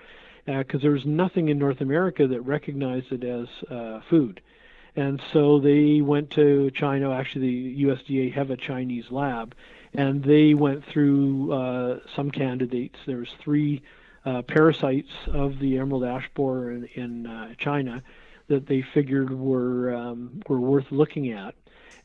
Because 0.44 0.80
uh, 0.80 0.82
there 0.82 0.90
was 0.90 1.06
nothing 1.06 1.48
in 1.48 1.58
North 1.58 1.80
America 1.80 2.26
that 2.26 2.42
recognized 2.42 3.10
it 3.10 3.24
as 3.24 3.48
uh, 3.70 4.00
food. 4.10 4.42
And 4.94 5.20
so 5.32 5.58
they 5.60 6.02
went 6.02 6.32
to 6.32 6.70
China. 6.72 7.10
Actually, 7.10 7.46
the 7.46 7.84
USDA 7.84 8.34
have 8.34 8.50
a 8.50 8.56
Chinese 8.56 9.10
lab, 9.10 9.54
and 9.94 10.22
they 10.22 10.52
went 10.52 10.84
through 10.84 11.52
uh, 11.52 12.00
some 12.14 12.30
candidates. 12.30 12.98
There 13.06 13.16
was 13.16 13.32
three 13.40 13.82
uh, 14.26 14.42
parasites 14.42 15.10
of 15.26 15.58
the 15.58 15.78
emerald 15.78 16.04
ash 16.04 16.28
borer 16.34 16.70
in, 16.70 16.84
in 16.94 17.56
China 17.58 18.02
that 18.48 18.66
they 18.66 18.82
figured 18.82 19.32
were 19.32 19.94
um, 19.94 20.42
were 20.46 20.60
worth 20.60 20.92
looking 20.92 21.32
at 21.32 21.54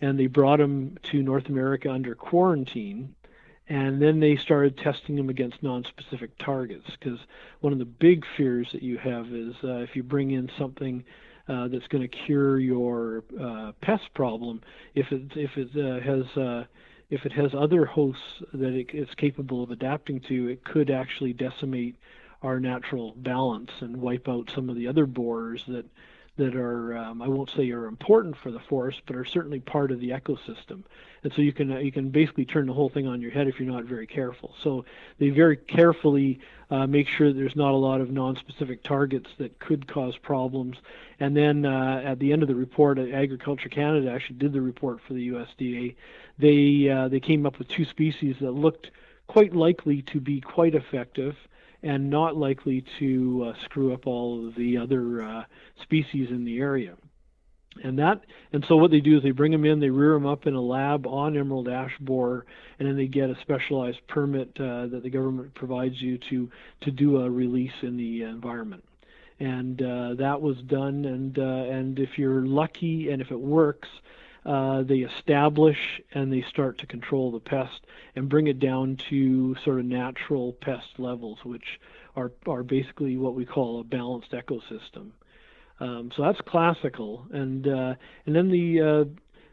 and 0.01 0.19
they 0.19 0.27
brought 0.27 0.59
him 0.59 0.97
to 1.03 1.21
North 1.21 1.47
America 1.49 1.91
under 1.91 2.15
quarantine. 2.15 3.15
And 3.67 4.01
then 4.01 4.19
they 4.19 4.35
started 4.35 4.77
testing 4.77 5.15
him 5.17 5.29
against 5.29 5.61
non-specific 5.61 6.37
targets 6.39 6.89
because 6.89 7.19
one 7.59 7.71
of 7.71 7.77
the 7.77 7.85
big 7.85 8.25
fears 8.35 8.69
that 8.71 8.81
you 8.81 8.97
have 8.97 9.27
is 9.27 9.53
uh, 9.63 9.77
if 9.77 9.95
you 9.95 10.01
bring 10.01 10.31
in 10.31 10.49
something 10.57 11.03
uh, 11.47 11.67
that's 11.67 11.87
going 11.87 12.01
to 12.01 12.07
cure 12.07 12.59
your 12.59 13.23
uh, 13.39 13.71
pest 13.81 14.11
problem, 14.13 14.61
if 14.95 15.11
it 15.11 15.35
if 15.35 15.55
it 15.57 15.69
uh, 15.75 15.99
has 15.99 16.25
uh, 16.35 16.65
if 17.09 17.25
it 17.25 17.31
has 17.31 17.53
other 17.53 17.85
hosts 17.85 18.41
that 18.53 18.73
it, 18.73 18.87
it's 18.93 19.13
capable 19.15 19.63
of 19.63 19.71
adapting 19.71 20.19
to, 20.21 20.47
it 20.47 20.63
could 20.63 20.89
actually 20.89 21.33
decimate 21.33 21.95
our 22.41 22.59
natural 22.59 23.13
balance 23.17 23.71
and 23.81 23.97
wipe 23.97 24.27
out 24.29 24.51
some 24.53 24.69
of 24.69 24.75
the 24.75 24.87
other 24.87 25.05
borers 25.05 25.63
that 25.67 25.85
that 26.39 26.55
are 26.55 26.97
um, 26.97 27.21
I 27.21 27.27
won't 27.27 27.51
say 27.51 27.69
are 27.71 27.85
important 27.85 28.35
for 28.37 28.49
the 28.49 28.59
forest, 28.59 29.01
but 29.05 29.15
are 29.15 29.25
certainly 29.25 29.59
part 29.59 29.91
of 29.91 29.99
the 29.99 30.09
ecosystem. 30.09 30.83
And 31.23 31.33
so 31.33 31.41
you 31.41 31.51
can 31.51 31.71
uh, 31.71 31.77
you 31.79 31.91
can 31.91 32.09
basically 32.09 32.45
turn 32.45 32.65
the 32.65 32.73
whole 32.73 32.89
thing 32.89 33.07
on 33.07 33.21
your 33.21 33.29
head 33.29 33.47
if 33.47 33.59
you're 33.59 33.71
not 33.71 33.83
very 33.83 34.07
careful. 34.07 34.55
So 34.63 34.85
they 35.19 35.29
very 35.29 35.57
carefully 35.57 36.39
uh, 36.71 36.87
make 36.87 37.07
sure 37.07 37.33
there's 37.33 37.57
not 37.57 37.73
a 37.73 37.77
lot 37.77 37.99
of 37.99 38.09
non-specific 38.09 38.83
targets 38.83 39.29
that 39.37 39.59
could 39.59 39.87
cause 39.87 40.17
problems. 40.17 40.77
And 41.19 41.35
then 41.35 41.65
uh, 41.65 42.01
at 42.05 42.19
the 42.19 42.31
end 42.31 42.41
of 42.41 42.47
the 42.47 42.55
report, 42.55 42.97
Agriculture 42.97 43.69
Canada 43.69 44.09
actually 44.11 44.37
did 44.37 44.53
the 44.53 44.61
report 44.61 45.01
for 45.05 45.13
the 45.13 45.29
USDA. 45.29 45.95
They 46.37 46.89
uh, 46.89 47.09
they 47.09 47.19
came 47.19 47.45
up 47.45 47.59
with 47.59 47.67
two 47.67 47.85
species 47.85 48.37
that 48.39 48.51
looked 48.51 48.91
quite 49.27 49.53
likely 49.53 50.01
to 50.03 50.21
be 50.21 50.39
quite 50.39 50.73
effective 50.73 51.35
and 51.83 52.09
not 52.09 52.35
likely 52.35 52.83
to 52.99 53.47
uh, 53.49 53.63
screw 53.65 53.93
up 53.93 54.05
all 54.05 54.47
of 54.47 54.55
the 54.55 54.77
other 54.77 55.21
uh, 55.21 55.43
species 55.83 56.29
in 56.29 56.43
the 56.43 56.59
area. 56.59 56.95
And 57.83 57.97
that, 57.99 58.21
and 58.51 58.65
so 58.67 58.75
what 58.75 58.91
they 58.91 58.99
do 58.99 59.17
is 59.17 59.23
they 59.23 59.31
bring 59.31 59.51
them 59.51 59.63
in, 59.63 59.79
they 59.79 59.89
rear 59.89 60.13
them 60.13 60.25
up 60.25 60.47
in 60.47 60.53
a 60.53 60.61
lab 60.61 61.05
on 61.07 61.37
emerald 61.37 61.69
ash 61.69 61.93
borer, 62.01 62.45
and 62.77 62.87
then 62.87 62.97
they 62.97 63.05
get 63.05 63.29
a 63.29 63.35
specialized 63.41 63.99
permit 64.07 64.49
uh, 64.59 64.87
that 64.87 65.01
the 65.03 65.09
government 65.09 65.53
provides 65.55 65.95
you 66.01 66.17
to 66.29 66.49
to 66.81 66.91
do 66.91 67.17
a 67.17 67.29
release 67.29 67.71
in 67.83 67.95
the 67.95 68.23
environment. 68.23 68.83
And 69.39 69.81
uh, 69.81 70.15
that 70.15 70.41
was 70.41 70.57
done, 70.67 71.05
and 71.05 71.37
uh, 71.37 71.41
and 71.41 71.99
if 71.99 72.17
you're 72.17 72.45
lucky 72.45 73.11
and 73.11 73.21
if 73.21 73.31
it 73.31 73.39
works, 73.39 73.87
uh, 74.49 74.81
they 74.81 75.01
establish 75.01 76.01
and 76.11 76.33
they 76.33 76.41
start 76.41 76.79
to 76.79 76.87
control 76.87 77.31
the 77.31 77.39
pest 77.39 77.85
and 78.15 78.27
bring 78.27 78.47
it 78.47 78.59
down 78.59 78.95
to 78.95 79.55
sort 79.63 79.77
of 79.77 79.85
natural 79.85 80.53
pest 80.53 80.97
levels, 80.97 81.37
which 81.45 81.79
are, 82.15 82.31
are 82.47 82.63
basically 82.63 83.15
what 83.15 83.35
we 83.35 83.45
call 83.45 83.79
a 83.79 83.83
balanced 83.83 84.31
ecosystem. 84.31 85.11
Um, 85.79 86.11
so 86.15 86.23
that's 86.23 86.41
classical, 86.41 87.27
and 87.31 87.67
uh, 87.67 87.93
and 88.25 88.35
then 88.35 88.49
the 88.49 88.81
uh, 88.81 89.05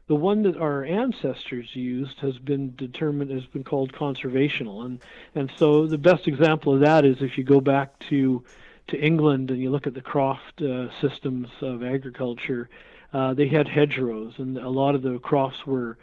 the 0.09 0.15
one 0.15 0.43
that 0.45 0.57
our 0.57 0.83
ancestors 0.83 1.77
used 1.77 2.19
has 2.21 2.39
been 2.39 2.75
determined 2.75 3.31
has 3.31 3.45
been 3.45 3.65
called 3.65 3.93
conservational, 3.93 4.87
and 4.87 5.01
and 5.35 5.53
so 5.59 5.87
the 5.87 5.99
best 5.99 6.27
example 6.27 6.73
of 6.73 6.81
that 6.81 7.05
is 7.05 7.19
if 7.21 7.37
you 7.37 7.45
go 7.45 7.61
back 7.61 7.99
to 8.09 8.43
to 8.89 8.99
England 8.99 9.51
and 9.51 9.61
you 9.61 9.69
look 9.69 9.87
at 9.87 9.95
the 9.95 10.01
croft 10.01 10.63
uh, 10.63 10.89
systems 11.03 11.49
of 11.61 11.85
agriculture, 11.85 12.71
uh, 13.13 13.35
they 13.35 13.49
had 13.49 13.69
hedgerows, 13.69 14.35
and 14.39 14.59
a 14.59 14.69
lot 14.69 14.95
of 14.95 15.03
the 15.03 15.19
crops 15.19 15.67
were 15.67 15.99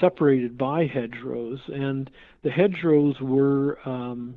separated 0.00 0.58
by 0.58 0.86
hedgerows, 0.86 1.60
and 1.68 2.10
the 2.42 2.50
hedgerows 2.50 3.20
were 3.20 3.78
um, 3.84 4.34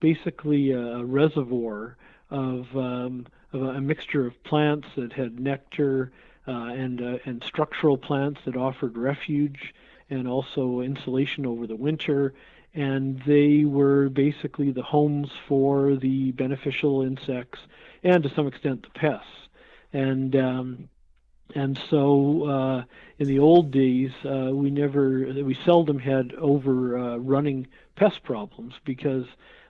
basically 0.00 0.72
a 0.72 1.04
reservoir 1.04 1.96
of, 2.30 2.66
um, 2.76 3.26
of 3.52 3.62
a 3.62 3.80
mixture 3.80 4.26
of 4.26 4.42
plants 4.44 4.88
that 4.96 5.12
had 5.12 5.40
nectar 5.40 6.12
uh, 6.48 6.72
and 6.72 7.02
uh, 7.02 7.18
and 7.26 7.44
structural 7.44 7.98
plants 7.98 8.40
that 8.44 8.56
offered 8.56 8.96
refuge 8.96 9.74
and 10.08 10.26
also 10.26 10.80
insulation 10.80 11.46
over 11.46 11.66
the 11.66 11.76
winter. 11.76 12.34
And 12.74 13.20
they 13.26 13.64
were 13.64 14.08
basically 14.08 14.70
the 14.70 14.82
homes 14.82 15.30
for 15.48 15.96
the 15.96 16.32
beneficial 16.32 17.02
insects 17.02 17.58
and 18.02 18.22
to 18.22 18.34
some 18.34 18.46
extent 18.46 18.82
the 18.82 18.98
pests. 18.98 19.48
And 19.92 20.34
um, 20.36 20.88
and 21.54 21.78
so 21.90 22.44
uh, 22.44 22.84
in 23.18 23.28
the 23.28 23.38
old 23.38 23.70
days, 23.70 24.10
uh, 24.24 24.50
we 24.52 24.70
never, 24.70 25.26
we 25.42 25.56
seldom 25.64 25.98
had 25.98 26.32
overrunning 26.34 27.66
uh, 27.66 27.76
pest 27.96 28.22
problems 28.22 28.74
because 28.84 29.26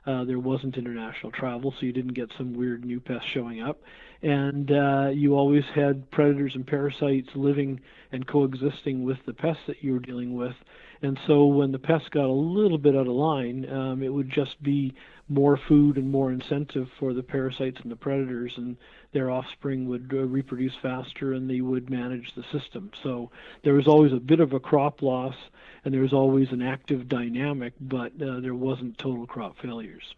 uh, 0.06 0.24
there 0.24 0.38
wasn't 0.38 0.76
international 0.76 1.32
travel, 1.32 1.72
so 1.72 1.86
you 1.86 1.92
didn't 1.92 2.14
get 2.14 2.30
some 2.36 2.54
weird 2.54 2.84
new 2.84 3.00
pest 3.00 3.26
showing 3.28 3.60
up. 3.60 3.82
And 4.22 4.70
uh, 4.70 5.10
you 5.12 5.34
always 5.34 5.64
had 5.74 6.10
predators 6.10 6.54
and 6.54 6.66
parasites 6.66 7.30
living 7.34 7.80
and 8.12 8.26
coexisting 8.26 9.04
with 9.04 9.18
the 9.26 9.32
pests 9.32 9.62
that 9.66 9.82
you 9.82 9.94
were 9.94 9.98
dealing 9.98 10.34
with. 10.34 10.54
And 11.02 11.18
so 11.26 11.46
when 11.46 11.72
the 11.72 11.78
pests 11.78 12.08
got 12.10 12.26
a 12.26 12.32
little 12.32 12.76
bit 12.76 12.94
out 12.94 13.06
of 13.06 13.14
line, 13.14 13.68
um, 13.70 14.02
it 14.02 14.12
would 14.12 14.30
just 14.30 14.62
be 14.62 14.94
more 15.28 15.56
food 15.56 15.96
and 15.96 16.10
more 16.10 16.30
incentive 16.32 16.88
for 16.98 17.14
the 17.14 17.22
parasites 17.22 17.80
and 17.80 17.90
the 17.90 17.96
predators, 17.96 18.52
and 18.56 18.76
their 19.12 19.30
offspring 19.30 19.88
would 19.88 20.10
uh, 20.12 20.18
reproduce 20.18 20.74
faster 20.82 21.32
and 21.32 21.48
they 21.48 21.60
would 21.60 21.88
manage 21.88 22.34
the 22.34 22.44
system. 22.52 22.90
So 23.02 23.30
there 23.62 23.74
was 23.74 23.88
always 23.88 24.12
a 24.12 24.20
bit 24.20 24.40
of 24.40 24.52
a 24.52 24.60
crop 24.60 25.02
loss 25.02 25.36
and 25.84 25.94
there 25.94 26.02
was 26.02 26.12
always 26.12 26.50
an 26.50 26.62
active 26.62 27.08
dynamic, 27.08 27.72
but 27.80 28.12
uh, 28.20 28.40
there 28.40 28.54
wasn't 28.54 28.98
total 28.98 29.26
crop 29.26 29.58
failures. 29.58 30.14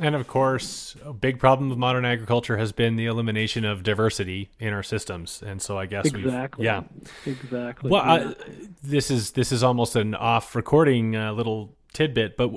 And 0.00 0.14
of 0.14 0.26
course, 0.26 0.96
a 1.04 1.12
big 1.12 1.38
problem 1.38 1.68
with 1.68 1.78
modern 1.78 2.06
agriculture 2.06 2.56
has 2.56 2.72
been 2.72 2.96
the 2.96 3.06
elimination 3.06 3.64
of 3.66 3.82
diversity 3.82 4.50
in 4.58 4.72
our 4.72 4.82
systems. 4.82 5.42
And 5.44 5.60
so 5.60 5.78
I 5.78 5.86
guess 5.86 6.06
exactly, 6.06 6.64
yeah, 6.64 6.82
exactly. 7.26 7.90
Well, 7.90 8.04
yeah. 8.04 8.30
I, 8.30 8.34
this 8.82 9.10
is 9.10 9.32
this 9.32 9.52
is 9.52 9.62
almost 9.62 9.96
an 9.96 10.14
off 10.14 10.56
recording 10.56 11.16
uh, 11.16 11.32
little 11.32 11.76
tidbit, 11.92 12.36
but 12.36 12.50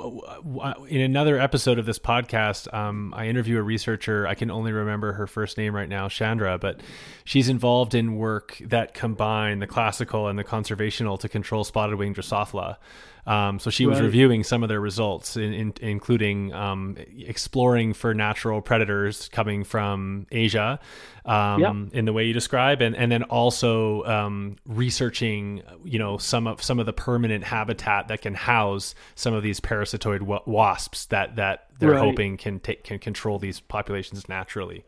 in 0.88 1.02
another 1.02 1.39
episode 1.39 1.80
of 1.80 1.86
this 1.86 2.00
podcast, 2.00 2.72
um, 2.74 3.14
I 3.16 3.28
interview 3.28 3.58
a 3.58 3.64
researcher. 3.64 4.28
I 4.28 4.36
can 4.36 4.52
only 4.52 4.72
remember 4.72 5.14
her 5.14 5.28
first 5.28 5.58
name 5.58 5.76
right 5.76 5.89
now, 5.89 6.08
Chandra, 6.08 6.58
but 6.58 6.82
she's 7.26 7.50
involved 7.50 7.96
in 7.96 8.16
work 8.16 8.62
that 8.66 8.94
combine 8.94 9.60
the 9.60 9.68
classical 9.68 10.28
and 10.28 10.38
the 10.38 10.44
conservational 10.44 11.20
to 11.20 11.30
control 11.30 11.64
spotted 11.64 11.96
wing 11.98 12.14
Drosophila. 12.14 12.78
Um, 13.26 13.59
so 13.59 13.69
she 13.69 13.86
was 13.86 14.01
reviewing 14.01 14.43
some 14.43 14.63
of 14.63 14.69
their 14.69 14.82
results, 14.82 15.38
in, 15.38 15.53
in, 15.53 15.74
including 15.80 16.51
um, 16.53 16.97
exploring 17.17 17.93
for 17.93 18.13
natural 18.13 18.61
predators 18.61 19.30
coming 19.30 19.63
from 19.63 20.28
Asia, 20.32 20.80
um, 21.26 21.61
yep. 21.61 21.93
in 21.93 22.05
the 22.05 22.11
way 22.11 22.26
you 22.26 22.34
describe, 22.34 22.82
and 22.82 22.95
and 22.97 23.11
then 23.11 23.24
also 23.24 24.03
um, 24.03 24.57
researching, 24.65 25.61
you 25.86 25.99
know, 25.99 26.17
some 26.17 26.47
of 26.47 26.61
some 26.61 26.80
of 26.80 26.86
the 26.86 26.93
permanent 26.93 27.45
habitat 27.45 28.09
that 28.09 28.21
can 28.21 28.34
house 28.34 28.93
some 29.15 29.34
of 29.34 29.41
these 29.41 29.61
parasitoid 29.61 30.45
wasps 30.45 31.05
that 31.05 31.38
that 31.38 31.67
they're 31.80 31.91
right. 31.91 31.99
hoping 32.03 32.36
can 32.36 32.59
take 32.59 32.84
can 32.84 32.99
control 32.99 33.39
these 33.39 33.61
populations 33.61 34.28
naturally. 34.28 34.84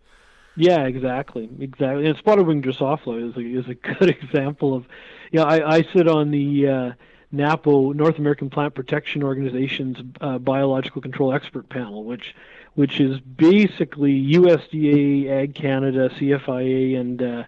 Yeah, 0.57 0.85
exactly, 0.85 1.49
exactly. 1.59 2.07
And 2.07 2.17
spotted 2.17 2.47
wing 2.47 2.61
Drosophila 2.61 3.29
is 3.29 3.35
a, 3.35 3.39
is 3.41 3.67
a 3.69 3.75
good 3.75 4.09
example 4.23 4.73
of, 4.73 4.85
yeah. 5.31 5.53
You 5.53 5.59
know, 5.59 5.65
I, 5.65 5.75
I 5.77 5.83
sit 5.93 6.07
on 6.07 6.31
the 6.31 6.67
uh, 6.67 6.91
NAPPO, 7.35 7.93
North 7.95 8.17
American 8.17 8.49
Plant 8.49 8.73
Protection 8.73 9.23
Organization's 9.23 9.97
uh, 10.21 10.37
biological 10.37 11.01
control 11.01 11.33
expert 11.33 11.69
panel, 11.69 12.03
which 12.03 12.35
which 12.75 12.99
is 12.99 13.19
basically 13.21 14.33
USDA, 14.33 15.29
Ag 15.29 15.55
Canada, 15.55 16.09
CFIA, 16.09 16.99
and 16.99 17.21
uh, 17.21 17.43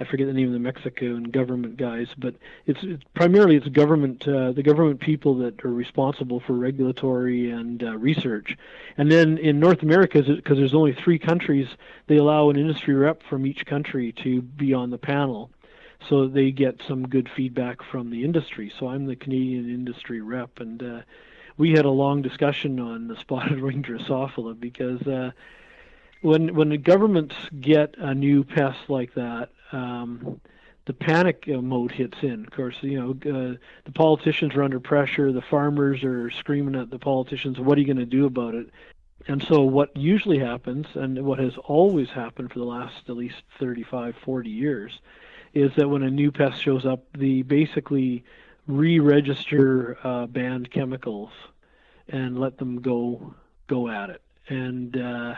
I 0.00 0.04
forget 0.04 0.28
the 0.28 0.32
name 0.32 0.46
of 0.46 0.52
the 0.52 0.60
Mexico 0.60 1.16
and 1.16 1.32
government 1.32 1.76
guys, 1.76 2.06
but 2.16 2.36
it's, 2.66 2.78
it's 2.82 3.02
primarily 3.14 3.56
it's 3.56 3.66
government 3.66 4.26
uh, 4.28 4.52
the 4.52 4.62
government 4.62 5.00
people 5.00 5.34
that 5.38 5.64
are 5.64 5.72
responsible 5.72 6.38
for 6.38 6.52
regulatory 6.52 7.50
and 7.50 7.82
uh, 7.82 7.96
research. 7.96 8.56
And 8.96 9.10
then 9.10 9.38
in 9.38 9.58
North 9.58 9.82
America, 9.82 10.22
because 10.22 10.58
there's 10.58 10.74
only 10.74 10.92
three 10.92 11.18
countries, 11.18 11.66
they 12.06 12.16
allow 12.16 12.48
an 12.50 12.56
industry 12.56 12.94
rep 12.94 13.22
from 13.24 13.44
each 13.44 13.66
country 13.66 14.12
to 14.22 14.40
be 14.42 14.72
on 14.72 14.90
the 14.90 14.98
panel 14.98 15.50
so 16.08 16.28
they 16.28 16.50
get 16.50 16.80
some 16.86 17.08
good 17.08 17.28
feedback 17.34 17.82
from 17.82 18.10
the 18.10 18.24
industry. 18.24 18.72
So 18.78 18.88
I'm 18.88 19.06
the 19.06 19.16
Canadian 19.16 19.68
industry 19.68 20.20
rep, 20.20 20.60
and 20.60 20.82
uh, 20.82 21.00
we 21.56 21.72
had 21.72 21.84
a 21.84 21.90
long 21.90 22.22
discussion 22.22 22.78
on 22.80 23.08
the 23.08 23.16
spotted 23.16 23.60
wing 23.62 23.82
Drosophila 23.82 24.58
because 24.58 25.02
uh, 25.06 25.32
when 26.22 26.54
when 26.54 26.68
the 26.68 26.78
governments 26.78 27.34
get 27.60 27.94
a 27.98 28.14
new 28.14 28.44
pest 28.44 28.78
like 28.88 29.14
that, 29.14 29.50
um, 29.72 30.40
the 30.86 30.92
panic 30.94 31.46
mode 31.46 31.92
hits 31.92 32.18
in. 32.22 32.44
Of 32.44 32.50
course, 32.50 32.76
you 32.80 32.98
know 32.98 33.10
uh, 33.10 33.56
the 33.84 33.92
politicians 33.92 34.54
are 34.54 34.62
under 34.62 34.80
pressure. 34.80 35.32
The 35.32 35.42
farmers 35.42 36.02
are 36.04 36.30
screaming 36.30 36.76
at 36.76 36.90
the 36.90 36.98
politicians, 36.98 37.58
"What 37.58 37.76
are 37.76 37.80
you 37.80 37.86
going 37.86 37.98
to 37.98 38.06
do 38.06 38.26
about 38.26 38.54
it?" 38.54 38.68
And 39.26 39.42
so, 39.42 39.62
what 39.62 39.94
usually 39.96 40.38
happens, 40.38 40.86
and 40.94 41.22
what 41.24 41.38
has 41.38 41.56
always 41.64 42.08
happened 42.08 42.52
for 42.52 42.60
the 42.60 42.64
last 42.64 42.94
at 43.08 43.16
least 43.16 43.42
35, 43.58 44.14
40 44.24 44.48
years, 44.48 44.98
is 45.54 45.70
that 45.76 45.88
when 45.88 46.02
a 46.02 46.10
new 46.10 46.30
pest 46.30 46.62
shows 46.62 46.86
up, 46.86 47.04
they 47.16 47.42
basically 47.42 48.24
re-register 48.66 49.98
uh, 50.04 50.26
banned 50.26 50.70
chemicals 50.70 51.30
and 52.08 52.38
let 52.38 52.58
them 52.58 52.80
go 52.80 53.34
go 53.66 53.88
at 53.88 54.10
it. 54.10 54.22
And 54.48 54.96
uh, 54.96 55.34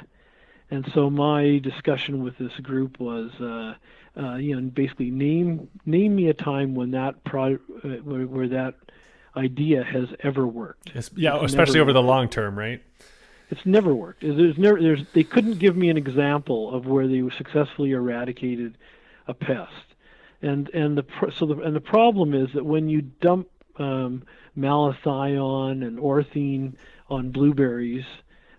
and 0.71 0.91
so 0.95 1.11
my 1.11 1.59
discussion 1.59 2.23
with 2.23 2.39
this 2.39 2.53
group 2.63 3.01
was, 3.01 3.33
uh, 3.41 3.75
uh, 4.21 4.37
you 4.37 4.55
know, 4.55 4.69
basically 4.71 5.11
name 5.11 5.69
name 5.85 6.15
me 6.15 6.29
a 6.29 6.35
time 6.35 6.75
when 6.75 6.93
that 6.93 7.25
pro 7.25 7.55
uh, 7.55 7.89
where, 8.05 8.27
where, 8.27 8.49
that 8.49 8.75
idea 9.37 9.83
has 9.83 10.09
ever 10.21 10.47
worked. 10.47 10.93
It's, 10.95 11.11
yeah, 11.17 11.37
it's 11.37 11.53
especially 11.53 11.81
over 11.81 11.89
worked. 11.89 11.95
the 11.95 12.03
long 12.03 12.29
term, 12.29 12.59
right? 12.59 12.83
It's 13.51 13.67
never 13.67 13.93
worked. 13.93 14.21
There's 14.23 14.59
never 14.59 14.81
there's 14.81 15.05
they 15.13 15.25
couldn't 15.25 15.59
give 15.59 15.77
me 15.77 15.91
an 15.91 15.97
example 15.97 16.73
of 16.73 16.87
where 16.87 17.09
they 17.09 17.29
successfully 17.37 17.93
eradicated 17.93 18.79
a 19.27 19.35
pest 19.35 19.90
and 20.43 20.69
and 20.71 20.97
the 20.97 21.05
so 21.35 21.47
the 21.47 21.61
and 21.61 21.75
the 21.75 21.81
problem 21.81 22.35
is 22.35 22.53
that 22.55 22.65
when 22.65 22.89
you 22.89 23.03
dump 23.03 23.49
um, 23.77 24.23
malathion 24.57 25.87
and 25.87 25.99
orthene 25.99 26.75
on 27.09 27.31
blueberries 27.31 28.05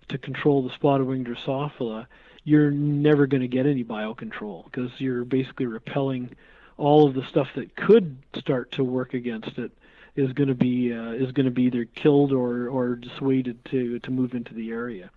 to 0.10 0.18
control 0.18 0.64
the 0.64 0.74
spotted 0.74 1.08
wing 1.08 1.24
Drosophila, 1.24 2.08
you're 2.44 2.72
never 2.72 3.28
going 3.28 3.42
to 3.42 3.48
get 3.48 3.66
any 3.66 3.84
biocontrol 3.84 4.66
because 4.66 4.92
you're 5.00 5.24
basically 5.24 5.66
repelling 5.66 6.36
all 6.78 7.08
of 7.08 7.14
the 7.14 7.24
stuff 7.26 7.50
that 7.56 7.76
could 7.76 8.18
start 8.36 8.72
to 8.74 8.84
work 8.84 9.14
against 9.14 9.58
it 9.58 9.72
is 10.16 10.34
going 10.34 10.50
to 10.50 10.56
be 10.56 10.94
uh, 10.94 11.12
is 11.12 11.32
going 11.32 11.46
to 11.46 11.52
be 11.52 11.64
either 11.64 11.86
killed 11.86 12.32
or 12.32 12.68
or 12.68 12.96
dissuaded 12.96 13.64
to 13.66 14.00
to 14.00 14.12
move 14.12 14.34
into 14.34 14.54
the 14.54 14.72
area. 14.72 15.10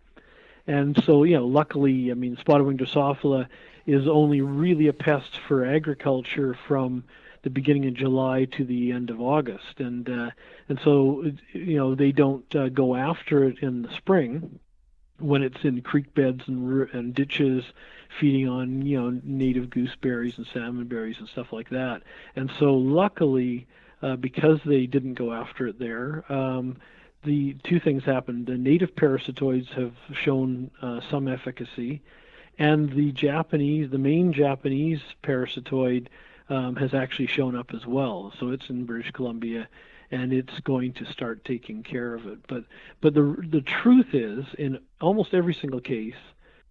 And 0.66 1.02
so, 1.04 1.24
you 1.24 1.34
know, 1.34 1.46
luckily, 1.46 2.10
I 2.10 2.14
mean, 2.14 2.36
spotted 2.38 2.64
wing 2.64 2.78
Drosophila 2.78 3.48
is 3.86 4.08
only 4.08 4.40
really 4.40 4.88
a 4.88 4.92
pest 4.92 5.38
for 5.46 5.64
agriculture 5.64 6.56
from 6.66 7.04
the 7.42 7.50
beginning 7.50 7.86
of 7.86 7.94
July 7.94 8.46
to 8.46 8.64
the 8.64 8.92
end 8.92 9.10
of 9.10 9.20
August, 9.20 9.78
and 9.78 10.08
uh, 10.08 10.30
and 10.68 10.80
so 10.82 11.30
you 11.52 11.76
know 11.76 11.94
they 11.94 12.10
don't 12.10 12.56
uh, 12.56 12.68
go 12.70 12.96
after 12.96 13.44
it 13.44 13.58
in 13.60 13.82
the 13.82 13.94
spring 13.96 14.58
when 15.18 15.42
it's 15.42 15.62
in 15.62 15.80
creek 15.80 16.12
beds 16.14 16.42
and, 16.48 16.88
and 16.92 17.14
ditches 17.14 17.64
feeding 18.18 18.48
on 18.48 18.84
you 18.84 19.00
know 19.00 19.20
native 19.22 19.70
gooseberries 19.70 20.38
and 20.38 20.46
salmon 20.52 20.86
berries 20.86 21.16
and 21.18 21.28
stuff 21.28 21.52
like 21.52 21.68
that. 21.70 22.02
And 22.34 22.50
so 22.58 22.74
luckily, 22.74 23.66
uh, 24.02 24.16
because 24.16 24.60
they 24.64 24.86
didn't 24.86 25.14
go 25.14 25.32
after 25.32 25.66
it 25.66 25.78
there, 25.78 26.24
um, 26.32 26.78
the 27.24 27.54
two 27.64 27.80
things 27.80 28.04
happened. 28.04 28.46
The 28.46 28.56
native 28.56 28.94
parasitoids 28.94 29.68
have 29.68 29.94
shown 30.14 30.70
uh, 30.82 31.00
some 31.10 31.28
efficacy, 31.28 32.02
and 32.58 32.90
the 32.92 33.12
Japanese, 33.12 33.90
the 33.90 33.98
main 33.98 34.32
Japanese 34.32 35.00
parasitoid, 35.22 36.08
um, 36.48 36.76
has 36.76 36.94
actually 36.94 37.26
shown 37.26 37.56
up 37.56 37.72
as 37.74 37.86
well. 37.86 38.32
So 38.38 38.50
it's 38.50 38.68
in 38.68 38.84
British 38.84 39.12
Columbia, 39.12 39.68
and 40.10 40.32
it's 40.32 40.60
going 40.60 40.92
to 40.94 41.06
start 41.06 41.44
taking 41.44 41.82
care 41.82 42.14
of 42.14 42.26
it. 42.26 42.38
But 42.46 42.64
but 43.00 43.14
the 43.14 43.36
the 43.50 43.62
truth 43.62 44.14
is, 44.14 44.44
in 44.58 44.78
almost 45.00 45.34
every 45.34 45.54
single 45.54 45.80
case, 45.80 46.14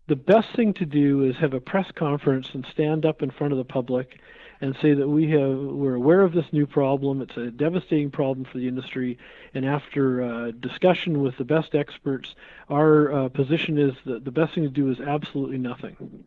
the 0.08 0.16
best 0.16 0.56
thing 0.56 0.74
to 0.76 0.86
do 0.86 1.24
is 1.24 1.36
have 1.38 1.54
a 1.54 1.62
press 1.62 1.90
conference 1.96 2.50
and 2.54 2.66
stand 2.72 3.06
up 3.06 3.22
in 3.22 3.32
front 3.32 3.54
of 3.54 3.58
the 3.58 3.66
public 3.66 4.20
and 4.64 4.78
say 4.82 4.94
that 4.94 5.10
we 5.10 5.30
have 5.30 5.58
we're 5.58 5.96
aware 5.96 6.22
of 6.22 6.32
this 6.32 6.46
new 6.54 6.66
problem. 6.66 7.22
It's 7.22 7.36
a 7.36 7.52
devastating 7.52 8.12
problem 8.12 8.46
for 8.46 8.58
the 8.58 8.70
industry, 8.70 9.18
and 9.54 9.66
after 9.66 10.24
uh, 10.24 10.52
discussion 10.52 11.22
with 11.22 11.38
the 11.38 11.44
best 11.44 11.76
experts, 11.76 12.34
our 12.70 13.12
uh, 13.12 13.28
position 13.28 13.78
is 13.78 13.94
that 14.06 14.24
the 14.24 14.32
best 14.32 14.56
thing 14.56 14.64
to 14.64 14.70
do 14.70 14.90
is 14.90 15.02
absolutely 15.02 15.58
nothing, 15.58 16.24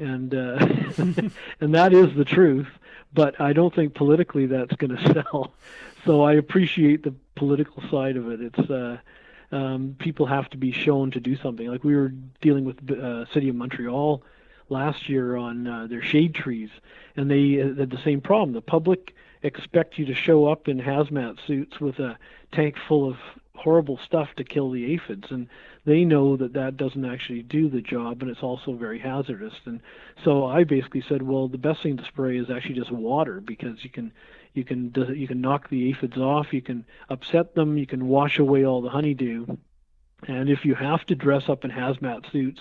and 0.00 0.34
uh, 0.34 0.58
and 1.60 1.74
that 1.76 1.92
is 1.92 2.12
the 2.16 2.24
truth. 2.24 2.66
But 3.14 3.40
I 3.40 3.52
don't 3.52 3.72
think 3.72 3.94
politically 3.94 4.46
that's 4.46 4.74
going 4.74 4.96
to 4.96 5.12
sell. 5.30 5.54
So 6.04 6.22
I 6.22 6.32
appreciate 6.32 7.04
the 7.04 7.14
political 7.36 7.88
side 7.88 8.16
of 8.16 8.28
it. 8.32 8.40
It's 8.40 8.68
uh, 8.68 8.98
um, 9.52 9.94
people 10.00 10.26
have 10.26 10.50
to 10.50 10.56
be 10.56 10.72
shown 10.72 11.12
to 11.12 11.20
do 11.20 11.36
something. 11.36 11.68
Like 11.68 11.84
we 11.84 11.94
were 11.94 12.12
dealing 12.40 12.64
with 12.64 12.90
uh, 12.90 13.26
City 13.32 13.48
of 13.48 13.54
Montreal 13.54 14.24
last 14.68 15.08
year 15.08 15.36
on 15.36 15.66
uh, 15.66 15.86
their 15.86 16.02
shade 16.02 16.34
trees, 16.34 16.70
and 17.16 17.30
they 17.30 17.52
had 17.52 17.90
the 17.90 18.02
same 18.04 18.20
problem. 18.20 18.52
The 18.52 18.60
public 18.60 19.14
expect 19.42 19.98
you 19.98 20.06
to 20.06 20.14
show 20.14 20.46
up 20.46 20.68
in 20.68 20.80
hazmat 20.80 21.38
suits 21.46 21.80
with 21.80 21.98
a 21.98 22.18
tank 22.52 22.76
full 22.88 23.08
of 23.08 23.16
horrible 23.54 23.98
stuff 24.04 24.28
to 24.36 24.44
kill 24.44 24.70
the 24.70 24.92
aphids, 24.94 25.30
and 25.30 25.48
they 25.84 26.04
know 26.04 26.36
that 26.36 26.52
that 26.54 26.76
doesn't 26.76 27.04
actually 27.04 27.42
do 27.42 27.68
the 27.68 27.80
job, 27.80 28.22
and 28.22 28.30
it's 28.30 28.42
also 28.42 28.74
very 28.74 28.98
hazardous. 28.98 29.54
And 29.64 29.80
so 30.24 30.44
I 30.44 30.64
basically 30.64 31.02
said, 31.08 31.22
well, 31.22 31.48
the 31.48 31.58
best 31.58 31.82
thing 31.82 31.96
to 31.96 32.04
spray 32.04 32.36
is 32.36 32.50
actually 32.50 32.74
just 32.74 32.90
water 32.90 33.40
because 33.40 33.82
you 33.82 33.90
can 33.90 34.12
you 34.54 34.64
can 34.64 34.92
you 35.14 35.26
can 35.26 35.40
knock 35.40 35.68
the 35.68 35.90
aphids 35.90 36.16
off, 36.16 36.52
you 36.52 36.62
can 36.62 36.84
upset 37.08 37.54
them, 37.54 37.78
you 37.78 37.86
can 37.86 38.08
wash 38.08 38.38
away 38.38 38.64
all 38.64 38.82
the 38.82 38.90
honeydew, 38.90 39.46
and 40.26 40.48
if 40.48 40.64
you 40.64 40.74
have 40.74 41.04
to 41.06 41.14
dress 41.14 41.48
up 41.48 41.64
in 41.64 41.70
hazmat 41.70 42.30
suits 42.32 42.60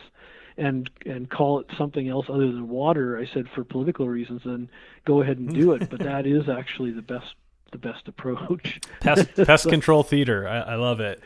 and 0.58 0.89
and 1.06 1.30
call 1.30 1.60
it 1.60 1.68
something 1.78 2.08
else 2.08 2.26
other 2.30 2.47
than 2.47 2.70
water, 2.70 3.18
I 3.18 3.26
said 3.34 3.47
for 3.53 3.64
political 3.64 4.08
reasons, 4.08 4.41
then 4.45 4.70
go 5.06 5.22
ahead 5.22 5.38
and 5.38 5.53
do 5.53 5.74
it. 5.74 5.89
but 5.89 5.99
that 6.03 6.26
is 6.26 6.49
actually 6.49 6.91
the 6.91 7.01
best 7.01 7.36
the 7.72 7.78
best 7.78 8.08
approach. 8.08 8.80
Pest, 9.01 9.36
pest 9.45 9.70
control 9.70 10.03
theater. 10.03 10.47
I, 10.47 10.60
I 10.60 10.76
love 10.76 10.99
it. 10.99 11.22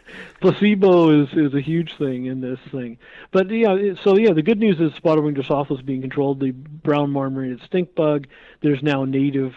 placebo 0.41 1.21
is 1.21 1.29
is 1.33 1.53
a 1.53 1.61
huge 1.61 1.95
thing 1.97 2.25
in 2.25 2.41
this 2.41 2.59
thing. 2.71 2.97
But 3.31 3.51
yeah, 3.51 3.93
so 4.03 4.17
yeah, 4.17 4.33
the 4.33 4.41
good 4.41 4.59
news 4.59 4.79
is 4.79 4.91
spotted 4.95 5.23
wing 5.23 5.35
Drosophila 5.35 5.79
is 5.79 5.81
being 5.83 6.01
controlled. 6.01 6.39
The 6.39 6.51
brown 6.51 7.11
marmorated 7.11 7.61
stink 7.65 7.93
bug. 7.93 8.27
There's 8.61 8.81
now 8.81 9.05
native 9.05 9.53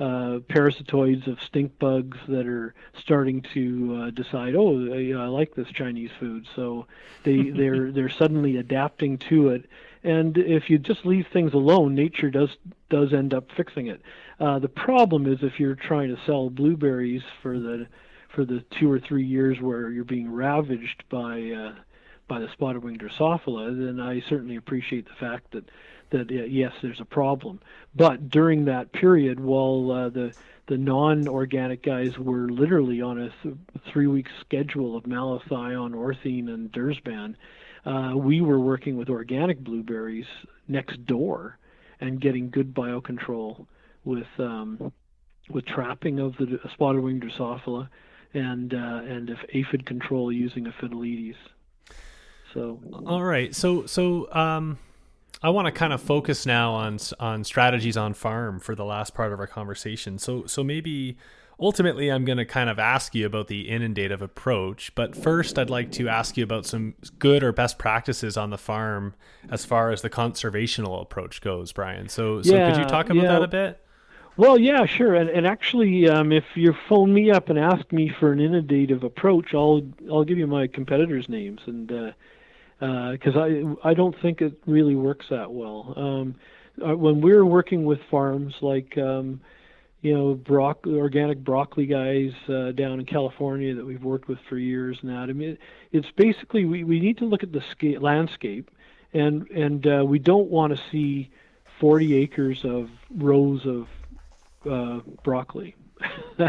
uh, 0.00 0.38
parasitoids 0.48 1.26
of 1.26 1.38
stink 1.42 1.78
bugs 1.78 2.18
that 2.28 2.46
are 2.46 2.74
starting 2.98 3.42
to 3.54 4.02
uh, 4.02 4.10
decide, 4.10 4.54
oh, 4.54 4.92
I, 4.92 5.20
I 5.20 5.26
like 5.26 5.54
this 5.54 5.68
Chinese 5.68 6.10
food. 6.20 6.46
So 6.54 6.86
they 7.24 7.50
they're 7.56 7.90
they're 7.90 8.08
suddenly 8.08 8.56
adapting 8.56 9.18
to 9.28 9.48
it. 9.48 9.68
And 10.04 10.38
if 10.38 10.70
you 10.70 10.78
just 10.78 11.04
leave 11.04 11.26
things 11.32 11.52
alone, 11.52 11.94
nature 11.94 12.30
does 12.30 12.50
does 12.90 13.12
end 13.12 13.34
up 13.34 13.50
fixing 13.56 13.88
it. 13.88 14.00
Uh, 14.38 14.58
the 14.58 14.68
problem 14.68 15.26
is 15.26 15.42
if 15.42 15.58
you're 15.58 15.74
trying 15.74 16.14
to 16.14 16.22
sell 16.24 16.48
blueberries 16.50 17.22
for 17.42 17.58
the 17.58 17.86
for 18.28 18.44
the 18.44 18.62
two 18.78 18.90
or 18.90 19.00
three 19.00 19.24
years 19.24 19.60
where 19.60 19.90
you're 19.90 20.04
being 20.04 20.30
ravaged 20.30 21.02
by 21.10 21.50
uh, 21.50 21.74
by 22.28 22.38
the 22.38 22.48
spotted 22.52 22.84
wing 22.84 22.98
Drosophila, 22.98 23.86
then 23.86 24.00
I 24.00 24.20
certainly 24.28 24.56
appreciate 24.56 25.06
the 25.06 25.14
fact 25.18 25.52
that 25.52 25.64
that 26.10 26.30
uh, 26.30 26.44
yes, 26.44 26.72
there's 26.82 27.00
a 27.00 27.04
problem. 27.04 27.60
But 27.94 28.30
during 28.30 28.64
that 28.66 28.92
period, 28.92 29.40
while 29.40 29.90
uh, 29.90 30.08
the 30.10 30.32
the 30.66 30.76
non-organic 30.76 31.82
guys 31.82 32.18
were 32.18 32.50
literally 32.50 33.00
on 33.00 33.18
a 33.18 33.30
th- 33.42 33.54
three-week 33.90 34.26
schedule 34.40 34.96
of 34.96 35.04
malathion, 35.04 35.92
orthene, 35.94 36.48
and 36.52 36.70
dursban, 36.70 37.34
uh, 37.86 38.14
we 38.14 38.42
were 38.42 38.60
working 38.60 38.98
with 38.98 39.08
organic 39.08 39.60
blueberries 39.60 40.26
next 40.68 41.06
door 41.06 41.58
and 42.00 42.20
getting 42.20 42.50
good 42.50 42.74
biocontrol 42.74 43.66
with 44.04 44.26
um, 44.38 44.92
with 45.48 45.64
trapping 45.66 46.20
of 46.20 46.36
the 46.36 46.60
spotted 46.72 47.02
wing 47.02 47.20
Drosophila 47.20 47.88
and 48.34 48.74
uh, 48.74 49.00
and 49.04 49.30
if 49.30 49.38
aphid 49.54 49.86
control 49.86 50.30
using 50.30 50.64
Aphidoletes. 50.64 51.36
So 52.54 52.80
all 53.06 53.22
right, 53.22 53.54
so 53.54 53.86
so 53.86 54.32
um, 54.32 54.78
I 55.42 55.50
want 55.50 55.66
to 55.66 55.72
kind 55.72 55.92
of 55.92 56.00
focus 56.00 56.46
now 56.46 56.72
on 56.72 56.98
on 57.20 57.44
strategies 57.44 57.96
on 57.96 58.14
farm 58.14 58.60
for 58.60 58.74
the 58.74 58.84
last 58.84 59.14
part 59.14 59.32
of 59.32 59.40
our 59.40 59.46
conversation. 59.46 60.18
So 60.18 60.46
so 60.46 60.64
maybe 60.64 61.16
ultimately 61.60 62.08
I'm 62.08 62.24
going 62.24 62.38
to 62.38 62.44
kind 62.44 62.70
of 62.70 62.78
ask 62.78 63.14
you 63.14 63.26
about 63.26 63.48
the 63.48 63.68
inundative 63.68 64.22
approach, 64.22 64.94
but 64.94 65.14
first 65.14 65.58
I'd 65.58 65.70
like 65.70 65.92
to 65.92 66.08
ask 66.08 66.36
you 66.36 66.44
about 66.44 66.66
some 66.66 66.94
good 67.18 67.42
or 67.42 67.52
best 67.52 67.78
practices 67.78 68.36
on 68.36 68.50
the 68.50 68.58
farm 68.58 69.14
as 69.50 69.64
far 69.64 69.90
as 69.90 70.02
the 70.02 70.10
conservational 70.10 71.02
approach 71.02 71.40
goes, 71.40 71.72
Brian. 71.72 72.08
So 72.08 72.42
so 72.42 72.54
yeah, 72.54 72.70
could 72.70 72.80
you 72.80 72.86
talk 72.86 73.06
about 73.06 73.22
yeah. 73.22 73.32
that 73.32 73.42
a 73.42 73.48
bit? 73.48 73.84
Well, 74.38 74.56
yeah, 74.56 74.86
sure. 74.86 75.16
And, 75.16 75.28
and 75.28 75.48
actually, 75.48 76.08
um, 76.08 76.30
if 76.30 76.44
you 76.54 76.72
phone 76.88 77.12
me 77.12 77.32
up 77.32 77.48
and 77.48 77.58
ask 77.58 77.90
me 77.90 78.08
for 78.20 78.30
an 78.30 78.38
inundative 78.38 79.02
approach, 79.02 79.52
I'll 79.52 79.82
I'll 80.10 80.24
give 80.24 80.38
you 80.38 80.46
my 80.46 80.68
competitors' 80.68 81.28
names, 81.28 81.60
and 81.66 81.90
because 82.78 83.36
uh, 83.36 83.40
I 83.40 83.90
I 83.90 83.94
don't 83.94 84.18
think 84.20 84.40
it 84.40 84.54
really 84.66 84.94
works 84.94 85.26
that 85.30 85.52
well. 85.52 85.94
Um, 85.96 86.34
uh, 86.80 86.96
when 86.96 87.20
we're 87.20 87.44
working 87.44 87.84
with 87.84 88.00
farms 88.10 88.54
like 88.60 88.96
um, 88.98 89.40
you 90.00 90.14
know 90.16 90.40
organic 90.86 91.38
broccoli 91.42 91.86
guys 91.86 92.32
uh, 92.48 92.72
down 92.72 93.00
in 93.00 93.06
California 93.06 93.74
that 93.74 93.84
we've 93.84 94.02
worked 94.02 94.28
with 94.28 94.38
for 94.48 94.56
years 94.56 94.98
now, 95.02 95.22
I 95.22 95.26
mean, 95.26 95.50
it, 95.50 95.60
it's 95.92 96.10
basically 96.12 96.64
we, 96.64 96.84
we 96.84 97.00
need 97.00 97.18
to 97.18 97.24
look 97.24 97.42
at 97.42 97.52
the 97.52 97.62
sca- 97.72 98.00
landscape, 98.00 98.70
and 99.12 99.50
and 99.50 99.86
uh, 99.86 100.04
we 100.06 100.18
don't 100.18 100.50
want 100.50 100.76
to 100.76 100.82
see 100.90 101.30
40 101.80 102.14
acres 102.14 102.64
of 102.64 102.90
rows 103.10 103.66
of 103.66 103.88
uh, 104.70 105.00
broccoli. 105.22 105.74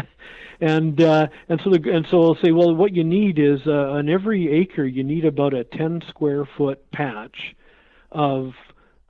and 0.60 1.00
uh, 1.00 1.28
and 1.48 1.60
so 1.62 1.70
the, 1.70 1.90
and 1.92 2.06
so 2.10 2.22
I'll 2.22 2.38
say, 2.42 2.52
well, 2.52 2.74
what 2.74 2.92
you 2.94 3.04
need 3.04 3.38
is 3.38 3.60
uh, 3.66 3.70
on 3.70 4.08
every 4.08 4.50
acre 4.50 4.84
you 4.84 5.04
need 5.04 5.24
about 5.24 5.54
a 5.54 5.64
10 5.64 6.02
square 6.08 6.44
foot 6.44 6.90
patch 6.90 7.54
of 8.12 8.54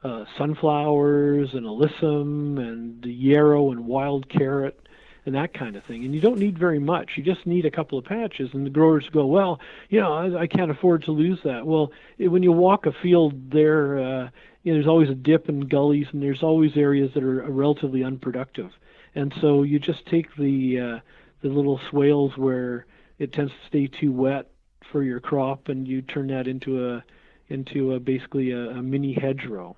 uh, 0.03 0.25
sunflowers 0.39 1.55
and 1.55 1.67
alyssum 1.67 2.59
and 2.59 3.05
yarrow 3.05 3.71
and 3.71 3.87
wild 3.87 4.29
carrot 4.29 4.81
and 5.27 5.35
that 5.35 5.53
kind 5.53 5.77
of 5.77 5.85
thing. 5.85 6.05
And 6.05 6.15
you 6.15 6.21
don't 6.21 6.39
need 6.39 6.59
very 6.59 6.79
much. 6.79 7.11
You 7.17 7.23
just 7.23 7.47
need 7.47 7.67
a 7.67 7.71
couple 7.71 7.99
of 7.99 8.05
patches. 8.05 8.51
And 8.53 8.65
the 8.65 8.71
growers 8.71 9.09
go, 9.13 9.27
well, 9.27 9.61
you 9.89 10.01
know, 10.01 10.13
I, 10.13 10.43
I 10.43 10.47
can't 10.47 10.71
afford 10.71 11.05
to 11.05 11.13
lose 11.13 11.39
that. 11.45 11.67
Well, 11.67 11.93
it, 12.19 12.29
when 12.29 12.43
you 12.43 12.53
walk 12.53 12.87
a 12.87 12.93
field 12.93 13.51
there, 13.51 13.99
uh, 13.99 14.31
you 14.63 14.73
know, 14.73 14.79
there's 14.79 14.87
always 14.87 15.11
a 15.11 15.15
dip 15.15 15.49
and 15.49 15.69
gullies, 15.69 16.07
and 16.13 16.23
there's 16.23 16.43
always 16.43 16.77
areas 16.77 17.13
that 17.15 17.23
are 17.23 17.43
relatively 17.51 18.03
unproductive 18.03 18.71
and 19.15 19.33
so 19.41 19.63
you 19.63 19.79
just 19.79 20.07
take 20.07 20.35
the 20.37 20.81
uh, 20.81 21.01
the 21.43 21.49
little 21.49 21.81
swales 21.91 22.37
where 22.37 22.87
it 23.19 23.33
tends 23.33 23.53
to 23.53 23.69
stay 23.69 23.87
too 23.87 24.13
wet 24.13 24.51
for 24.93 25.03
your 25.03 25.21
crop, 25.21 25.69
and 25.69 25.87
you 25.87 26.03
turn 26.03 26.29
that 26.29 26.47
into 26.47 26.89
a 26.89 27.05
into 27.49 27.95
a 27.95 28.01
basically 28.01 28.53
a, 28.53 28.71
a 28.71 28.83
mini 28.83 29.13
hedgerow. 29.15 29.77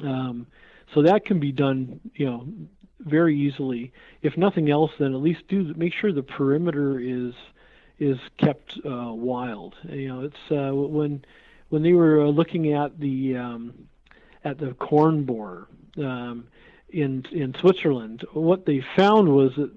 Um, 0.00 0.46
so 0.94 1.02
that 1.02 1.24
can 1.24 1.40
be 1.40 1.52
done, 1.52 2.00
you 2.14 2.26
know, 2.26 2.46
very 3.00 3.36
easily. 3.36 3.92
If 4.22 4.36
nothing 4.36 4.70
else, 4.70 4.90
then 4.98 5.14
at 5.14 5.20
least 5.20 5.46
do 5.48 5.72
make 5.74 5.92
sure 5.92 6.12
the 6.12 6.22
perimeter 6.22 6.98
is 7.00 7.34
is 7.98 8.18
kept 8.38 8.78
uh, 8.84 9.12
wild. 9.12 9.74
You 9.84 10.08
know, 10.08 10.20
it's 10.20 10.50
uh, 10.50 10.74
when 10.74 11.24
when 11.68 11.82
they 11.82 11.92
were 11.92 12.28
looking 12.28 12.72
at 12.72 12.98
the 12.98 13.36
um, 13.36 13.88
at 14.44 14.58
the 14.58 14.74
corn 14.74 15.24
borer 15.24 15.66
um, 15.98 16.46
in 16.94 17.26
in 17.32 17.54
Switzerland, 17.54 18.24
what 18.32 18.66
they 18.66 18.80
found 18.96 19.28
was 19.28 19.54
that 19.56 19.70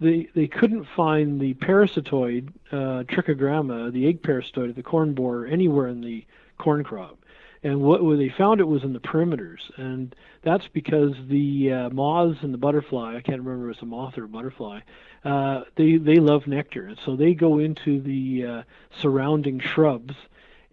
they 0.00 0.28
they 0.34 0.48
couldn't 0.48 0.86
find 0.96 1.40
the 1.40 1.54
parasitoid 1.54 2.52
uh, 2.72 3.04
trichogramma, 3.04 3.92
the 3.92 4.06
egg 4.08 4.22
parasitoid 4.22 4.70
of 4.70 4.74
the 4.74 4.82
corn 4.82 5.14
borer, 5.14 5.46
anywhere 5.46 5.88
in 5.88 6.00
the 6.00 6.24
corn 6.58 6.82
crop. 6.84 7.18
And 7.62 7.80
what 7.80 8.02
they 8.18 8.28
found 8.28 8.60
it 8.60 8.68
was 8.68 8.82
in 8.82 8.92
the 8.92 9.00
perimeters, 9.00 9.60
and 9.78 10.14
that's 10.42 10.68
because 10.68 11.14
the 11.28 11.72
uh, 11.72 11.90
moths 11.90 12.42
and 12.42 12.52
the 12.52 12.58
butterfly—I 12.58 13.22
can't 13.22 13.40
remember 13.40 13.70
if 13.70 13.76
it's 13.76 13.82
a 13.82 13.86
moth 13.86 14.18
or 14.18 14.24
a 14.24 14.28
butterfly—uh, 14.28 15.62
they 15.76 15.96
they 15.96 16.16
love 16.16 16.46
nectar, 16.46 16.86
and 16.86 16.98
so 17.06 17.16
they 17.16 17.32
go 17.32 17.58
into 17.58 18.02
the 18.02 18.44
uh, 18.44 18.62
surrounding 19.00 19.60
shrubs, 19.60 20.14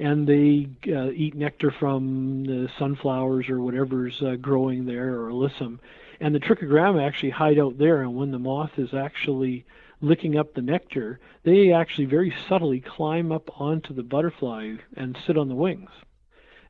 and 0.02 0.26
they 0.26 0.68
uh, 0.92 1.12
eat 1.12 1.36
nectar 1.36 1.70
from 1.70 2.44
the 2.44 2.68
sunflowers 2.80 3.48
or 3.50 3.62
whatever's 3.62 4.20
uh, 4.24 4.36
growing 4.36 4.86
there, 4.86 5.20
or 5.20 5.30
alyssum, 5.30 5.78
and 6.20 6.34
the 6.34 6.40
trichogramma 6.40 7.06
actually 7.06 7.30
hide 7.30 7.60
out 7.60 7.78
there. 7.78 8.02
And 8.02 8.16
when 8.16 8.32
the 8.32 8.40
moth 8.40 8.72
is 8.78 8.96
actually 8.96 9.64
licking 10.02 10.40
up 10.40 10.56
the 10.56 10.64
nectar, 10.64 11.20
they 11.44 11.72
actually 11.72 12.06
very 12.06 12.34
subtly 12.50 12.80
climb 12.80 13.32
up 13.32 13.62
onto 13.62 13.94
the 13.94 14.02
butterfly 14.02 14.74
and 14.98 15.16
sit 15.28 15.38
on 15.38 15.50
the 15.50 15.56
wings. 15.56 15.92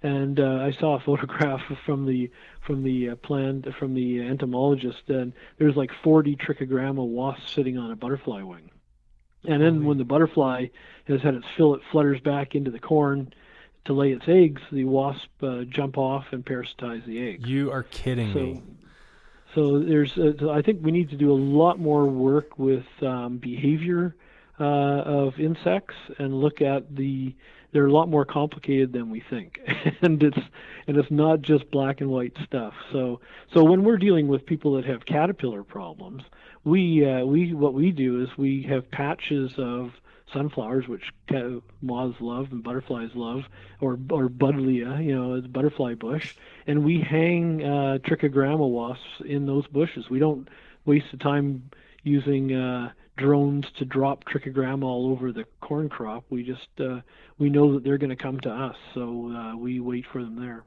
And 0.03 0.37
uh, 0.37 0.57
I 0.63 0.73
saw 0.77 0.95
a 0.95 0.99
photograph 1.05 1.61
from 1.85 2.05
the 2.05 2.29
from 2.67 2.83
the 2.83 3.11
uh, 3.11 3.15
plant 3.15 3.65
from 3.79 3.93
the 3.93 4.19
entomologist, 4.19 5.07
and 5.07 5.31
there's 5.57 5.77
like 5.77 5.91
40 6.03 6.35
trichogramma 6.35 7.05
wasps 7.05 7.53
sitting 7.53 7.77
on 7.77 7.91
a 7.91 7.95
butterfly 7.95 8.41
wing. 8.41 8.71
And 9.45 9.61
then 9.61 9.85
when 9.85 9.97
the 9.97 10.03
butterfly 10.03 10.67
has 11.07 11.21
had 11.21 11.33
its 11.35 11.45
fill, 11.57 11.73
it 11.75 11.81
flutters 11.91 12.19
back 12.21 12.53
into 12.55 12.69
the 12.71 12.79
corn 12.79 13.33
to 13.85 13.93
lay 13.93 14.11
its 14.11 14.25
eggs. 14.27 14.61
The 14.71 14.85
wasp 14.85 15.29
uh, 15.41 15.63
jump 15.63 15.97
off 15.97 16.25
and 16.31 16.45
parasitize 16.45 17.05
the 17.05 17.27
eggs. 17.27 17.47
You 17.49 17.71
are 17.71 17.83
kidding 17.83 18.33
So- 18.33 18.39
me. 18.39 18.61
So 19.55 19.79
there's, 19.79 20.17
uh, 20.17 20.49
I 20.49 20.61
think 20.61 20.79
we 20.81 20.91
need 20.91 21.09
to 21.09 21.17
do 21.17 21.29
a 21.29 21.35
lot 21.35 21.77
more 21.77 22.05
work 22.05 22.57
with 22.57 22.85
um, 23.01 23.37
behavior 23.37 24.15
uh, 24.57 24.63
of 24.63 25.39
insects 25.39 25.95
and 26.19 26.33
look 26.39 26.61
at 26.61 26.95
the. 26.95 27.35
They're 27.71 27.87
a 27.87 27.91
lot 27.91 28.09
more 28.09 28.25
complicated 28.25 28.91
than 28.91 29.09
we 29.09 29.23
think, 29.29 29.59
and 30.01 30.21
it's 30.21 30.37
and 30.87 30.97
it's 30.97 31.11
not 31.11 31.41
just 31.41 31.69
black 31.71 32.01
and 32.01 32.09
white 32.09 32.35
stuff. 32.45 32.73
So 32.91 33.21
so 33.53 33.63
when 33.63 33.83
we're 33.83 33.97
dealing 33.97 34.27
with 34.27 34.45
people 34.45 34.75
that 34.75 34.85
have 34.85 35.05
caterpillar 35.05 35.63
problems, 35.63 36.23
we 36.63 37.05
uh, 37.05 37.25
we 37.25 37.53
what 37.53 37.73
we 37.73 37.91
do 37.91 38.21
is 38.21 38.29
we 38.37 38.63
have 38.63 38.89
patches 38.91 39.53
of 39.57 39.91
sunflowers, 40.33 40.87
which 40.87 41.11
moths 41.81 42.19
love 42.21 42.51
and 42.51 42.63
butterflies 42.63 43.11
love, 43.15 43.43
or 43.79 43.97
or 44.09 44.29
buddleia, 44.29 45.03
you 45.03 45.15
know, 45.15 45.41
butterfly 45.41 45.93
bush, 45.93 46.35
and 46.67 46.83
we 46.83 46.99
hang 46.99 47.63
uh, 47.63 47.97
trichogramma 48.03 48.67
wasps 48.67 49.03
in 49.25 49.45
those 49.45 49.67
bushes. 49.67 50.09
We 50.09 50.19
don't 50.19 50.47
waste 50.85 51.07
the 51.11 51.17
time 51.17 51.69
using 52.03 52.53
uh, 52.53 52.91
drones 53.17 53.65
to 53.77 53.85
drop 53.85 54.25
trichogramma 54.25 54.83
all 54.83 55.11
over 55.11 55.31
the 55.31 55.45
corn 55.59 55.89
crop. 55.89 56.25
We 56.29 56.43
just 56.43 56.67
uh, 56.79 57.01
we 57.37 57.49
know 57.49 57.73
that 57.73 57.83
they're 57.83 57.97
going 57.97 58.09
to 58.09 58.15
come 58.15 58.39
to 58.41 58.51
us, 58.51 58.75
so 58.93 59.31
uh, 59.31 59.55
we 59.57 59.79
wait 59.79 60.05
for 60.11 60.23
them 60.23 60.39
there. 60.39 60.63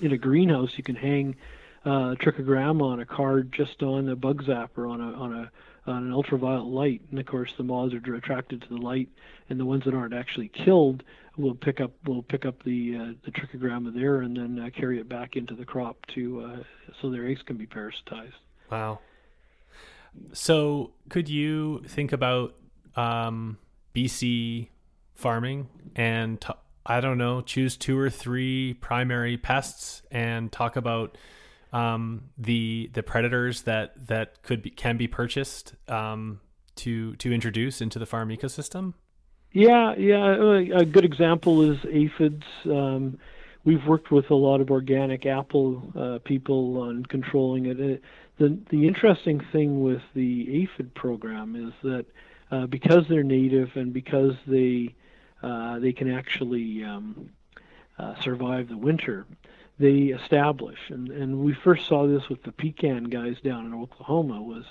In 0.00 0.12
a 0.12 0.18
greenhouse, 0.18 0.72
you 0.76 0.84
can 0.84 0.96
hang 0.96 1.36
uh, 1.84 2.14
trichogramma 2.14 2.82
on 2.82 3.00
a 3.00 3.06
card 3.06 3.52
just 3.52 3.82
on 3.82 4.08
a 4.08 4.16
bug 4.16 4.44
zapper 4.44 4.90
on 4.90 5.00
a 5.00 5.12
on 5.12 5.32
a 5.34 5.50
on 5.86 6.04
an 6.04 6.12
ultraviolet 6.12 6.66
light, 6.66 7.02
and 7.10 7.18
of 7.20 7.26
course 7.26 7.52
the 7.56 7.62
moths 7.62 7.94
are 7.94 8.14
attracted 8.14 8.62
to 8.62 8.68
the 8.68 8.76
light, 8.76 9.08
and 9.50 9.60
the 9.60 9.66
ones 9.66 9.84
that 9.84 9.94
aren't 9.94 10.14
actually 10.14 10.48
killed 10.48 11.02
will 11.36 11.54
pick 11.54 11.80
up 11.80 11.92
will 12.06 12.22
pick 12.22 12.46
up 12.46 12.62
the 12.62 12.96
uh, 12.96 13.12
the 13.24 13.30
trichogramma 13.30 13.92
there 13.92 14.22
and 14.22 14.36
then 14.36 14.58
uh, 14.58 14.70
carry 14.70 14.98
it 14.98 15.08
back 15.08 15.36
into 15.36 15.54
the 15.54 15.64
crop 15.64 15.96
to 16.06 16.40
uh, 16.40 16.62
so 17.00 17.10
their 17.10 17.26
eggs 17.26 17.42
can 17.42 17.56
be 17.56 17.66
parasitized. 17.66 18.32
Wow. 18.70 19.00
So, 20.32 20.92
could 21.08 21.28
you 21.28 21.82
think 21.86 22.12
about 22.12 22.54
um, 22.96 23.58
BC 23.94 24.68
farming 25.14 25.68
and 25.94 26.44
I 26.86 27.00
don't 27.00 27.18
know, 27.18 27.40
choose 27.40 27.76
two 27.76 27.98
or 27.98 28.10
three 28.10 28.74
primary 28.74 29.36
pests 29.36 30.02
and 30.10 30.52
talk 30.52 30.76
about 30.76 31.16
um, 31.72 32.24
the 32.38 32.90
the 32.92 33.02
predators 33.02 33.62
that 33.62 34.06
that 34.06 34.42
could 34.42 34.62
be 34.62 34.70
can 34.70 34.96
be 34.96 35.08
purchased 35.08 35.74
um, 35.88 36.40
to 36.76 37.16
to 37.16 37.32
introduce 37.32 37.80
into 37.80 37.98
the 37.98 38.06
farm 38.06 38.28
ecosystem? 38.28 38.94
Yeah, 39.52 39.94
yeah. 39.96 40.32
uh, 40.32 40.80
A 40.80 40.84
good 40.84 41.04
example 41.04 41.62
is 41.62 41.78
aphids. 41.90 42.42
Um, 42.66 43.18
we've 43.64 43.84
worked 43.86 44.10
with 44.10 44.30
a 44.30 44.34
lot 44.34 44.60
of 44.60 44.70
organic 44.70 45.26
apple 45.26 45.92
uh, 45.96 46.18
people 46.24 46.82
on 46.82 47.06
controlling 47.06 47.66
it. 47.66 48.02
The 48.38 48.58
the 48.70 48.86
interesting 48.86 49.40
thing 49.52 49.82
with 49.82 50.02
the 50.14 50.62
aphid 50.62 50.94
program 50.94 51.54
is 51.54 51.72
that 51.82 52.06
uh, 52.50 52.66
because 52.66 53.06
they're 53.08 53.22
native 53.22 53.76
and 53.76 53.92
because 53.92 54.34
they 54.46 54.94
uh, 55.42 55.78
they 55.78 55.92
can 55.92 56.10
actually 56.10 56.82
um, 56.84 57.30
uh, 57.98 58.14
survive 58.20 58.68
the 58.68 58.76
winter, 58.76 59.26
they 59.78 60.06
establish. 60.06 60.78
And 60.88 61.08
and 61.10 61.40
we 61.40 61.54
first 61.54 61.86
saw 61.86 62.06
this 62.06 62.28
with 62.28 62.42
the 62.42 62.52
pecan 62.52 63.04
guys 63.04 63.36
down 63.42 63.66
in 63.66 63.74
Oklahoma 63.74 64.42
was 64.42 64.64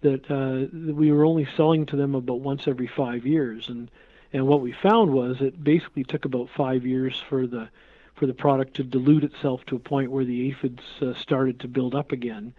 that 0.00 0.30
uh, 0.30 0.66
we 0.92 1.10
were 1.10 1.24
only 1.24 1.48
selling 1.56 1.86
to 1.86 1.96
them 1.96 2.14
about 2.14 2.40
once 2.40 2.68
every 2.68 2.86
five 2.86 3.26
years 3.26 3.68
and 3.68 3.90
and 4.32 4.46
what 4.46 4.60
we 4.60 4.72
found 4.72 5.12
was 5.12 5.40
it 5.40 5.62
basically 5.62 6.04
took 6.04 6.24
about 6.24 6.50
five 6.54 6.84
years 6.84 7.22
for 7.28 7.46
the 7.46 7.68
for 8.14 8.26
the 8.26 8.34
product 8.34 8.74
to 8.74 8.82
dilute 8.82 9.24
itself 9.24 9.64
to 9.66 9.76
a 9.76 9.80
point 9.80 10.10
where 10.10 10.24
the 10.24 10.48
aphids 10.48 10.82
uh, 11.00 11.14
started 11.14 11.60
to 11.60 11.68
build 11.68 11.94
up 11.94 12.10
again, 12.10 12.52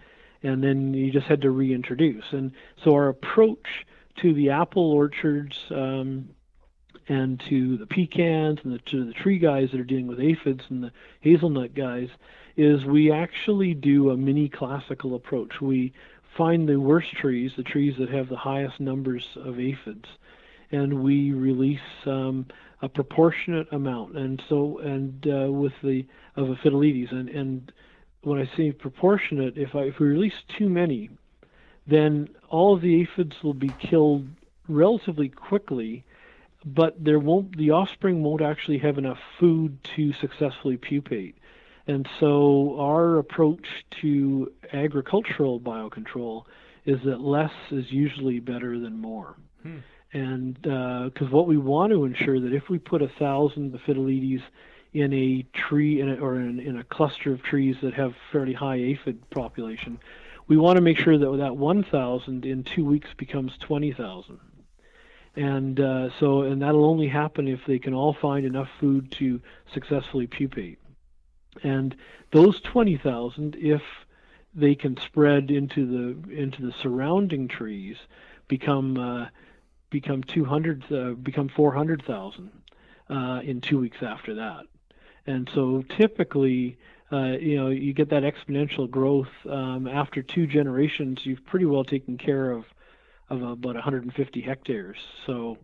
and 0.43 0.63
then 0.63 0.93
you 0.93 1.11
just 1.11 1.27
had 1.27 1.41
to 1.41 1.51
reintroduce. 1.51 2.25
And 2.31 2.51
so 2.83 2.93
our 2.93 3.09
approach 3.09 3.85
to 4.21 4.33
the 4.33 4.49
apple 4.49 4.91
orchards 4.91 5.57
um, 5.71 6.29
and 7.07 7.41
to 7.49 7.77
the 7.77 7.87
pecans 7.87 8.59
and 8.63 8.73
the, 8.73 8.79
to 8.79 9.05
the 9.05 9.13
tree 9.13 9.39
guys 9.39 9.69
that 9.71 9.79
are 9.79 9.85
dealing 9.85 10.07
with 10.07 10.19
aphids 10.19 10.63
and 10.69 10.83
the 10.83 10.91
hazelnut 11.21 11.73
guys 11.73 12.09
is 12.57 12.83
we 12.85 13.11
actually 13.11 13.73
do 13.73 14.09
a 14.09 14.17
mini 14.17 14.49
classical 14.49 15.15
approach. 15.15 15.61
We 15.61 15.93
find 16.37 16.67
the 16.67 16.77
worst 16.77 17.11
trees, 17.13 17.51
the 17.55 17.63
trees 17.63 17.95
that 17.99 18.09
have 18.09 18.29
the 18.29 18.37
highest 18.37 18.79
numbers 18.79 19.25
of 19.37 19.59
aphids, 19.59 20.05
and 20.71 21.01
we 21.01 21.31
release 21.31 21.79
um, 22.05 22.45
a 22.81 22.89
proportionate 22.89 23.71
amount. 23.71 24.17
And 24.17 24.41
so, 24.49 24.79
and 24.79 25.25
uh, 25.25 25.51
with 25.51 25.73
the 25.83 26.05
of 26.35 26.47
Aphidoletes, 26.47 27.11
and 27.11 27.29
and 27.29 27.71
when 28.21 28.39
I 28.39 28.49
say 28.55 28.71
proportionate, 28.71 29.57
if 29.57 29.75
I 29.75 29.83
if 29.83 29.99
we 29.99 30.07
release 30.07 30.43
too 30.47 30.69
many, 30.69 31.09
then 31.87 32.29
all 32.49 32.73
of 32.73 32.81
the 32.81 33.01
aphids 33.01 33.41
will 33.43 33.53
be 33.53 33.71
killed 33.79 34.27
relatively 34.67 35.29
quickly, 35.29 36.03
but 36.65 37.03
there 37.03 37.19
won't 37.19 37.57
the 37.57 37.71
offspring 37.71 38.21
won't 38.23 38.41
actually 38.41 38.79
have 38.79 38.97
enough 38.97 39.19
food 39.39 39.83
to 39.95 40.13
successfully 40.13 40.77
pupate. 40.77 41.35
And 41.87 42.07
so 42.19 42.79
our 42.79 43.17
approach 43.17 43.65
to 44.01 44.51
agricultural 44.73 45.59
biocontrol 45.59 46.43
is 46.85 46.99
that 47.03 47.19
less 47.19 47.53
is 47.71 47.91
usually 47.91 48.39
better 48.39 48.79
than 48.79 48.99
more. 48.99 49.35
Hmm. 49.63 49.77
And 50.13 50.61
because 50.61 51.29
what 51.31 51.47
we 51.47 51.57
want 51.57 51.91
to 51.93 52.05
ensure 52.05 52.39
that 52.39 52.53
if 52.53 52.69
we 52.69 52.79
put 52.79 53.01
a 53.01 53.07
thousand 53.07 53.73
Aphidoletes 53.73 54.43
in 54.93 55.13
a 55.13 55.43
tree 55.53 56.01
in 56.01 56.09
a, 56.09 56.15
or 56.15 56.35
in, 56.35 56.59
in 56.59 56.77
a 56.77 56.83
cluster 56.83 57.31
of 57.31 57.43
trees 57.43 57.75
that 57.81 57.93
have 57.93 58.13
fairly 58.31 58.53
high 58.53 58.77
aphid 58.77 59.29
population, 59.29 59.99
we 60.47 60.57
want 60.57 60.77
to 60.77 60.81
make 60.81 60.97
sure 60.97 61.17
that 61.17 61.37
that 61.37 61.57
1,000 61.57 62.45
in 62.45 62.63
two 62.63 62.83
weeks 62.83 63.09
becomes 63.17 63.57
20,000. 63.59 64.39
And 65.35 65.79
uh, 65.79 66.09
so, 66.19 66.41
and 66.41 66.61
that'll 66.61 66.85
only 66.85 67.07
happen 67.07 67.47
if 67.47 67.59
they 67.67 67.77
can 67.77 67.93
all 67.93 68.13
find 68.13 68.45
enough 68.45 68.67
food 68.79 69.11
to 69.13 69.39
successfully 69.71 70.25
pupate. 70.25 70.79
And 71.63 71.95
those 72.31 72.59
20,000, 72.61 73.55
if 73.59 73.81
they 74.55 74.75
can 74.75 74.97
spread 74.97 75.51
into 75.51 75.85
the 75.85 76.33
into 76.33 76.65
the 76.65 76.73
surrounding 76.81 77.47
trees, 77.47 77.97
become 78.47 78.97
uh, 78.97 79.27
become 79.89 80.23
200, 80.23 80.91
uh, 80.91 81.11
become 81.11 81.49
400,000 81.49 82.51
uh, 83.09 83.41
in 83.43 83.61
two 83.61 83.79
weeks 83.79 83.97
after 84.01 84.35
that. 84.35 84.65
And 85.29 85.47
so 85.53 85.83
typically, 85.95 86.75
uh, 87.11 87.37
you 87.39 87.55
know, 87.55 87.69
you 87.69 87.93
get 87.93 88.09
that 88.09 88.23
exponential 88.23 88.89
growth 88.89 89.29
um, 89.47 89.87
after 89.87 90.23
two 90.23 90.47
generations. 90.47 91.23
You've 91.23 91.45
pretty 91.45 91.65
well 91.65 91.83
taken 91.83 92.17
care 92.17 92.49
of 92.49 92.65
of 93.29 93.43
about 93.43 93.75
150 93.75 94.41
hectares. 94.41 94.97
So 95.27 95.59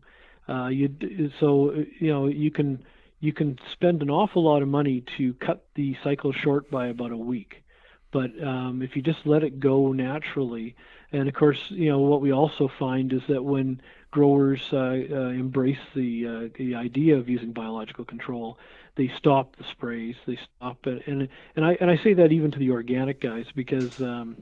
uh, 0.47 0.67
you 0.67 1.31
so 1.39 1.83
you 1.99 2.13
know 2.13 2.27
you 2.27 2.51
can 2.51 2.85
you 3.19 3.33
can 3.33 3.57
spend 3.71 4.03
an 4.03 4.11
awful 4.11 4.43
lot 4.43 4.61
of 4.61 4.67
money 4.67 5.03
to 5.17 5.33
cut 5.33 5.65
the 5.73 5.97
cycle 6.03 6.31
short 6.31 6.69
by 6.69 6.87
about 6.87 7.11
a 7.11 7.17
week. 7.17 7.63
But 8.11 8.31
um, 8.43 8.83
if 8.83 8.95
you 8.95 9.01
just 9.01 9.25
let 9.25 9.43
it 9.43 9.59
go 9.59 9.93
naturally, 9.93 10.75
and 11.11 11.27
of 11.27 11.33
course, 11.33 11.71
you 11.71 11.89
know 11.89 11.99
what 11.99 12.21
we 12.21 12.31
also 12.31 12.69
find 12.77 13.11
is 13.11 13.23
that 13.29 13.43
when 13.43 13.81
growers 14.15 14.61
uh, 14.71 14.77
uh, 14.77 15.29
embrace 15.43 15.85
the 15.93 16.25
uh, 16.25 16.47
the 16.57 16.73
idea 16.73 17.17
of 17.17 17.27
using 17.27 17.51
biological 17.51 18.05
control, 18.05 18.57
they 18.95 19.11
stop 19.17 19.57
the 19.57 19.65
sprays. 19.71 20.15
They 20.25 20.39
stop 20.57 20.87
it, 20.87 21.05
and 21.05 21.27
and 21.57 21.65
I 21.65 21.77
and 21.81 21.91
I 21.91 21.97
say 21.97 22.13
that 22.13 22.31
even 22.31 22.49
to 22.51 22.59
the 22.59 22.71
organic 22.71 23.19
guys 23.19 23.45
because 23.53 24.01
um, 24.01 24.37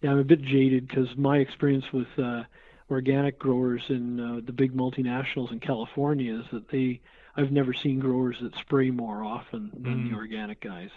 yeah, 0.00 0.12
I'm 0.12 0.18
a 0.18 0.24
bit 0.24 0.40
jaded 0.40 0.88
because 0.88 1.14
my 1.18 1.36
experience 1.36 1.84
with 1.92 2.08
uh, 2.18 2.44
organic 2.90 3.38
growers 3.38 3.82
in 3.90 4.18
uh, 4.18 4.40
the 4.42 4.54
big 4.54 4.74
multinationals 4.74 5.52
in 5.52 5.60
California 5.60 6.40
is 6.40 6.46
that 6.52 6.70
they 6.70 7.02
I've 7.36 7.52
never 7.52 7.74
seen 7.74 8.00
growers 8.00 8.38
that 8.40 8.56
spray 8.56 8.90
more 8.90 9.22
often 9.22 9.70
than 9.74 10.06
mm. 10.06 10.10
the 10.10 10.16
organic 10.16 10.62
guys, 10.62 10.90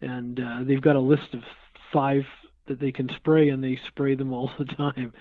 and 0.00 0.38
uh, 0.38 0.60
they've 0.62 0.80
got 0.80 0.94
a 0.94 1.00
list 1.00 1.34
of 1.34 1.42
five 1.92 2.26
that 2.66 2.80
they 2.80 2.92
can 2.92 3.08
spray 3.16 3.48
and 3.48 3.62
they 3.62 3.78
spray 3.86 4.14
them 4.14 4.32
all 4.32 4.50
the 4.58 4.64
time. 4.64 5.12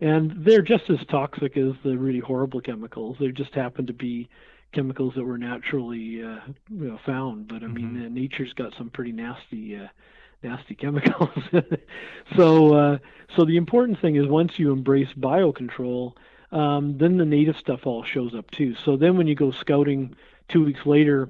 And 0.00 0.32
they're 0.44 0.62
just 0.62 0.90
as 0.90 0.98
toxic 1.08 1.56
as 1.56 1.72
the 1.84 1.96
really 1.96 2.20
horrible 2.20 2.60
chemicals. 2.60 3.16
They 3.18 3.28
just 3.28 3.54
happen 3.54 3.86
to 3.86 3.92
be 3.92 4.28
chemicals 4.72 5.14
that 5.14 5.24
were 5.24 5.38
naturally 5.38 6.22
uh, 6.22 6.40
you 6.70 6.88
know, 6.88 6.98
found. 7.06 7.48
But 7.48 7.62
i 7.62 7.66
mm-hmm. 7.66 7.74
mean 7.74 8.06
uh, 8.06 8.08
nature's 8.08 8.52
got 8.52 8.74
some 8.76 8.90
pretty 8.90 9.12
nasty 9.12 9.76
uh, 9.76 9.88
nasty 10.42 10.74
chemicals. 10.84 11.30
So 12.36 12.74
uh, 12.74 12.98
so 13.36 13.44
the 13.44 13.56
important 13.56 14.00
thing 14.00 14.16
is 14.16 14.26
once 14.26 14.58
you 14.58 14.72
embrace 14.72 15.12
biocontrol 15.16 16.14
um, 16.52 16.98
then 16.98 17.16
the 17.16 17.24
native 17.24 17.56
stuff 17.56 17.84
all 17.84 18.04
shows 18.04 18.34
up 18.34 18.50
too. 18.50 18.76
So 18.84 18.96
then 18.96 19.16
when 19.16 19.26
you 19.26 19.34
go 19.34 19.50
scouting 19.50 20.14
two 20.48 20.64
weeks 20.64 20.86
later 20.86 21.28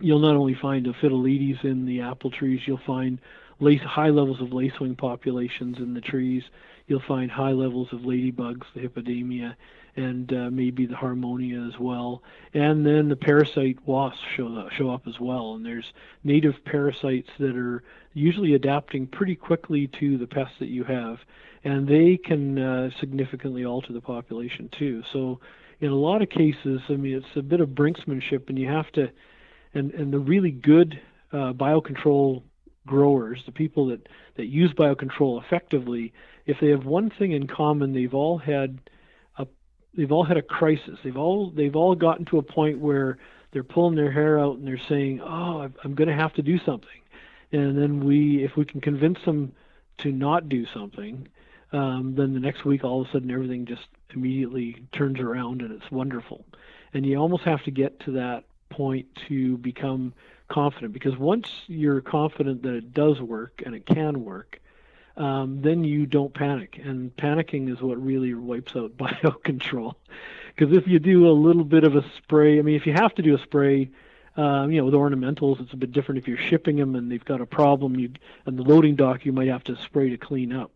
you'll 0.00 0.18
not 0.18 0.34
only 0.34 0.54
find 0.54 0.86
Aphidoletes 0.86 1.64
in 1.64 1.84
the 1.86 2.00
apple 2.00 2.30
trees 2.30 2.60
you'll 2.66 2.78
find 2.78 3.20
lace, 3.60 3.80
high 3.82 4.08
levels 4.08 4.40
of 4.40 4.48
lacewing 4.48 4.96
populations 4.96 5.78
in 5.78 5.94
the 5.94 6.00
trees. 6.00 6.42
You'll 6.86 7.02
find 7.06 7.30
high 7.30 7.52
levels 7.52 7.88
of 7.92 8.00
ladybugs, 8.00 8.64
the 8.74 8.80
hippodamia, 8.80 9.54
and 9.96 10.32
uh, 10.32 10.50
maybe 10.50 10.86
the 10.86 10.96
harmonia 10.96 11.60
as 11.60 11.78
well. 11.78 12.22
And 12.54 12.84
then 12.84 13.08
the 13.08 13.16
parasite 13.16 13.78
wasps 13.86 14.20
show 14.36 14.56
up, 14.56 14.72
show 14.72 14.90
up 14.90 15.06
as 15.06 15.20
well. 15.20 15.54
And 15.54 15.64
there's 15.64 15.92
native 16.24 16.64
parasites 16.64 17.30
that 17.38 17.56
are 17.56 17.82
usually 18.14 18.54
adapting 18.54 19.06
pretty 19.06 19.36
quickly 19.36 19.88
to 20.00 20.18
the 20.18 20.26
pests 20.26 20.56
that 20.58 20.68
you 20.68 20.84
have, 20.84 21.18
and 21.62 21.86
they 21.86 22.16
can 22.16 22.58
uh, 22.58 22.90
significantly 22.98 23.64
alter 23.64 23.92
the 23.92 24.00
population 24.00 24.68
too. 24.76 25.02
So 25.12 25.40
in 25.80 25.90
a 25.90 25.96
lot 25.96 26.22
of 26.22 26.28
cases, 26.28 26.80
I 26.88 26.94
mean, 26.94 27.14
it's 27.14 27.36
a 27.36 27.42
bit 27.42 27.60
of 27.60 27.70
brinksmanship, 27.70 28.48
and 28.48 28.58
you 28.58 28.68
have 28.68 28.90
to, 28.92 29.10
and 29.74 29.92
and 29.92 30.12
the 30.12 30.18
really 30.18 30.50
good 30.50 31.00
uh, 31.32 31.52
biocontrol 31.52 32.42
growers, 32.86 33.42
the 33.46 33.52
people 33.52 33.86
that, 33.88 34.08
that 34.36 34.46
use 34.46 34.72
biocontrol 34.72 35.42
effectively, 35.42 36.12
if 36.46 36.58
they 36.60 36.68
have 36.68 36.84
one 36.84 37.10
thing 37.10 37.32
in 37.32 37.46
common, 37.46 37.92
they've 37.92 38.14
all 38.14 38.38
had 38.38 38.80
a 39.38 39.46
they've 39.94 40.12
all 40.12 40.24
had 40.24 40.36
a 40.36 40.42
crisis. 40.42 40.98
They've 41.04 41.16
all 41.16 41.50
they've 41.50 41.76
all 41.76 41.94
gotten 41.94 42.24
to 42.26 42.38
a 42.38 42.42
point 42.42 42.78
where 42.78 43.18
they're 43.52 43.64
pulling 43.64 43.96
their 43.96 44.10
hair 44.10 44.38
out 44.38 44.56
and 44.56 44.66
they're 44.66 44.80
saying, 44.88 45.20
"Oh, 45.20 45.68
I'm 45.84 45.94
going 45.94 46.08
to 46.08 46.14
have 46.14 46.34
to 46.34 46.42
do 46.42 46.58
something." 46.58 46.88
And 47.52 47.76
then 47.76 48.04
we, 48.04 48.44
if 48.44 48.56
we 48.56 48.64
can 48.64 48.80
convince 48.80 49.18
them 49.24 49.52
to 49.98 50.12
not 50.12 50.48
do 50.48 50.66
something, 50.72 51.26
um, 51.72 52.14
then 52.16 52.32
the 52.32 52.40
next 52.40 52.64
week 52.64 52.84
all 52.84 53.02
of 53.02 53.08
a 53.08 53.12
sudden 53.12 53.30
everything 53.30 53.66
just 53.66 53.86
immediately 54.10 54.84
turns 54.92 55.20
around 55.20 55.62
and 55.62 55.72
it's 55.72 55.90
wonderful. 55.90 56.44
And 56.94 57.06
you 57.06 57.16
almost 57.16 57.44
have 57.44 57.62
to 57.64 57.70
get 57.70 58.00
to 58.00 58.12
that 58.12 58.44
point 58.70 59.06
to 59.28 59.58
become 59.58 60.14
confident 60.50 60.92
because 60.92 61.16
once 61.16 61.48
you're 61.66 62.02
confident 62.02 62.62
that 62.62 62.74
it 62.74 62.92
does 62.92 63.20
work 63.20 63.62
and 63.64 63.74
it 63.74 63.86
can 63.86 64.24
work, 64.24 64.60
um, 65.16 65.62
then 65.62 65.84
you 65.84 66.06
don't 66.06 66.34
panic. 66.34 66.78
And 66.82 67.14
panicking 67.16 67.72
is 67.72 67.80
what 67.80 68.02
really 68.02 68.34
wipes 68.34 68.76
out 68.76 68.96
biocontrol. 68.98 69.94
Because 70.54 70.76
if 70.76 70.86
you 70.86 70.98
do 70.98 71.28
a 71.28 71.32
little 71.32 71.64
bit 71.64 71.84
of 71.84 71.96
a 71.96 72.04
spray, 72.18 72.58
I 72.58 72.62
mean, 72.62 72.76
if 72.76 72.86
you 72.86 72.92
have 72.92 73.14
to 73.14 73.22
do 73.22 73.34
a 73.34 73.38
spray, 73.38 73.90
um, 74.36 74.70
you 74.70 74.78
know, 74.78 74.84
with 74.84 74.94
ornamentals, 74.94 75.60
it's 75.60 75.72
a 75.72 75.76
bit 75.76 75.92
different. 75.92 76.18
If 76.18 76.28
you're 76.28 76.38
shipping 76.38 76.76
them 76.76 76.94
and 76.94 77.10
they've 77.10 77.24
got 77.24 77.40
a 77.40 77.46
problem, 77.46 77.98
you 77.98 78.12
and 78.46 78.58
the 78.58 78.62
loading 78.62 78.96
dock, 78.96 79.24
you 79.24 79.32
might 79.32 79.48
have 79.48 79.64
to 79.64 79.76
spray 79.76 80.10
to 80.10 80.16
clean 80.16 80.52
up. 80.52 80.70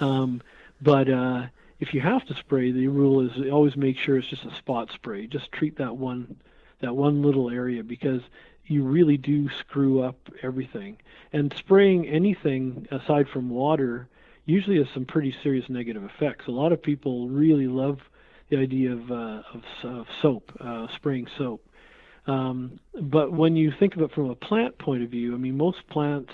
Um, 0.00 0.42
but 0.80 1.08
uh, 1.08 1.46
if 1.80 1.94
you 1.94 2.00
have 2.00 2.24
to 2.26 2.34
spray, 2.34 2.72
the 2.72 2.88
rule 2.88 3.20
is 3.20 3.50
always 3.50 3.76
make 3.76 3.98
sure 3.98 4.18
it's 4.18 4.28
just 4.28 4.44
a 4.44 4.54
spot 4.54 4.90
spray. 4.92 5.26
Just 5.26 5.52
treat 5.52 5.76
that 5.78 5.96
one 5.96 6.36
that 6.80 6.94
one 6.94 7.22
little 7.22 7.50
area 7.50 7.82
because 7.82 8.20
you 8.66 8.82
really 8.82 9.16
do 9.16 9.48
screw 9.60 10.02
up 10.02 10.16
everything. 10.42 10.96
And 11.32 11.54
spraying 11.58 12.06
anything 12.06 12.86
aside 12.90 13.28
from 13.28 13.50
water 13.50 14.08
usually 14.46 14.78
has 14.78 14.86
some 14.94 15.04
pretty 15.04 15.34
serious 15.42 15.68
negative 15.68 16.04
effects. 16.04 16.46
A 16.46 16.50
lot 16.50 16.72
of 16.72 16.82
people 16.82 17.28
really 17.28 17.66
love 17.66 17.98
the 18.50 18.58
idea 18.58 18.92
of, 18.92 19.10
uh, 19.10 19.42
of, 19.52 19.62
of, 19.84 20.06
soap, 20.20 20.52
uh, 20.60 20.86
spraying 20.94 21.26
soap. 21.38 21.66
Um, 22.26 22.78
but 23.00 23.32
when 23.32 23.56
you 23.56 23.72
think 23.78 23.96
of 23.96 24.02
it 24.02 24.12
from 24.12 24.30
a 24.30 24.34
plant 24.34 24.78
point 24.78 25.02
of 25.02 25.10
view, 25.10 25.34
I 25.34 25.38
mean, 25.38 25.56
most 25.56 25.86
plants 25.88 26.32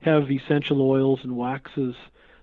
have 0.00 0.30
essential 0.30 0.82
oils 0.82 1.20
and 1.22 1.36
waxes 1.36 1.94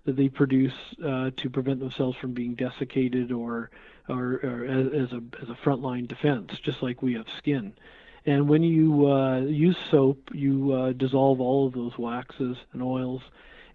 that 0.05 0.15
they 0.15 0.29
produce 0.29 0.73
uh, 1.03 1.31
to 1.37 1.49
prevent 1.49 1.79
themselves 1.79 2.17
from 2.17 2.33
being 2.33 2.55
desiccated 2.55 3.31
or, 3.31 3.69
or, 4.09 4.39
or 4.43 4.65
as, 4.65 4.87
as, 4.87 5.13
a, 5.13 5.21
as 5.41 5.49
a 5.49 5.57
frontline 5.63 6.07
defense, 6.07 6.51
just 6.61 6.83
like 6.83 7.01
we 7.01 7.13
have 7.13 7.25
skin. 7.37 7.73
And 8.25 8.47
when 8.47 8.63
you 8.63 9.11
uh, 9.11 9.39
use 9.41 9.77
soap, 9.91 10.29
you 10.33 10.71
uh, 10.73 10.91
dissolve 10.93 11.41
all 11.41 11.67
of 11.67 11.73
those 11.73 11.97
waxes 11.97 12.57
and 12.71 12.81
oils. 12.81 13.21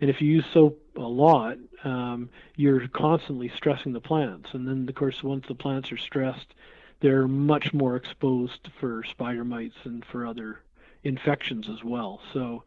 And 0.01 0.09
if 0.09 0.23
you 0.23 0.31
use 0.31 0.47
soap 0.53 0.81
a 0.97 1.01
lot, 1.01 1.59
um, 1.85 2.31
you're 2.57 2.89
constantly 2.89 3.51
stressing 3.55 3.93
the 3.93 4.01
plants. 4.01 4.51
And 4.53 4.67
then, 4.67 4.89
of 4.89 4.95
course, 4.95 5.23
once 5.23 5.47
the 5.49 5.55
plants 5.55 5.93
are 5.93 5.99
stressed, 5.99 6.55
they're 7.01 7.29
much 7.29 7.73
more 7.73 7.97
exposed 7.97 8.69
for 8.81 9.05
spider 9.05 9.45
mites 9.45 9.77
and 9.85 10.05
for 10.05 10.27
other 10.27 10.61
infections 11.05 11.69
as 11.69 11.85
well. 11.85 12.21
So, 12.33 12.65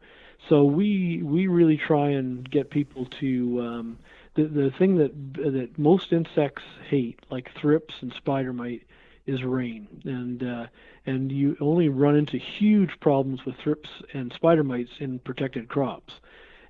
so 0.48 0.64
we 0.64 1.22
we 1.22 1.46
really 1.46 1.76
try 1.76 2.10
and 2.10 2.48
get 2.48 2.70
people 2.70 3.06
to 3.20 3.60
um, 3.60 3.98
the 4.34 4.44
the 4.44 4.70
thing 4.70 4.96
that 4.96 5.34
that 5.34 5.78
most 5.78 6.12
insects 6.12 6.62
hate, 6.88 7.20
like 7.30 7.52
thrips 7.54 7.94
and 8.00 8.12
spider 8.14 8.52
mite, 8.52 8.82
is 9.26 9.42
rain, 9.42 9.86
and 10.04 10.42
uh, 10.42 10.66
and 11.06 11.30
you 11.30 11.56
only 11.60 11.88
run 11.88 12.16
into 12.16 12.38
huge 12.38 12.90
problems 13.00 13.40
with 13.44 13.56
thrips 13.62 13.88
and 14.12 14.32
spider 14.34 14.64
mites 14.64 14.90
in 15.00 15.18
protected 15.20 15.68
crops. 15.68 16.12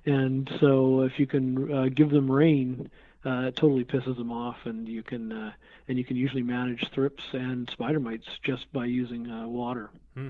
And 0.05 0.49
so 0.59 1.01
if 1.01 1.17
you 1.17 1.25
can 1.25 1.73
uh, 1.73 1.85
give 1.93 2.09
them 2.09 2.29
rain, 2.29 2.89
uh, 3.25 3.47
it 3.47 3.55
totally 3.55 3.85
pisses 3.85 4.17
them 4.17 4.31
off, 4.31 4.57
and 4.65 4.87
you 4.87 5.01
can 5.01 5.31
uh, 5.31 5.51
and 5.87 5.97
you 5.97 6.03
can 6.03 6.15
usually 6.15 6.43
manage 6.43 6.85
thrips 6.93 7.23
and 7.31 7.69
spider 7.71 7.99
mites 7.99 8.27
just 8.43 8.71
by 8.73 8.85
using 8.85 9.29
uh, 9.29 9.47
water. 9.47 9.89
Hmm. 10.13 10.29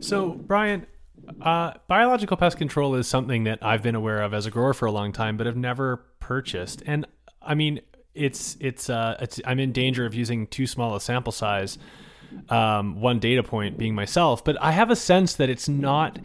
So 0.00 0.30
Brian, 0.30 0.86
uh, 1.40 1.72
biological 1.88 2.36
pest 2.36 2.56
control 2.56 2.94
is 2.94 3.06
something 3.06 3.44
that 3.44 3.58
I've 3.62 3.82
been 3.82 3.94
aware 3.94 4.22
of 4.22 4.32
as 4.32 4.46
a 4.46 4.50
grower 4.50 4.72
for 4.72 4.86
a 4.86 4.92
long 4.92 5.12
time, 5.12 5.36
but 5.36 5.46
have 5.46 5.56
never 5.56 6.04
purchased. 6.20 6.82
And 6.86 7.06
I 7.42 7.54
mean, 7.54 7.80
it's 8.18 8.56
it's 8.60 8.90
uh 8.90 9.16
it's 9.20 9.40
I'm 9.44 9.60
in 9.60 9.72
danger 9.72 10.04
of 10.06 10.14
using 10.14 10.46
too 10.46 10.66
small 10.66 10.94
a 10.94 11.00
sample 11.00 11.32
size. 11.32 11.78
Um, 12.50 13.00
one 13.00 13.20
data 13.20 13.42
point 13.42 13.78
being 13.78 13.94
myself, 13.94 14.44
but 14.44 14.60
I 14.60 14.72
have 14.72 14.90
a 14.90 14.96
sense 14.96 15.36
that 15.36 15.48
it's 15.48 15.66
not 15.66 16.18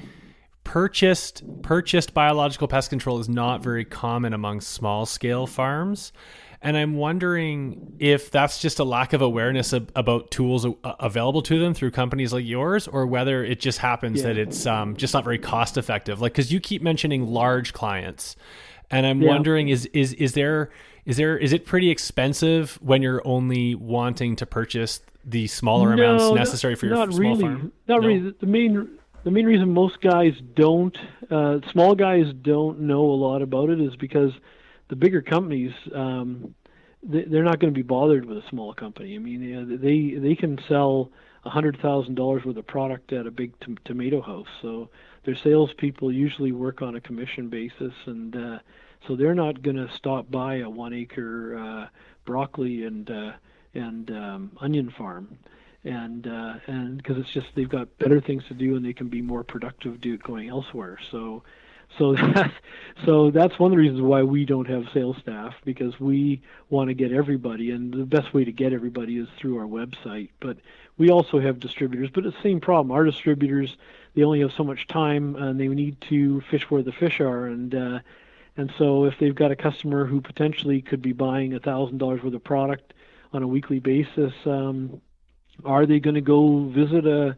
purchased 0.65 1.43
purchased 1.61 2.13
biological 2.13 2.67
pest 2.67 2.89
control 2.89 3.19
is 3.19 3.29
not 3.29 3.63
very 3.63 3.85
common 3.85 4.33
among 4.33 4.59
small 4.61 5.05
scale 5.05 5.47
farms. 5.47 6.11
And 6.61 6.77
I'm 6.77 6.95
wondering 6.95 7.97
if 7.99 8.31
that's 8.31 8.61
just 8.61 8.79
a 8.79 8.85
lack 8.85 9.11
of 9.11 9.21
awareness 9.21 9.73
of, 9.73 9.89
about 9.97 10.31
tools 10.31 10.65
available 10.83 11.41
to 11.41 11.59
them 11.59 11.73
through 11.73 11.91
companies 11.91 12.31
like 12.31 12.45
yours, 12.45 12.87
or 12.87 13.05
whether 13.05 13.43
it 13.43 13.59
just 13.59 13.79
happens 13.79 14.21
yeah. 14.21 14.27
that 14.27 14.37
it's 14.37 14.65
um, 14.65 14.95
just 14.95 15.13
not 15.13 15.25
very 15.25 15.37
cost 15.37 15.77
effective. 15.77 16.21
Like, 16.21 16.31
because 16.31 16.53
you 16.53 16.61
keep 16.61 16.81
mentioning 16.81 17.27
large 17.27 17.73
clients, 17.73 18.37
and 18.89 19.05
I'm 19.05 19.21
yeah. 19.21 19.29
wondering 19.29 19.67
is 19.67 19.87
is 19.87 20.13
is 20.13 20.33
there 20.33 20.69
is 21.06 21.18
there 21.18 21.38
is 21.38 21.54
it 21.54 21.66
pretty 21.66 21.89
expensive 21.89 22.80
when 22.82 23.01
you're 23.01 23.22
only 23.26 23.76
wanting 23.76 24.36
to 24.38 24.45
purchase 24.45 25.01
the 25.26 25.47
smaller 25.47 25.95
no, 25.95 26.04
amounts 26.04 26.36
necessary 26.36 26.76
for 26.76 26.86
your 26.86 26.95
not 26.95 27.14
small 27.14 27.36
really. 27.36 27.41
farm? 27.41 27.72
Not 27.88 28.01
no? 28.01 28.08
really. 28.08 28.34
The 28.39 28.45
main 28.45 28.89
the 29.24 29.32
main 29.32 29.45
reason 29.45 29.74
most 29.74 30.01
guys 30.01 30.34
don't 30.56 30.97
uh, 31.30 31.60
small 31.72 31.95
guys 31.95 32.26
don't 32.41 32.82
know 32.82 33.01
a 33.01 33.18
lot 33.18 33.41
about 33.41 33.70
it 33.70 33.80
is 33.80 33.95
because 33.95 34.32
the 34.89 34.95
bigger 34.95 35.22
companies 35.22 35.72
um, 35.93 36.54
they, 37.04 37.24
they're 37.24 37.43
not 37.43 37.60
going 37.60 37.74
to 37.74 37.78
be 37.78 37.84
bothered 37.84 38.26
with 38.26 38.38
a 38.38 38.49
small 38.49 38.74
company. 38.74 39.16
I 39.16 39.20
mean, 39.20 39.80
they 39.82 40.20
they 40.20 40.36
can 40.36 40.60
sell 40.68 41.12
a 41.45 41.49
hundred 41.49 41.78
thousand 41.82 42.16
dollars 42.16 42.43
worth 42.45 42.58
of 42.58 42.68
product 42.68 43.12
at 43.12 43.28
a 43.28 43.32
big 43.32 43.54
t- 43.60 43.78
tomato 43.86 44.22
house. 44.22 44.47
So 44.62 44.89
their 45.26 45.38
salespeople 45.43 46.12
usually 46.12 46.51
work 46.51 46.82
on 46.82 46.95
a 46.95 47.01
commission 47.01 47.49
basis, 47.49 47.93
and 48.06 48.36
uh, 48.36 48.60
so 49.08 49.16
they're 49.16 49.36
not 49.36 49.62
going 49.62 49.76
to 49.76 49.89
stop 49.93 50.30
by 50.30 50.56
a 50.58 50.70
one 50.70 50.93
acre 50.93 51.58
uh, 51.58 51.88
broccoli 52.26 52.84
and 52.84 53.10
uh, 53.10 53.32
and 53.74 54.12
um, 54.12 54.51
onion 54.62 54.91
farm, 54.97 55.38
and 55.84 56.28
uh, 56.28 56.56
and 56.68 56.97
because 56.97 57.18
it's 57.18 57.32
just 57.32 57.47
they've 57.56 57.70
got 57.70 57.97
better 57.97 58.22
things 58.22 58.43
to 58.47 58.54
do 58.54 58.76
and 58.76 58.86
they 58.86 58.93
can 58.93 59.10
be 59.10 59.22
more 59.22 59.43
productive 59.43 59.99
do 59.99 60.18
going 60.18 60.49
elsewhere. 60.49 60.99
So 61.12 61.43
so 61.97 62.16
that's 62.34 62.54
so 63.06 63.32
that's 63.32 63.60
one 63.60 63.72
of 63.72 63.78
the 63.78 63.82
reasons 63.82 64.01
why 64.01 64.24
we 64.24 64.45
don't 64.45 64.68
have 64.68 64.86
sales 64.93 65.18
staff 65.18 65.54
because 65.66 65.99
we 65.99 66.41
want 66.70 66.89
to 66.89 66.93
get 66.93 67.12
everybody, 67.12 67.72
and 67.72 67.93
the 67.93 68.06
best 68.06 68.34
way 68.34 68.45
to 68.45 68.51
get 68.51 68.74
everybody 68.74 69.18
is 69.18 69.28
through 69.38 69.58
our 69.58 69.66
website. 69.66 70.30
But 70.39 70.58
we 70.97 71.10
also 71.10 71.39
have 71.39 71.60
distributors, 71.60 72.10
but 72.14 72.26
it's 72.26 72.36
the 72.38 72.43
same 72.43 72.62
problem. 72.62 72.91
Our 72.91 73.04
distributors 73.04 73.76
they 74.16 74.24
only 74.24 74.41
have 74.41 74.51
so 74.54 74.64
much 74.64 74.88
time, 74.88 75.36
and 75.36 75.60
they 75.60 75.68
need 75.68 75.99
to 76.10 76.41
fish 76.41 76.70
where 76.70 76.84
the 76.84 76.91
fish 76.91 77.20
are, 77.20 77.47
and 77.47 77.74
uh, 77.74 77.99
and 78.58 78.72
so 78.78 79.06
if 79.06 79.16
they've 79.20 79.36
got 79.36 79.51
a 79.51 79.56
customer 79.56 80.06
who 80.06 80.22
potentially 80.22 80.82
could 80.82 81.01
be 81.01 81.14
buying 81.14 81.54
a 81.54 81.60
thousand 81.60 81.97
dollars 81.97 82.22
worth 82.24 82.34
of 82.34 82.43
product 82.43 82.93
on 83.32 83.43
a 83.43 83.47
weekly 83.47 83.80
basis, 83.80 84.34
um, 84.45 85.01
are 85.66 85.86
they 85.86 85.99
going 85.99 86.16
to 86.16 86.22
go 86.22 86.66
visit 86.70 87.06
a 87.06 87.38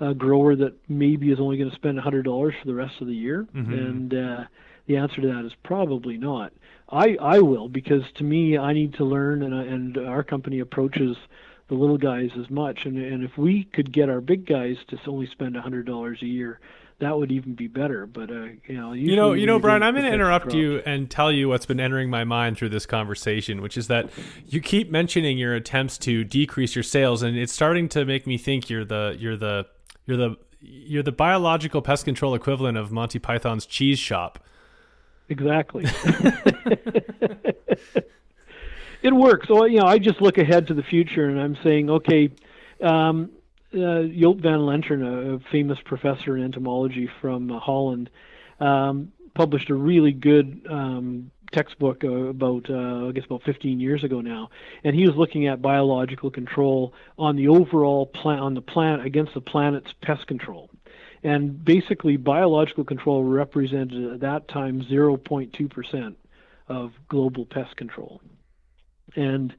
a 0.00 0.14
grower 0.14 0.56
that 0.56 0.74
maybe 0.88 1.30
is 1.30 1.38
only 1.38 1.56
going 1.56 1.70
to 1.70 1.76
spend 1.76 1.96
$100 1.96 2.24
for 2.24 2.66
the 2.66 2.74
rest 2.74 3.00
of 3.00 3.06
the 3.06 3.14
year? 3.14 3.46
Mm-hmm. 3.54 3.72
And 3.72 4.14
uh, 4.14 4.44
the 4.86 4.96
answer 4.96 5.20
to 5.20 5.28
that 5.28 5.44
is 5.44 5.52
probably 5.62 6.18
not. 6.18 6.52
I, 6.90 7.16
I 7.20 7.38
will 7.38 7.68
because 7.68 8.02
to 8.16 8.24
me 8.24 8.58
I 8.58 8.72
need 8.72 8.94
to 8.94 9.04
learn 9.04 9.42
and, 9.42 9.54
and 9.54 9.96
our 9.96 10.22
company 10.22 10.58
approaches 10.58 11.16
the 11.68 11.74
little 11.74 11.96
guys 11.96 12.30
as 12.38 12.50
much 12.50 12.84
and, 12.84 12.98
and 12.98 13.24
if 13.24 13.38
we 13.38 13.64
could 13.64 13.92
get 13.92 14.10
our 14.10 14.20
big 14.20 14.44
guys 14.44 14.76
to 14.88 14.98
only 15.06 15.26
spend 15.26 15.54
$100 15.54 16.22
a 16.22 16.26
year 16.26 16.60
that 17.02 17.18
would 17.18 17.32
even 17.32 17.54
be 17.54 17.66
better. 17.66 18.06
But 18.06 18.30
uh, 18.30 18.44
you 18.66 18.76
know, 18.76 18.92
you 18.92 19.16
know, 19.16 19.32
you 19.32 19.44
know, 19.44 19.58
Brian, 19.58 19.82
I'm 19.82 19.94
going 19.94 20.06
to 20.06 20.12
interrupt 20.12 20.54
you 20.54 20.80
and 20.86 21.10
tell 21.10 21.32
you 21.32 21.48
what's 21.48 21.66
been 21.66 21.80
entering 21.80 22.08
my 22.08 22.22
mind 22.22 22.56
through 22.56 22.68
this 22.68 22.86
conversation, 22.86 23.60
which 23.60 23.76
is 23.76 23.88
that 23.88 24.08
you 24.46 24.60
keep 24.60 24.88
mentioning 24.88 25.36
your 25.36 25.54
attempts 25.54 25.98
to 25.98 26.22
decrease 26.22 26.76
your 26.76 26.84
sales, 26.84 27.24
and 27.24 27.36
it's 27.36 27.52
starting 27.52 27.88
to 27.90 28.04
make 28.04 28.24
me 28.24 28.38
think 28.38 28.70
you're 28.70 28.84
the 28.84 29.16
you're 29.18 29.36
the 29.36 29.66
you're 30.06 30.16
the 30.16 30.36
you're 30.60 31.02
the 31.02 31.10
biological 31.10 31.82
pest 31.82 32.04
control 32.04 32.36
equivalent 32.36 32.78
of 32.78 32.92
Monty 32.92 33.18
Python's 33.18 33.66
cheese 33.66 33.98
shop. 33.98 34.38
Exactly. 35.28 35.84
it 39.02 39.12
works. 39.12 39.48
So 39.48 39.64
you 39.64 39.80
know, 39.80 39.86
I 39.86 39.98
just 39.98 40.20
look 40.20 40.38
ahead 40.38 40.68
to 40.68 40.74
the 40.74 40.84
future, 40.84 41.28
and 41.28 41.40
I'm 41.40 41.56
saying, 41.64 41.90
okay, 41.90 42.30
um, 42.80 43.32
uh, 43.74 44.02
van 44.34 44.60
Lenteren, 44.60 45.34
a 45.34 45.38
famous 45.50 45.78
professor 45.84 46.36
in 46.36 46.44
entomology 46.44 47.08
from 47.20 47.50
uh, 47.50 47.58
Holland, 47.58 48.10
um, 48.60 49.12
published 49.34 49.70
a 49.70 49.74
really 49.74 50.12
good 50.12 50.66
um, 50.68 51.30
textbook 51.52 52.04
uh, 52.04 52.08
about 52.08 52.68
uh, 52.70 53.08
I 53.08 53.12
guess 53.12 53.24
about 53.24 53.42
15 53.42 53.80
years 53.80 54.04
ago 54.04 54.20
now, 54.20 54.50
and 54.84 54.96
he 54.96 55.06
was 55.06 55.16
looking 55.16 55.46
at 55.46 55.62
biological 55.62 56.30
control 56.30 56.94
on 57.18 57.36
the 57.36 57.48
overall 57.48 58.06
plant 58.06 58.40
on 58.40 58.54
the 58.54 58.62
plant 58.62 59.04
against 59.04 59.34
the 59.34 59.40
planet's 59.40 59.92
pest 60.00 60.26
control, 60.26 60.70
and 61.22 61.64
basically 61.64 62.16
biological 62.16 62.84
control 62.84 63.24
represented 63.24 64.14
at 64.14 64.20
that 64.20 64.48
time 64.48 64.82
0.2 64.82 65.70
percent 65.70 66.18
of 66.68 66.92
global 67.08 67.46
pest 67.46 67.76
control, 67.76 68.20
and 69.16 69.54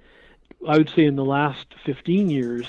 I 0.68 0.78
would 0.78 0.90
say 0.90 1.06
in 1.06 1.16
the 1.16 1.26
last 1.26 1.68
15 1.86 2.30
years, 2.30 2.68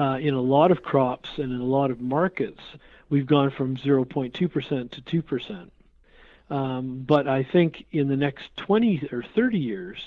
uh, 0.00 0.16
in 0.18 0.32
a 0.32 0.40
lot 0.40 0.70
of 0.70 0.82
crops 0.82 1.28
and 1.36 1.52
in 1.52 1.60
a 1.60 1.64
lot 1.64 1.90
of 1.90 2.00
markets, 2.00 2.60
we've 3.10 3.26
gone 3.26 3.50
from 3.50 3.76
0.2 3.76 4.50
percent 4.50 4.92
to 4.92 5.02
2 5.02 5.22
percent. 5.22 5.72
Um, 6.48 7.04
but 7.06 7.28
I 7.28 7.44
think 7.44 7.84
in 7.92 8.08
the 8.08 8.16
next 8.16 8.44
20 8.56 9.08
or 9.12 9.22
30 9.34 9.58
years, 9.58 9.98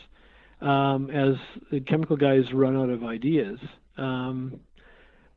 um, 0.60 1.10
as 1.10 1.36
the 1.72 1.80
chemical 1.80 2.18
guys 2.18 2.52
run 2.52 2.76
out 2.76 2.90
of 2.90 3.04
ideas, 3.04 3.60
um, 3.98 4.60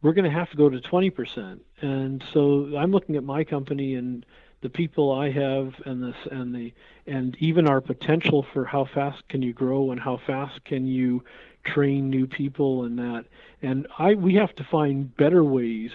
we're 0.02 0.14
going 0.14 0.24
to 0.24 0.36
have 0.36 0.50
to 0.50 0.56
go 0.56 0.68
to 0.68 0.78
20%. 0.78 1.60
And 1.80 2.24
so 2.32 2.76
I'm 2.76 2.90
looking 2.90 3.16
at 3.16 3.24
my 3.24 3.44
company 3.44 3.94
and 3.94 4.24
the 4.62 4.70
people 4.70 5.12
I 5.12 5.30
have 5.30 5.74
and 5.84 6.02
this 6.02 6.16
and 6.30 6.54
the 6.54 6.72
and 7.06 7.36
even 7.38 7.68
our 7.68 7.80
potential 7.80 8.44
for 8.52 8.64
how 8.64 8.86
fast 8.86 9.28
can 9.28 9.42
you 9.42 9.52
grow 9.52 9.92
and 9.92 10.00
how 10.00 10.18
fast 10.26 10.64
can 10.64 10.86
you 10.86 11.22
train 11.66 12.10
new 12.10 12.26
people 12.26 12.84
and 12.84 12.98
that. 12.98 13.24
And 13.62 13.86
I 13.98 14.14
we 14.14 14.34
have 14.34 14.54
to 14.56 14.64
find 14.64 15.14
better 15.16 15.44
ways 15.44 15.90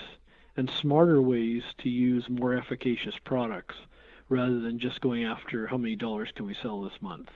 and 0.57 0.69
smarter 0.69 1.21
ways 1.21 1.63
to 1.79 1.89
use 1.89 2.25
more 2.29 2.53
efficacious 2.55 3.15
products 3.23 3.75
rather 4.29 4.59
than 4.59 4.79
just 4.79 5.01
going 5.01 5.23
after 5.25 5.67
how 5.67 5.77
many 5.77 5.95
dollars 5.95 6.29
can 6.35 6.45
we 6.45 6.55
sell 6.61 6.81
this 6.81 7.01
month. 7.01 7.29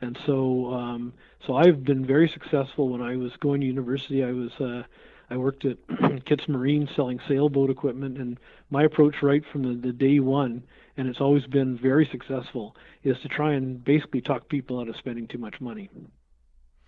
And 0.00 0.18
so, 0.26 0.72
um, 0.74 1.12
so 1.46 1.56
I've 1.56 1.84
been 1.84 2.04
very 2.04 2.28
successful. 2.28 2.88
When 2.88 3.00
I 3.00 3.16
was 3.16 3.32
going 3.40 3.60
to 3.62 3.66
university, 3.66 4.22
I 4.22 4.32
was 4.32 4.52
uh, 4.60 4.82
I 5.30 5.36
worked 5.36 5.64
at 5.64 5.78
Kitts 6.26 6.48
Marine 6.48 6.88
selling 6.94 7.20
sailboat 7.26 7.70
equipment, 7.70 8.18
and 8.18 8.38
my 8.70 8.84
approach 8.84 9.16
right 9.22 9.42
from 9.50 9.62
the, 9.62 9.86
the 9.88 9.92
day 9.92 10.20
one, 10.20 10.62
and 10.96 11.08
it's 11.08 11.20
always 11.20 11.46
been 11.46 11.78
very 11.78 12.06
successful, 12.10 12.76
is 13.02 13.16
to 13.22 13.28
try 13.28 13.54
and 13.54 13.82
basically 13.82 14.20
talk 14.20 14.48
people 14.48 14.78
out 14.80 14.88
of 14.88 14.96
spending 14.96 15.26
too 15.26 15.38
much 15.38 15.60
money. 15.60 15.88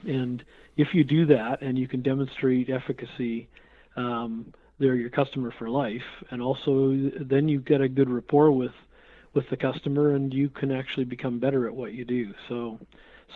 And 0.07 0.45
if 0.77 0.89
you 0.95 1.05
do 1.05 1.27
that, 1.27 1.61
and 1.61 1.77
you 1.79 1.89
can 1.89 2.03
demonstrate 2.03 2.71
efficacy, 2.71 3.49
um, 3.97 4.53
they're 4.79 4.95
your 4.95 5.11
customer 5.11 5.53
for 5.59 5.69
life, 5.69 6.03
and 6.31 6.41
also 6.41 7.11
then 7.21 7.49
you 7.49 7.61
get 7.61 7.81
a 7.81 7.89
good 7.89 8.09
rapport 8.09 8.53
with 8.53 8.73
with 9.35 9.45
the 9.51 9.57
customer, 9.57 10.15
and 10.15 10.33
you 10.33 10.49
can 10.49 10.71
actually 10.71 11.05
become 11.05 11.39
better 11.39 11.67
at 11.67 11.75
what 11.75 11.93
you 11.93 12.05
do. 12.05 12.33
So, 12.49 12.79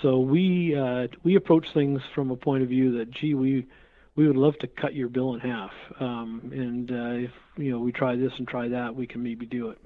so 0.02 0.20
we 0.20 0.76
uh, 0.76 1.08
we 1.24 1.34
approach 1.34 1.66
things 1.74 2.00
from 2.14 2.30
a 2.30 2.36
point 2.36 2.62
of 2.62 2.68
view 2.68 2.96
that, 2.98 3.10
gee, 3.10 3.34
we 3.34 3.66
we 4.14 4.26
would 4.26 4.36
love 4.36 4.56
to 4.60 4.68
cut 4.68 4.94
your 4.94 5.08
bill 5.08 5.34
in 5.34 5.40
half, 5.40 5.72
um, 5.98 6.50
and 6.52 6.90
uh, 6.90 7.26
if 7.26 7.30
you 7.56 7.72
know 7.72 7.80
we 7.80 7.90
try 7.90 8.14
this 8.14 8.32
and 8.38 8.46
try 8.46 8.68
that, 8.68 8.94
we 8.94 9.06
can 9.06 9.22
maybe 9.22 9.46
do 9.46 9.70
it. 9.70 9.78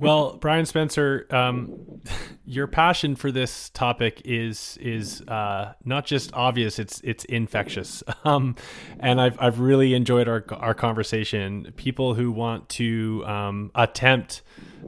Well, 0.00 0.38
Brian 0.40 0.64
Spencer, 0.64 1.26
um, 1.30 2.00
your 2.46 2.66
passion 2.66 3.16
for 3.16 3.30
this 3.30 3.68
topic 3.70 4.22
is 4.24 4.78
is 4.80 5.20
uh, 5.22 5.74
not 5.84 6.06
just 6.06 6.32
obvious; 6.32 6.78
it's 6.78 7.00
it's 7.04 7.26
infectious. 7.26 8.02
Um, 8.22 8.54
and 8.98 9.18
I've 9.20 9.40
I've 9.40 9.60
really 9.60 9.94
enjoyed 9.94 10.28
our 10.28 10.44
our 10.52 10.74
conversation. 10.74 11.72
People 11.76 12.12
who 12.14 12.30
want 12.30 12.68
to 12.70 13.24
um, 13.26 13.70
attempt 13.74 14.42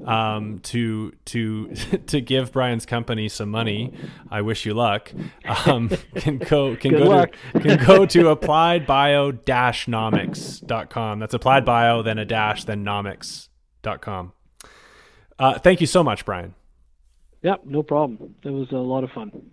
um, 0.04 0.58
to 0.64 1.12
to 1.26 1.74
to 2.06 2.20
give 2.20 2.52
Brian's 2.52 2.84
company 2.84 3.30
some 3.30 3.50
money, 3.50 3.94
I 4.30 4.42
wish 4.42 4.66
you 4.66 4.74
luck. 4.74 5.10
Um, 5.66 5.88
can 6.14 6.36
go 6.38 6.76
can 6.76 6.92
go 6.92 7.04
luck. 7.04 7.34
to 7.54 7.60
can 7.60 7.82
go 7.84 8.04
to 8.04 8.36
appliedbio-nomics.com. 8.36 11.18
That's 11.18 11.34
applied 11.34 11.64
bio, 11.64 12.02
then 12.02 12.18
a 12.18 12.26
dash, 12.26 12.64
then 12.64 12.84
nomics.com. 12.84 14.32
Uh, 15.38 15.58
thank 15.58 15.80
you 15.80 15.86
so 15.86 16.02
much, 16.04 16.24
Brian. 16.24 16.54
Yeah, 17.42 17.56
no 17.64 17.82
problem. 17.82 18.34
It 18.44 18.50
was 18.50 18.70
a 18.70 18.76
lot 18.76 19.02
of 19.04 19.10
fun. 19.10 19.50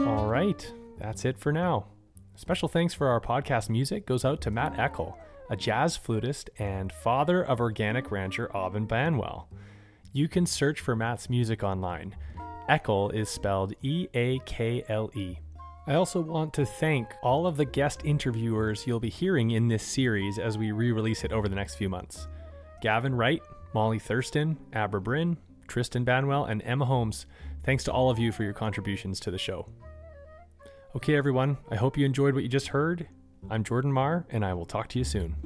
All 0.00 0.26
right, 0.26 0.72
that's 0.98 1.24
it 1.24 1.38
for 1.38 1.52
now. 1.52 1.86
Special 2.34 2.68
thanks 2.68 2.94
for 2.94 3.08
our 3.08 3.20
podcast 3.20 3.68
music 3.68 4.06
goes 4.06 4.24
out 4.24 4.40
to 4.40 4.50
Matt 4.50 4.74
Eakle, 4.74 5.14
a 5.50 5.56
jazz 5.56 5.96
flutist 5.96 6.50
and 6.58 6.92
father 6.92 7.42
of 7.42 7.60
organic 7.60 8.10
rancher 8.10 8.50
Aubin 8.56 8.86
Banwell. 8.86 9.44
You 10.12 10.28
can 10.28 10.46
search 10.46 10.80
for 10.80 10.96
Matt's 10.96 11.30
music 11.30 11.62
online. 11.62 12.16
Eakle 12.68 13.14
is 13.14 13.28
spelled 13.28 13.74
E 13.82 14.08
A 14.14 14.40
K 14.40 14.84
L 14.88 15.10
E. 15.14 15.36
I 15.84 15.94
also 15.94 16.20
want 16.20 16.52
to 16.54 16.64
thank 16.64 17.08
all 17.22 17.44
of 17.44 17.56
the 17.56 17.64
guest 17.64 18.02
interviewers 18.04 18.86
you'll 18.86 19.00
be 19.00 19.10
hearing 19.10 19.50
in 19.50 19.66
this 19.66 19.82
series 19.82 20.38
as 20.38 20.56
we 20.56 20.70
re 20.70 20.92
release 20.92 21.24
it 21.24 21.32
over 21.32 21.48
the 21.48 21.56
next 21.56 21.74
few 21.74 21.88
months 21.88 22.28
Gavin 22.80 23.14
Wright, 23.14 23.42
Molly 23.74 23.98
Thurston, 23.98 24.58
Abra 24.72 25.00
Brynne, 25.00 25.36
Tristan 25.66 26.04
Banwell, 26.04 26.48
and 26.48 26.62
Emma 26.62 26.84
Holmes. 26.84 27.26
Thanks 27.64 27.82
to 27.84 27.92
all 27.92 28.10
of 28.10 28.18
you 28.18 28.30
for 28.30 28.44
your 28.44 28.52
contributions 28.52 29.18
to 29.20 29.32
the 29.32 29.38
show. 29.38 29.68
Okay, 30.94 31.16
everyone, 31.16 31.58
I 31.70 31.76
hope 31.76 31.96
you 31.96 32.06
enjoyed 32.06 32.34
what 32.34 32.44
you 32.44 32.48
just 32.48 32.68
heard. 32.68 33.08
I'm 33.50 33.64
Jordan 33.64 33.92
Marr, 33.92 34.24
and 34.30 34.44
I 34.44 34.54
will 34.54 34.66
talk 34.66 34.88
to 34.90 34.98
you 34.98 35.04
soon. 35.04 35.36